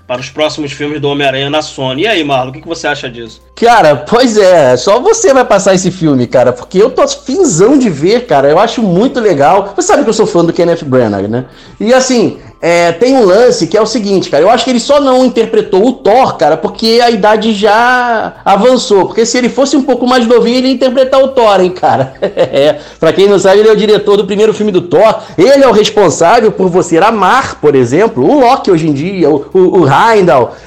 [0.08, 2.04] para os próximos filmes do Homem-Aranha na Sony.
[2.04, 3.42] E aí, Marlon, o que, que você acha disso?
[3.54, 7.90] Cara, pois é, só você vai passar esse filme, cara, porque eu tô finzão de
[7.90, 9.74] ver, cara, eu acho muito legal.
[9.76, 11.44] Você sabe que eu sou fã do Kenneth Branagh, né?
[11.78, 14.42] E assim, é, tem um lance que é o seguinte, cara.
[14.42, 19.06] Eu acho que ele só não interpretou o Thor, cara, porque a idade já avançou.
[19.06, 22.14] Porque se ele fosse um pouco mais novinho, ele ia interpretar o Thor, hein, cara.
[22.20, 25.20] é, pra quem não sabe, ele é o diretor do primeiro filme do Thor.
[25.36, 29.46] Ele é o responsável por você amar, por exemplo, o Loki hoje em dia, o,
[29.54, 29.88] o, o.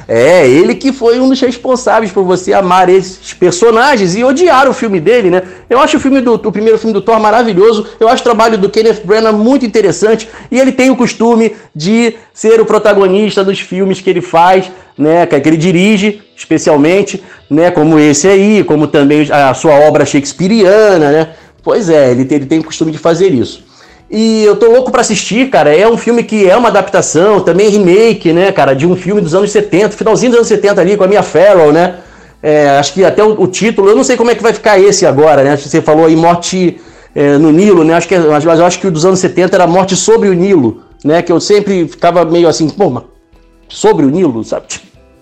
[0.07, 4.73] É, ele que foi um dos responsáveis por você amar esses personagens e odiar o
[4.73, 5.43] filme dele, né?
[5.69, 7.85] Eu acho o filme do o primeiro filme do Thor maravilhoso.
[7.99, 11.81] Eu acho o trabalho do Kenneth Branagh muito interessante e ele tem o costume de
[12.34, 17.99] ser o protagonista dos filmes que ele faz, né, que ele dirige, especialmente, né, como
[17.99, 21.28] esse aí, como também a sua obra shakespeariana, né?
[21.64, 23.64] Pois é, ele tem, ele tem o costume de fazer isso.
[24.10, 25.74] E eu tô louco para assistir, cara.
[25.74, 29.34] É um filme que é uma adaptação, também remake, né, cara, de um filme dos
[29.34, 31.95] anos 70, finalzinho dos anos 70 ali, com a Mia Farrow, né?
[32.44, 34.80] É, acho que até o, o, título, eu não sei como é que vai ficar
[34.80, 35.56] esse agora, né?
[35.56, 36.82] Você falou aí Morte
[37.16, 37.94] é, no Nilo, né?
[37.94, 40.82] Acho que, mas eu acho que o dos anos 70 era Morte sobre o Nilo
[41.03, 41.22] né?
[41.22, 43.03] Que eu sempre ficava meio assim, pô,
[43.68, 44.65] sobre o Nilo, sabe?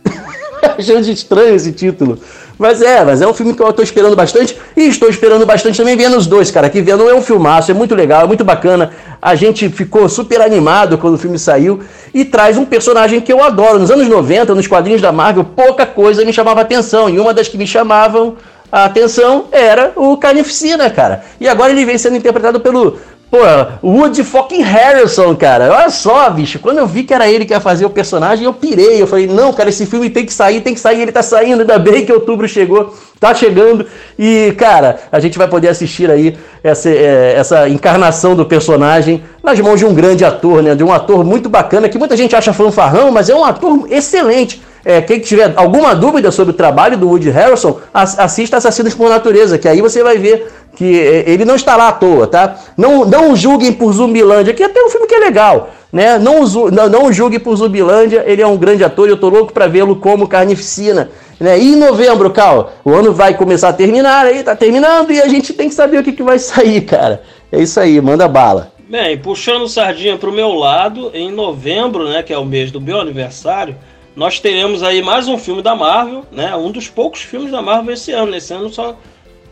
[0.77, 2.19] Achando estranho esse título.
[2.60, 5.77] Mas é, mas é um filme que eu estou esperando bastante e estou esperando bastante
[5.77, 6.69] também vendo os dois, cara.
[6.69, 8.91] Que vendo é um filmaço, é muito legal, é muito bacana.
[9.22, 11.80] A gente ficou super animado quando o filme saiu
[12.14, 13.80] e traz um personagem que eu adoro.
[13.80, 17.10] Nos anos 90, nos quadrinhos da Marvel, pouca coisa me chamava atenção.
[17.10, 18.35] E uma das que me chamavam
[18.69, 21.23] a atenção era o Carnificina, cara.
[21.39, 22.97] E agora ele vem sendo interpretado pelo
[23.30, 23.38] Pô,
[23.84, 25.72] Woody fucking Harrison, cara.
[25.72, 26.57] Olha só, bicho.
[26.57, 28.99] Quando eu vi que era ele que ia fazer o personagem, eu pirei.
[28.99, 31.01] Eu falei, não, cara, esse filme tem que sair, tem que sair.
[31.01, 33.85] Ele tá saindo, ainda bem que outubro chegou, tá chegando.
[34.18, 39.60] E, cara, a gente vai poder assistir aí essa, é, essa encarnação do personagem nas
[39.60, 40.73] mãos de um grande ator, né?
[40.73, 44.60] De um ator muito bacana, que muita gente acha fanfarrão, mas é um ator excelente.
[44.90, 49.56] É, quem tiver alguma dúvida sobre o trabalho do Woody Harrelson, assista Assassinos por Natureza,
[49.60, 52.56] que aí você vai ver que é, ele não está lá à toa, tá?
[52.76, 56.18] Não, não julguem por Zumbilândia, que é até um filme que é legal, né?
[56.18, 59.53] Não, não, não julguem por Zumbilândia, ele é um grande ator e eu tô louco
[59.53, 61.11] para vê-lo como Carnificina.
[61.40, 61.60] Né?
[61.60, 65.28] E em novembro, Cal, o ano vai começar a terminar, aí tá terminando e a
[65.28, 67.22] gente tem que saber o que, que vai sair, cara.
[67.52, 68.72] É isso aí, manda bala.
[68.90, 72.99] Bem, puxando sardinha pro meu lado, em novembro, né, que é o mês do meu
[72.99, 73.76] aniversário,
[74.19, 76.53] nós teremos aí mais um filme da Marvel, né?
[76.53, 78.35] Um dos poucos filmes da Marvel esse ano.
[78.35, 78.99] Esse ano só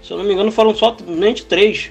[0.03, 1.89] se eu não me engano, foram somente três.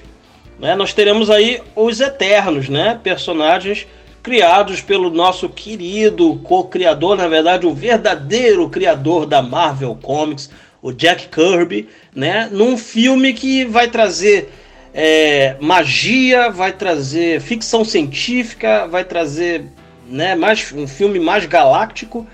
[0.59, 0.75] Né?
[0.75, 2.99] Nós teremos aí os Eternos, né?
[3.01, 3.87] Personagens
[4.21, 10.47] criados pelo nosso querido co-criador, na verdade, o verdadeiro criador da Marvel Comics,
[10.79, 12.47] o Jack Kirby, né?
[12.51, 14.53] Num filme que vai trazer
[14.93, 19.65] é, magia, vai trazer ficção científica, vai trazer
[20.07, 22.27] né, mais, um filme mais galáctico,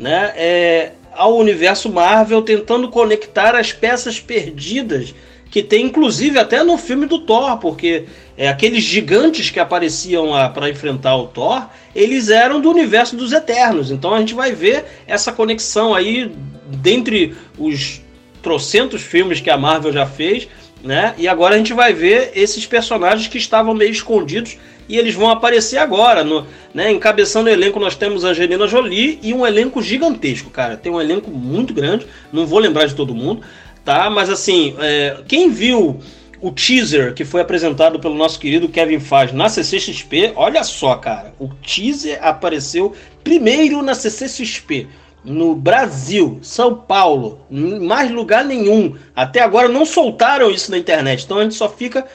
[0.00, 0.32] né?
[0.34, 5.14] É, ao universo Marvel, tentando conectar as peças perdidas
[5.50, 8.04] que tem inclusive até no filme do Thor, porque
[8.38, 13.32] é, aqueles gigantes que apareciam lá para enfrentar o Thor, eles eram do universo dos
[13.32, 13.90] Eternos.
[13.90, 16.32] Então a gente vai ver essa conexão aí
[16.66, 18.00] dentre os
[18.40, 20.48] trocentos filmes que a Marvel já fez,
[20.82, 21.14] né?
[21.18, 24.56] E agora a gente vai ver esses personagens que estavam meio escondidos
[24.90, 26.24] e eles vão aparecer agora.
[26.24, 30.76] No, né, encabeçando o elenco, nós temos Angelina Jolie e um elenco gigantesco, cara.
[30.76, 33.42] Tem um elenco muito grande, não vou lembrar de todo mundo
[33.84, 34.10] tá?
[34.10, 36.00] Mas assim, é, quem viu
[36.40, 41.34] o teaser que foi apresentado pelo nosso querido Kevin Faz na CCXP, olha só, cara,
[41.38, 44.88] o teaser apareceu primeiro na CCXP.
[45.22, 48.96] No Brasil, São Paulo, em mais lugar nenhum.
[49.14, 51.24] Até agora não soltaram isso na internet.
[51.24, 52.06] Então a gente só fica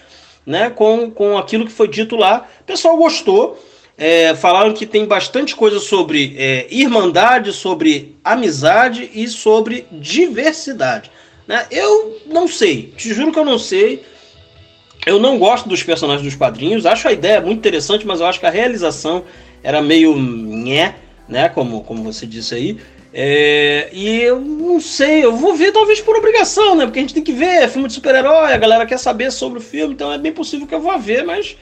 [0.45, 2.47] né, com, com aquilo que foi dito lá.
[2.61, 3.59] O pessoal gostou.
[3.97, 11.09] É, falaram que tem bastante coisa sobre é, irmandade, sobre amizade e sobre diversidade.
[11.47, 11.65] Né?
[11.71, 14.03] Eu não sei, te juro que eu não sei.
[15.05, 18.39] Eu não gosto dos personagens dos quadrinhos, acho a ideia muito interessante, mas eu acho
[18.39, 19.23] que a realização
[19.63, 20.95] era meio nhé,
[21.29, 21.47] né?
[21.47, 22.77] Como, como você disse aí.
[23.17, 26.83] É, e eu não sei, eu vou ver talvez por obrigação, né?
[26.85, 29.59] Porque a gente tem que ver, é filme de super-herói, a galera quer saber sobre
[29.59, 31.55] o filme, então é bem possível que eu vá ver, mas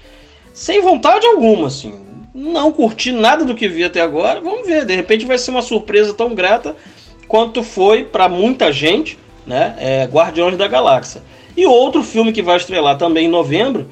[0.51, 1.93] sem vontade alguma, assim.
[2.33, 5.61] Não curti nada do que vi até agora, vamos ver, de repente vai ser uma
[5.61, 6.75] surpresa tão grata
[7.27, 9.75] quanto foi para muita gente, né?
[9.77, 11.21] É Guardiões da Galáxia.
[11.55, 13.87] E outro filme que vai estrelar também em novembro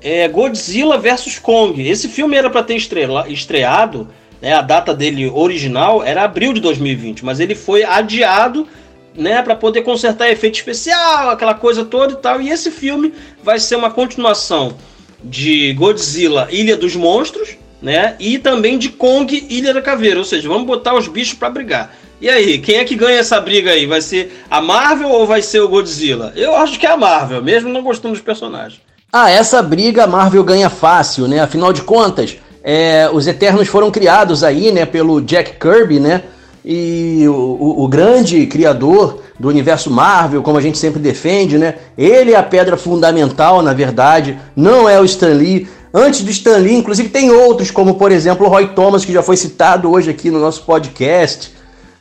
[0.00, 1.88] é Godzilla vs Kong.
[1.88, 4.08] Esse filme era para ter estrela, estreado
[4.40, 8.66] né, a data dele original era abril de 2020, mas ele foi adiado
[9.14, 12.40] né, para poder consertar efeito especial, aquela coisa toda e tal.
[12.40, 13.12] E esse filme
[13.42, 14.74] vai ser uma continuação
[15.22, 20.48] de Godzilla Ilha dos Monstros, né, e também de Kong Ilha da Caveira, ou seja,
[20.48, 21.94] vamos botar os bichos para brigar.
[22.20, 23.86] E aí, quem é que ganha essa briga aí?
[23.86, 26.34] Vai ser a Marvel ou vai ser o Godzilla?
[26.36, 28.78] Eu acho que é a Marvel, mesmo não gostando dos personagens.
[29.10, 31.40] Ah, essa briga a Marvel ganha fácil, né?
[31.40, 36.22] Afinal de contas, é, os Eternos foram criados aí, né, pelo Jack Kirby, né?
[36.62, 41.76] E o, o, o, grande criador do universo Marvel, como a gente sempre defende, né?
[41.96, 45.66] Ele é a pedra fundamental, na verdade, não é o Stan Lee.
[45.92, 49.22] Antes do Stan Lee, inclusive, tem outros, como por exemplo o Roy Thomas, que já
[49.22, 51.50] foi citado hoje aqui no nosso podcast,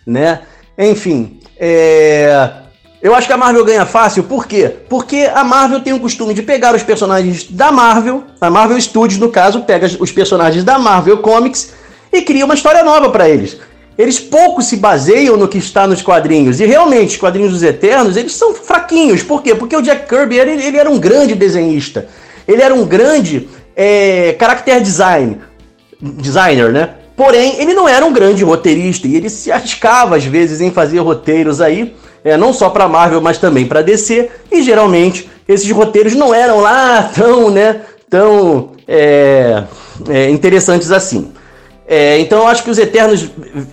[0.05, 0.41] né?
[0.77, 2.51] Enfim, é...
[3.01, 4.75] Eu acho que a Marvel ganha fácil, por quê?
[4.89, 9.17] Porque a Marvel tem o costume de pegar os personagens da Marvel, a Marvel Studios,
[9.17, 11.71] no caso, pega os personagens da Marvel Comics
[12.11, 13.57] e cria uma história nova para eles.
[13.97, 16.59] Eles pouco se baseiam no que está nos quadrinhos.
[16.59, 19.23] E realmente, os quadrinhos dos Eternos, eles são fraquinhos.
[19.23, 19.55] Por quê?
[19.55, 22.07] Porque o Jack Kirby, ele, ele era um grande desenhista.
[22.47, 25.37] Ele era um grande é, character design,
[26.01, 26.89] designer, né?
[27.19, 29.05] Porém, ele não era um grande roteirista.
[29.05, 31.93] E ele se arriscava, às vezes, em fazer roteiros aí
[32.23, 36.61] é, não só para Marvel, mas também para DC, e geralmente esses roteiros não eram
[36.61, 39.63] lá tão, né, tão é,
[40.07, 41.33] é, interessantes assim.
[41.85, 43.29] É, então eu acho que os Eternos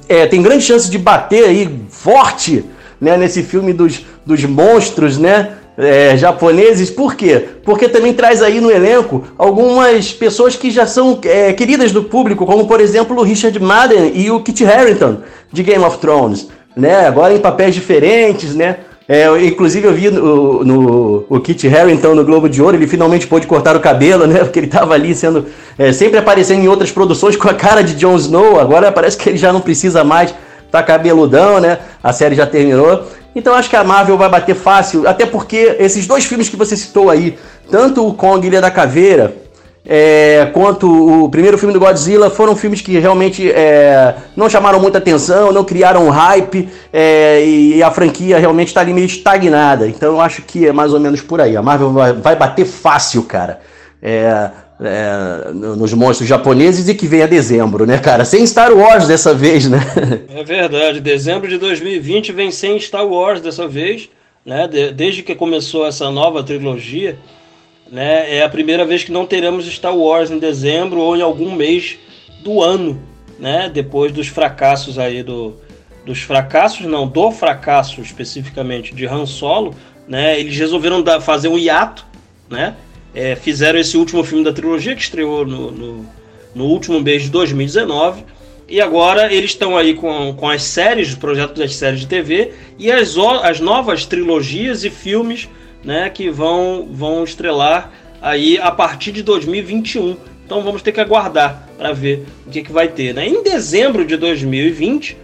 [0.08, 2.64] é, tem grande chance de bater aí forte
[3.00, 5.52] né, nesse filme dos, dos monstros, né?
[5.78, 7.44] É, japoneses, por quê?
[7.62, 12.46] Porque também traz aí no elenco algumas pessoas que já são é, queridas do público,
[12.46, 15.18] como por exemplo o Richard Madden e o Kit Harington
[15.52, 17.06] de Game of Thrones né?
[17.06, 18.76] Agora em papéis diferentes, né?
[19.08, 23.26] É, inclusive eu vi no, no, o Kit Harington no Globo de Ouro, ele finalmente
[23.26, 24.40] pôde cortar o cabelo, né?
[24.44, 25.46] Porque ele estava ali sendo
[25.78, 28.60] é, sempre aparecendo em outras produções com a cara de Jon Snow.
[28.60, 30.34] Agora parece que ele já não precisa mais,
[30.70, 31.78] tá cabeludão, né?
[32.02, 33.04] A série já terminou.
[33.36, 36.76] Então acho que a Marvel vai bater fácil, até porque esses dois filmes que você
[36.76, 37.38] citou aí,
[37.70, 39.46] tanto o Kong Ilha da Caveira
[39.88, 44.98] é, quanto o primeiro filme do Godzilla, foram filmes que realmente é, não chamaram muita
[44.98, 49.86] atenção, não criaram hype é, e, a franquia realmente está ali meio estagnada.
[49.86, 51.56] Então eu acho que é mais ou menos por aí.
[51.56, 53.60] A Marvel vai, vai bater fácil, cara.
[54.02, 54.50] É,
[54.80, 58.24] é, nos monstros japoneses e que vem a dezembro, né, cara?
[58.24, 59.80] Sem Star Wars dessa vez, né?
[60.28, 61.00] É verdade.
[61.00, 64.08] Dezembro de 2020 vem sem Star Wars dessa vez,
[64.44, 64.68] né?
[64.94, 67.18] desde que começou essa nova trilogia.
[67.90, 68.36] Né?
[68.38, 71.96] É a primeira vez que não teremos Star Wars em dezembro ou em algum mês
[72.42, 73.00] do ano,
[73.38, 73.70] né?
[73.72, 75.56] Depois dos fracassos aí do
[76.06, 79.74] dos fracassos, não, do fracasso especificamente de Han Solo,
[80.06, 80.38] né?
[80.38, 82.06] Eles resolveram dar, fazer um hiato,
[82.48, 82.76] né?
[83.16, 86.06] É, fizeram esse último filme da trilogia que estreou no, no,
[86.54, 88.22] no último mês de 2019
[88.68, 92.52] e agora eles estão aí com, com as séries, os projetos das séries de TV
[92.78, 95.48] e as, as novas trilogias e filmes
[95.82, 97.90] né, que vão, vão estrelar
[98.20, 100.18] aí a partir de 2021.
[100.44, 103.14] Então vamos ter que aguardar para ver o que, que vai ter.
[103.14, 103.26] Né?
[103.26, 105.16] Em dezembro de 2020,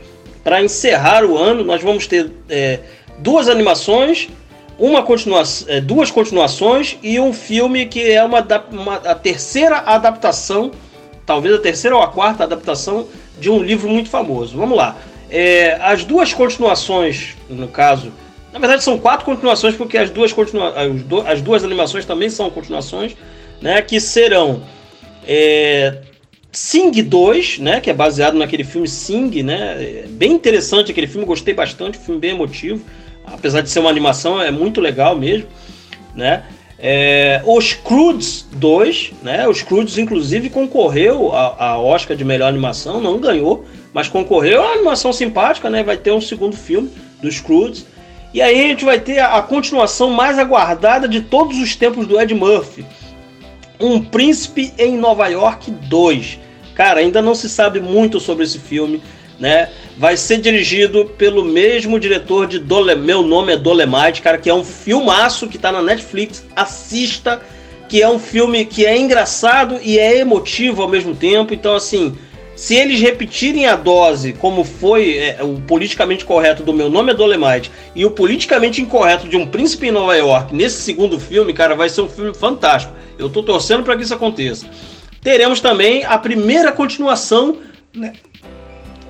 [0.43, 2.81] para encerrar o ano, nós vamos ter é,
[3.19, 4.29] duas animações,
[4.79, 10.71] uma continua é, duas continuações e um filme que é uma, uma, a terceira adaptação,
[11.25, 13.07] talvez a terceira ou a quarta adaptação
[13.39, 14.57] de um livro muito famoso.
[14.57, 14.97] Vamos lá.
[15.31, 18.13] É, as duas continuações, no caso,
[18.53, 20.75] na verdade, são quatro continuações, porque as duas, continua
[21.27, 23.17] as duas animações também são continuações,
[23.61, 23.81] né?
[23.81, 24.63] Que serão
[25.27, 26.03] é,
[26.53, 27.81] Sing 2, né?
[27.81, 30.03] Que é baseado naquele filme Sing, né?
[30.05, 32.85] É bem interessante aquele filme, gostei bastante, filme bem emotivo.
[33.27, 35.47] Apesar de ser uma animação, é muito legal mesmo,
[36.15, 36.45] né?
[36.79, 39.47] É, os Croods 2, né?
[39.47, 44.61] Os Croods, inclusive, concorreu a, a Oscar de melhor animação, não ganhou, mas concorreu.
[44.61, 45.85] É uma animação simpática, né?
[45.85, 46.91] Vai ter um segundo filme
[47.23, 47.87] dos Croods.
[48.35, 52.21] E aí a gente vai ter a, continuação mais aguardada de todos os tempos do
[52.21, 52.85] Ed Murphy.
[53.79, 56.39] Um Príncipe em Nova York 2.
[56.75, 59.03] Cara, ainda não se sabe muito sobre esse filme,
[59.43, 59.71] né?
[59.99, 62.95] Vai ser dirigido pelo mesmo diretor de Dole...
[62.95, 66.47] Meu Nome é Dolemite, cara, que é um filmaço que tá na Netflix.
[66.55, 67.43] Assista,
[67.89, 71.53] que é um filme que é engraçado e é emotivo ao mesmo tempo.
[71.53, 72.17] Então, assim,
[72.55, 77.15] se eles repetirem a dose, como foi é, o politicamente correto do Meu Nome é
[77.15, 81.75] Dolemite e o politicamente incorreto de Um Príncipe em Nova York nesse segundo filme, cara,
[81.75, 82.95] vai ser um filme fantástico.
[83.19, 84.67] Eu tô torcendo para que isso aconteça.
[85.21, 87.59] Teremos também a primeira continuação
[87.93, 88.13] né,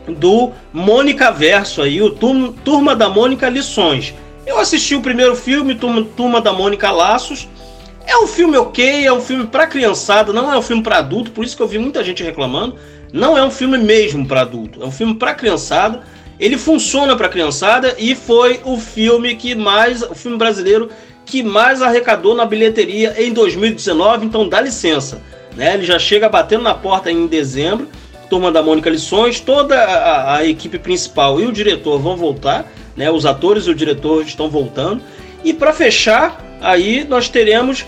[0.08, 4.14] do Mônica Verso aí, o Turma da Mônica Lições.
[4.46, 7.48] Eu assisti o primeiro filme, Turma, Turma da Mônica Laços.
[8.04, 11.30] É um filme ok, é um filme para criançada, não é um filme para adulto,
[11.30, 12.76] por isso que eu vi muita gente reclamando.
[13.12, 16.02] Não é um filme mesmo para adulto, é um filme para criançada.
[16.40, 20.90] Ele funciona para criançada e foi o filme que mais, o filme brasileiro
[21.24, 25.22] que mais arrecadou na bilheteria em 2019, então dá licença.
[25.56, 25.74] Né?
[25.74, 27.88] Ele já chega batendo na porta em dezembro.
[28.32, 33.10] Turma da Mônica Lições, toda a, a equipe principal e o diretor vão voltar né?
[33.10, 35.02] Os atores e o diretor estão voltando.
[35.44, 37.84] E para fechar, aí nós teremos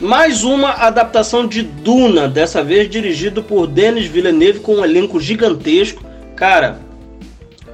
[0.00, 6.04] mais uma adaptação de Duna, dessa vez dirigido por Denis Villeneuve com um elenco gigantesco.
[6.36, 6.80] Cara,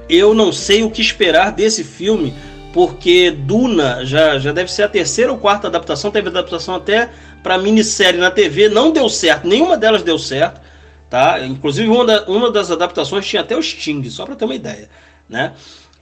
[0.09, 2.33] eu não sei o que esperar desse filme,
[2.73, 7.09] porque Duna já, já deve ser a terceira ou quarta adaptação, teve adaptação até
[7.43, 10.59] para minissérie na TV, não deu certo, nenhuma delas deu certo,
[11.09, 11.45] tá?
[11.45, 14.89] Inclusive uma, da, uma das adaptações tinha até o Sting, só para ter uma ideia,
[15.29, 15.53] né?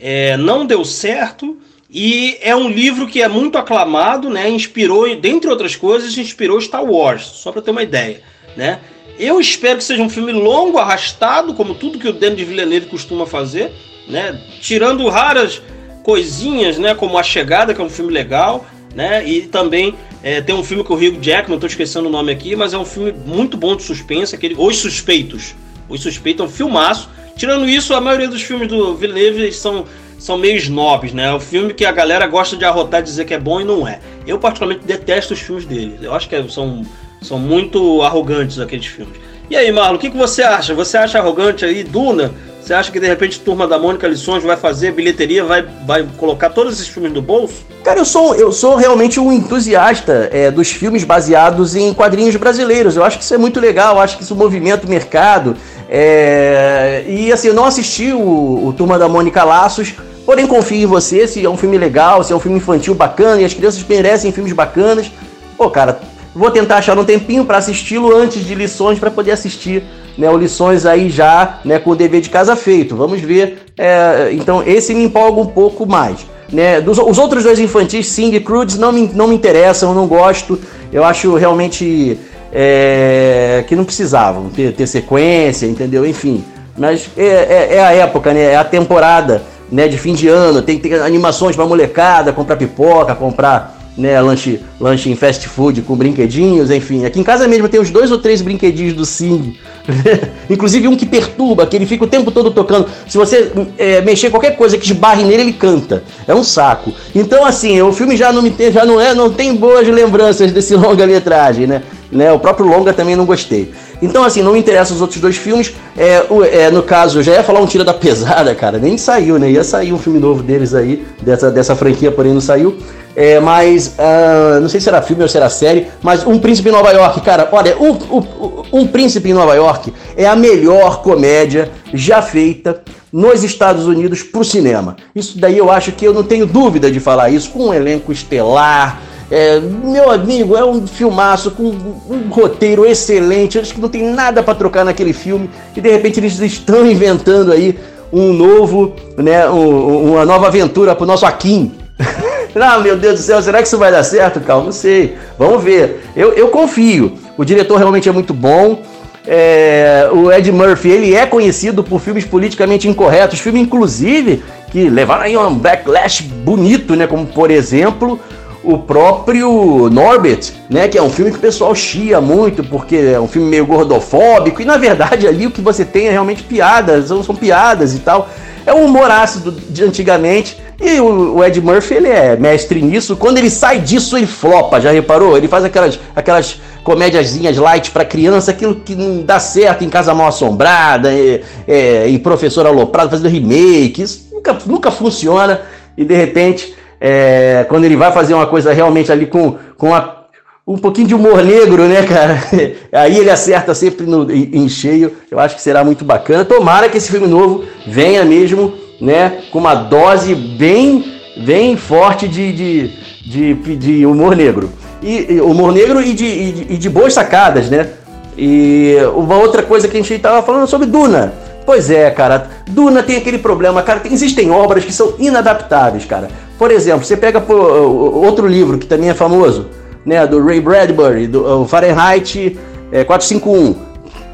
[0.04, 1.58] é, não deu certo
[1.90, 4.50] e é um livro que é muito aclamado, né?
[4.50, 8.22] Inspirou, dentre outras coisas, inspirou Star Wars, só para ter uma ideia,
[8.58, 8.82] né?
[9.18, 13.26] Eu espero que seja um filme longo, arrastado, como tudo que o Denis Villeneuve costuma
[13.26, 13.72] fazer,
[14.08, 14.42] né?
[14.60, 15.62] Tirando raras
[16.04, 16.94] coisinhas, né?
[16.94, 19.26] Como A Chegada, que é um filme legal, né?
[19.26, 22.56] E também é, tem um filme com o Hugh Jackman, estou esquecendo o nome aqui,
[22.56, 25.54] mas é um filme muito bom de suspense, aquele Os Suspeitos.
[25.90, 29.86] Os Suspeitos é um filmaço Tirando isso, a maioria dos filmes do Villeneuve são,
[30.20, 31.26] são meio snobs, né?
[31.26, 33.64] É o filme que a galera gosta de arrotar e dizer que é bom e
[33.64, 34.00] não é.
[34.26, 35.98] Eu, particularmente, detesto os filmes dele.
[36.02, 36.86] Eu acho que são,
[37.22, 39.18] são muito arrogantes aqueles filmes.
[39.54, 40.74] E aí, Marlon, o que, que você acha?
[40.74, 42.32] Você acha arrogante aí, Duna?
[42.60, 46.50] Você acha que de repente Turma da Mônica Lições vai fazer bilheteria, vai, vai colocar
[46.50, 47.64] todos esses filmes no bolso?
[47.84, 52.96] Cara, eu sou, eu sou realmente um entusiasta é, dos filmes baseados em quadrinhos brasileiros.
[52.96, 55.56] Eu acho que isso é muito legal, eu acho que isso movimenta o mercado.
[55.88, 59.94] É, e assim, eu não assisti o, o Turma da Mônica Laços,
[60.26, 63.40] porém confio em você, se é um filme legal, se é um filme infantil bacana
[63.40, 65.12] e as crianças merecem filmes bacanas.
[65.56, 66.00] Pô, cara,
[66.36, 69.84] vou tentar achar um tempinho para assisti-lo antes de lições para poder assistir,
[70.18, 72.96] né, o lições aí já, né, com o dever de casa feito.
[72.96, 73.66] Vamos ver.
[73.78, 76.26] É, então esse me empolga um pouco mais.
[76.52, 76.80] Né?
[76.82, 80.60] Dos, os outros dois infantis, Sing e Crudes, não me, não me interessam, não gosto.
[80.92, 82.18] Eu acho realmente
[82.52, 86.06] é, que não precisavam ter, ter, sequência, entendeu?
[86.06, 86.44] Enfim,
[86.78, 88.52] mas é, é, é, a época, né?
[88.52, 89.42] É a temporada
[89.72, 94.20] né, de fim de ano, tem que ter animações para molecada, comprar pipoca, comprar né,
[94.20, 97.06] lanche, lanche em fast food com brinquedinhos, enfim.
[97.06, 99.58] Aqui em casa mesmo tem uns dois ou três brinquedinhos do Sing.
[100.50, 102.88] Inclusive um que perturba, que ele fica o tempo todo tocando.
[103.08, 106.04] Se você é, mexer qualquer coisa que esbarre nele, ele canta.
[106.28, 106.94] É um saco.
[107.14, 110.52] Então, assim, o filme já não me tem, já não é, não tem boas lembranças
[110.52, 111.84] desse longa-metragem, né?
[112.12, 112.32] né?
[112.32, 113.72] O próprio longa também não gostei.
[114.04, 115.74] Então, assim, não me interessam os outros dois filmes.
[115.98, 116.22] É,
[116.52, 118.78] é, no caso, eu já ia falar um Tira da Pesada, cara.
[118.78, 119.50] Nem saiu, né?
[119.50, 122.78] Ia sair um filme novo deles aí, dessa, dessa franquia, porém não saiu.
[123.16, 126.70] É, mas uh, não sei se era filme ou se era série, mas Um Príncipe
[126.70, 131.02] em Nova York, cara, olha, um, um, um Príncipe em Nova York é a melhor
[131.04, 132.82] comédia já feita
[133.12, 134.98] nos Estados Unidos pro cinema.
[135.16, 138.12] Isso daí eu acho que eu não tenho dúvida de falar isso, com um elenco
[138.12, 139.00] estelar.
[139.36, 143.58] É, meu amigo, é um filmaço com um roteiro excelente.
[143.58, 145.50] Acho que não tem nada para trocar naquele filme.
[145.76, 147.80] E de repente eles estão inventando aí
[148.12, 151.72] um novo, né, um, uma nova aventura pro nosso Akin.
[152.56, 154.64] Ah, meu Deus do céu, será que isso vai dar certo, Cal?
[154.64, 155.18] Não sei.
[155.40, 156.04] Vamos ver.
[156.16, 157.18] Eu, eu confio.
[157.36, 158.84] O diretor realmente é muito bom.
[159.26, 165.24] É, o Ed Murphy, ele é conhecido por filmes politicamente incorretos, filmes inclusive que levaram
[165.24, 167.08] aí um backlash bonito, né?
[167.08, 168.20] Como por exemplo
[168.64, 170.88] o próprio Norbit, né?
[170.88, 174.62] Que é um filme que o pessoal chia muito porque é um filme meio gordofóbico
[174.62, 178.00] e na verdade ali o que você tem é realmente piadas, são, são piadas e
[178.00, 178.30] tal.
[178.66, 183.16] É um humor ácido de antigamente e o, o, Ed Murphy, ele é mestre nisso.
[183.16, 185.38] Quando ele sai disso, ele flopa, já reparou?
[185.38, 190.14] Ele faz aquelas, aquelas comédiazinhas light para criança, aquilo que não dá certo em Casa
[190.14, 194.02] Mal Assombrada, e, é, e Professor Aloprado fazendo remake.
[194.02, 195.62] Isso nunca, nunca funciona.
[195.96, 200.24] E de repente, é, quando ele vai fazer uma coisa realmente ali com, com a,
[200.66, 202.42] um pouquinho de humor negro, né, cara?
[202.94, 205.12] Aí ele acerta sempre no, em, cheio.
[205.30, 206.46] Eu acho que será muito bacana.
[206.46, 211.04] Tomara que esse filme novo venha mesmo né, com uma dose bem,
[211.46, 212.88] bem forte de, de,
[213.26, 214.72] de, de humor negro.
[215.02, 217.90] E, humor negro e de, e de, e de boas sacadas, né?
[218.38, 221.34] E uma outra coisa que a gente estava falando sobre Duna.
[221.66, 226.28] Pois é, cara, Duna tem aquele problema, cara, existem obras que são inadaptáveis, cara.
[226.58, 229.68] Por exemplo, você pega pô, outro livro que também é famoso,
[230.06, 232.58] né, do Ray Bradbury, do Fahrenheit
[232.92, 233.76] é, 451.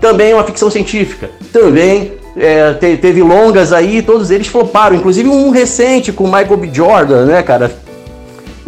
[0.02, 1.30] Também é uma ficção científica.
[1.54, 6.70] Também é, te, teve longas aí, todos eles floparam, inclusive um recente com Michael B.
[6.72, 7.72] Jordan, né, cara?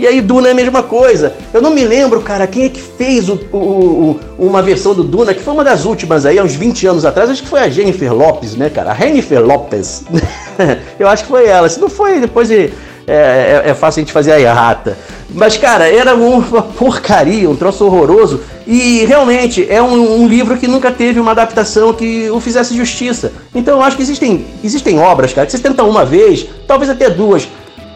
[0.02, 1.36] E aí Duna é a mesma coisa.
[1.54, 5.04] Eu não me lembro, cara, quem é que fez o, o, o, uma versão do
[5.04, 7.60] Duna, que foi uma das últimas aí, há uns 20 anos atrás, acho que foi
[7.60, 8.94] a Jennifer Lopes, né, cara?
[8.94, 10.04] A Jennifer Lopes.
[10.98, 11.70] Eu acho que foi ela.
[11.70, 12.72] Se não foi, depois de,
[13.06, 14.98] é, é, é, fácil a gente fazer a errata.
[15.30, 18.42] Mas, cara, era uma porcaria, um troço horroroso.
[18.66, 23.34] E realmente é um, um, livro que nunca teve uma adaptação que o fizesse justiça.
[23.54, 27.08] Então eu acho que existem, existem obras, cara, que você tenta uma vez, talvez até
[27.08, 27.48] duas.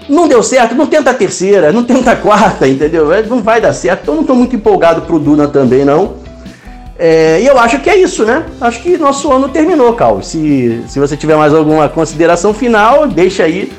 [0.07, 3.11] Não deu certo, não tenta a terceira, não tenta a quarta, entendeu?
[3.11, 4.03] É, não vai dar certo.
[4.03, 6.14] Então não estou muito empolgado pro Duna também, não.
[6.98, 8.45] É, e eu acho que é isso, né?
[8.61, 10.22] Acho que nosso ano terminou, Cal.
[10.22, 13.72] Se, se você tiver mais alguma consideração final, deixa aí,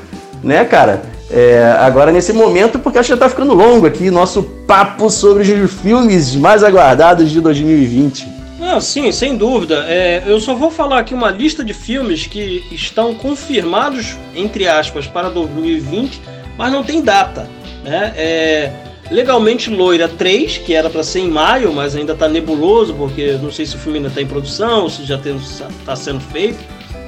[0.43, 1.01] né, cara?
[1.29, 5.43] É, agora nesse momento, porque acho que já tá ficando longo aqui nosso papo sobre
[5.43, 8.36] os filmes mais aguardados de 2020.
[8.59, 9.85] Ah, sim, sem dúvida.
[9.87, 15.05] É, eu só vou falar aqui uma lista de filmes que estão confirmados, entre aspas,
[15.05, 16.21] para 2020,
[16.57, 17.47] mas não tem data.
[17.83, 18.13] Né?
[18.15, 18.71] É,
[19.11, 23.51] Legalmente Loira 3, que era para ser em maio, mas ainda está nebuloso, porque não
[23.51, 26.59] sei se o filme ainda está em produção, se já está sendo feito.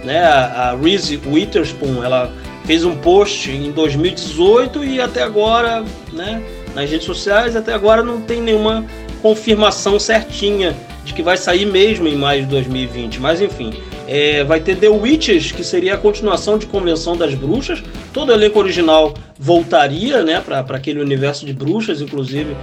[0.04, 0.22] Né?
[0.22, 2.32] A, a Reese Witherspoon, ela
[2.64, 6.40] fez um post em 2018 e até agora, né,
[6.76, 8.86] nas redes sociais, até agora não tem nenhuma
[9.24, 10.78] confirmação certinha
[11.10, 13.20] de que vai sair mesmo em maio de 2020.
[13.20, 13.74] Mas enfim,
[14.08, 17.84] é, vai ter The Witches, que seria a continuação de Convenção das Bruxas.
[18.14, 22.56] Todo elenco original voltaria né, para aquele universo de bruxas, inclusive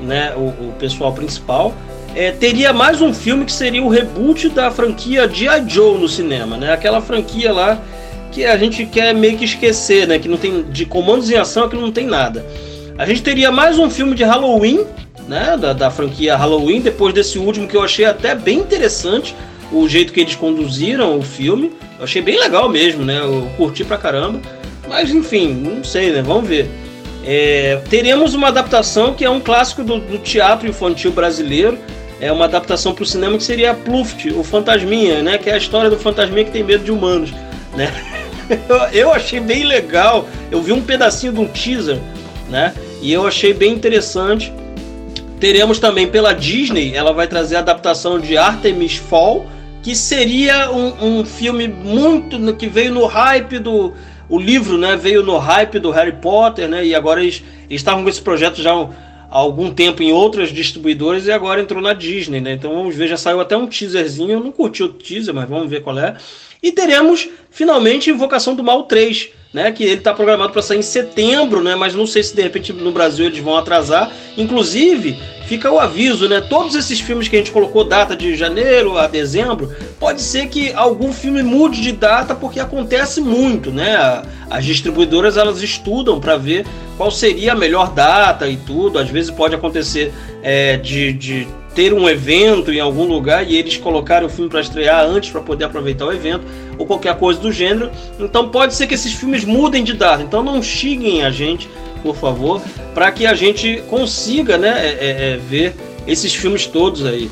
[0.00, 1.74] né, o, o pessoal principal.
[2.14, 5.68] É, teria mais um filme que seria o reboot da franquia G.I.
[5.68, 6.72] Joe no cinema, né?
[6.72, 7.80] Aquela franquia lá
[8.32, 10.18] que a gente quer meio que esquecer, né?
[10.18, 12.46] Que não tem de comandos em ação, que não tem nada.
[12.96, 14.86] A gente teria mais um filme de Halloween,
[15.28, 15.56] né?
[15.56, 19.36] Da, da franquia Halloween, depois desse último que eu achei até bem interessante
[19.70, 21.72] o jeito que eles conduziram o filme.
[21.98, 23.20] Eu achei bem legal mesmo, né?
[23.20, 24.40] Eu curti pra caramba.
[24.88, 26.22] Mas enfim, não sei, né?
[26.22, 26.70] Vamos ver.
[27.24, 31.78] É, teremos uma adaptação que é um clássico do, do teatro infantil brasileiro.
[32.20, 35.36] É uma adaptação para o cinema que seria Pluft, o Fantasminha, né?
[35.36, 37.30] Que é a história do fantasminha que tem medo de humanos,
[37.76, 37.92] né?
[38.92, 40.26] eu achei bem legal.
[40.50, 41.98] Eu vi um pedacinho de um teaser,
[42.48, 42.72] né?
[43.00, 44.52] E eu achei bem interessante.
[45.40, 49.46] Teremos também pela Disney, ela vai trazer a adaptação de Artemis Fall,
[49.82, 53.94] que seria um, um filme muito que veio no hype do
[54.28, 54.96] o livro, né?
[54.96, 56.84] Veio no hype do Harry Potter, né?
[56.84, 58.88] E agora eles, eles estavam com esse projeto já há
[59.30, 62.52] algum tempo em outras distribuidoras e agora entrou na Disney, né?
[62.52, 64.32] Então vamos ver, já saiu até um teaserzinho.
[64.32, 66.16] Eu não curti o teaser, mas vamos ver qual é.
[66.62, 69.72] E teremos finalmente Invocação do Mal 3, né?
[69.72, 71.74] Que ele está programado para sair em setembro, né?
[71.74, 74.10] Mas não sei se de repente no Brasil eles vão atrasar.
[74.36, 76.40] Inclusive, fica o aviso, né?
[76.40, 80.72] Todos esses filmes que a gente colocou data de janeiro a dezembro, pode ser que
[80.74, 84.22] algum filme mude de data porque acontece muito, né?
[84.50, 86.66] As distribuidoras elas estudam para ver
[86.96, 88.98] qual seria a melhor data e tudo.
[88.98, 90.12] Às vezes pode acontecer
[90.42, 91.48] é, de, de
[91.78, 95.40] ter um evento em algum lugar e eles colocarem o filme para estrear antes para
[95.40, 96.44] poder aproveitar o evento
[96.76, 97.88] ou qualquer coisa do gênero.
[98.18, 100.20] Então pode ser que esses filmes mudem de data.
[100.20, 101.68] Então não xinguem a gente,
[102.02, 102.60] por favor,
[102.92, 107.30] para que a gente consiga né, é, é, é, ver esses filmes todos aí.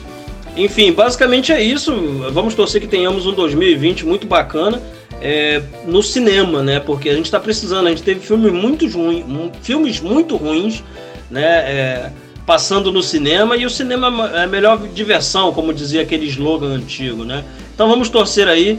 [0.57, 1.93] Enfim, basicamente é isso.
[2.31, 4.81] Vamos torcer que tenhamos um 2020 muito bacana.
[5.21, 6.79] É, no cinema, né?
[6.79, 7.89] Porque a gente está precisando.
[7.89, 9.25] A gente teve filmes muito ruins,
[9.61, 10.85] filmes muito ruins,
[11.29, 12.13] né?
[12.47, 17.25] Passando no cinema e o cinema é a melhor diversão, como dizia aquele slogan antigo,
[17.25, 17.45] né?
[17.75, 18.79] Então vamos torcer aí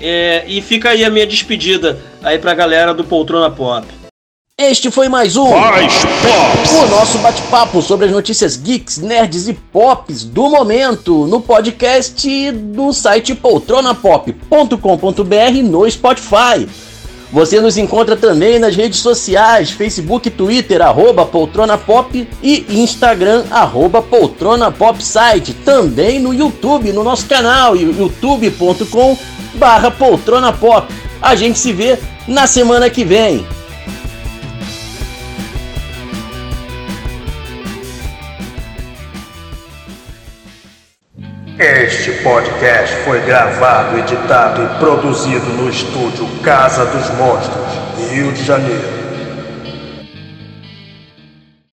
[0.00, 3.86] é, e fica aí a minha despedida aí pra galera do Poltrona Pop.
[4.58, 10.48] Este foi mais um o nosso bate-papo sobre as notícias geeks, nerds e pops do
[10.48, 16.66] momento no podcast do site poltronapop.com.br no Spotify.
[17.36, 24.00] Você nos encontra também nas redes sociais, Facebook Twitter, arroba Poltrona Pop e Instagram, arroba
[24.00, 25.52] Poltrona Pop Site.
[25.52, 29.18] Também no YouTube, no nosso canal, youtube.com
[29.56, 30.90] barra Poltrona Pop.
[31.20, 33.46] A gente se vê na semana que vem.
[41.58, 49.05] Este podcast foi gravado, editado e produzido no estúdio Casa dos Monstros, Rio de Janeiro.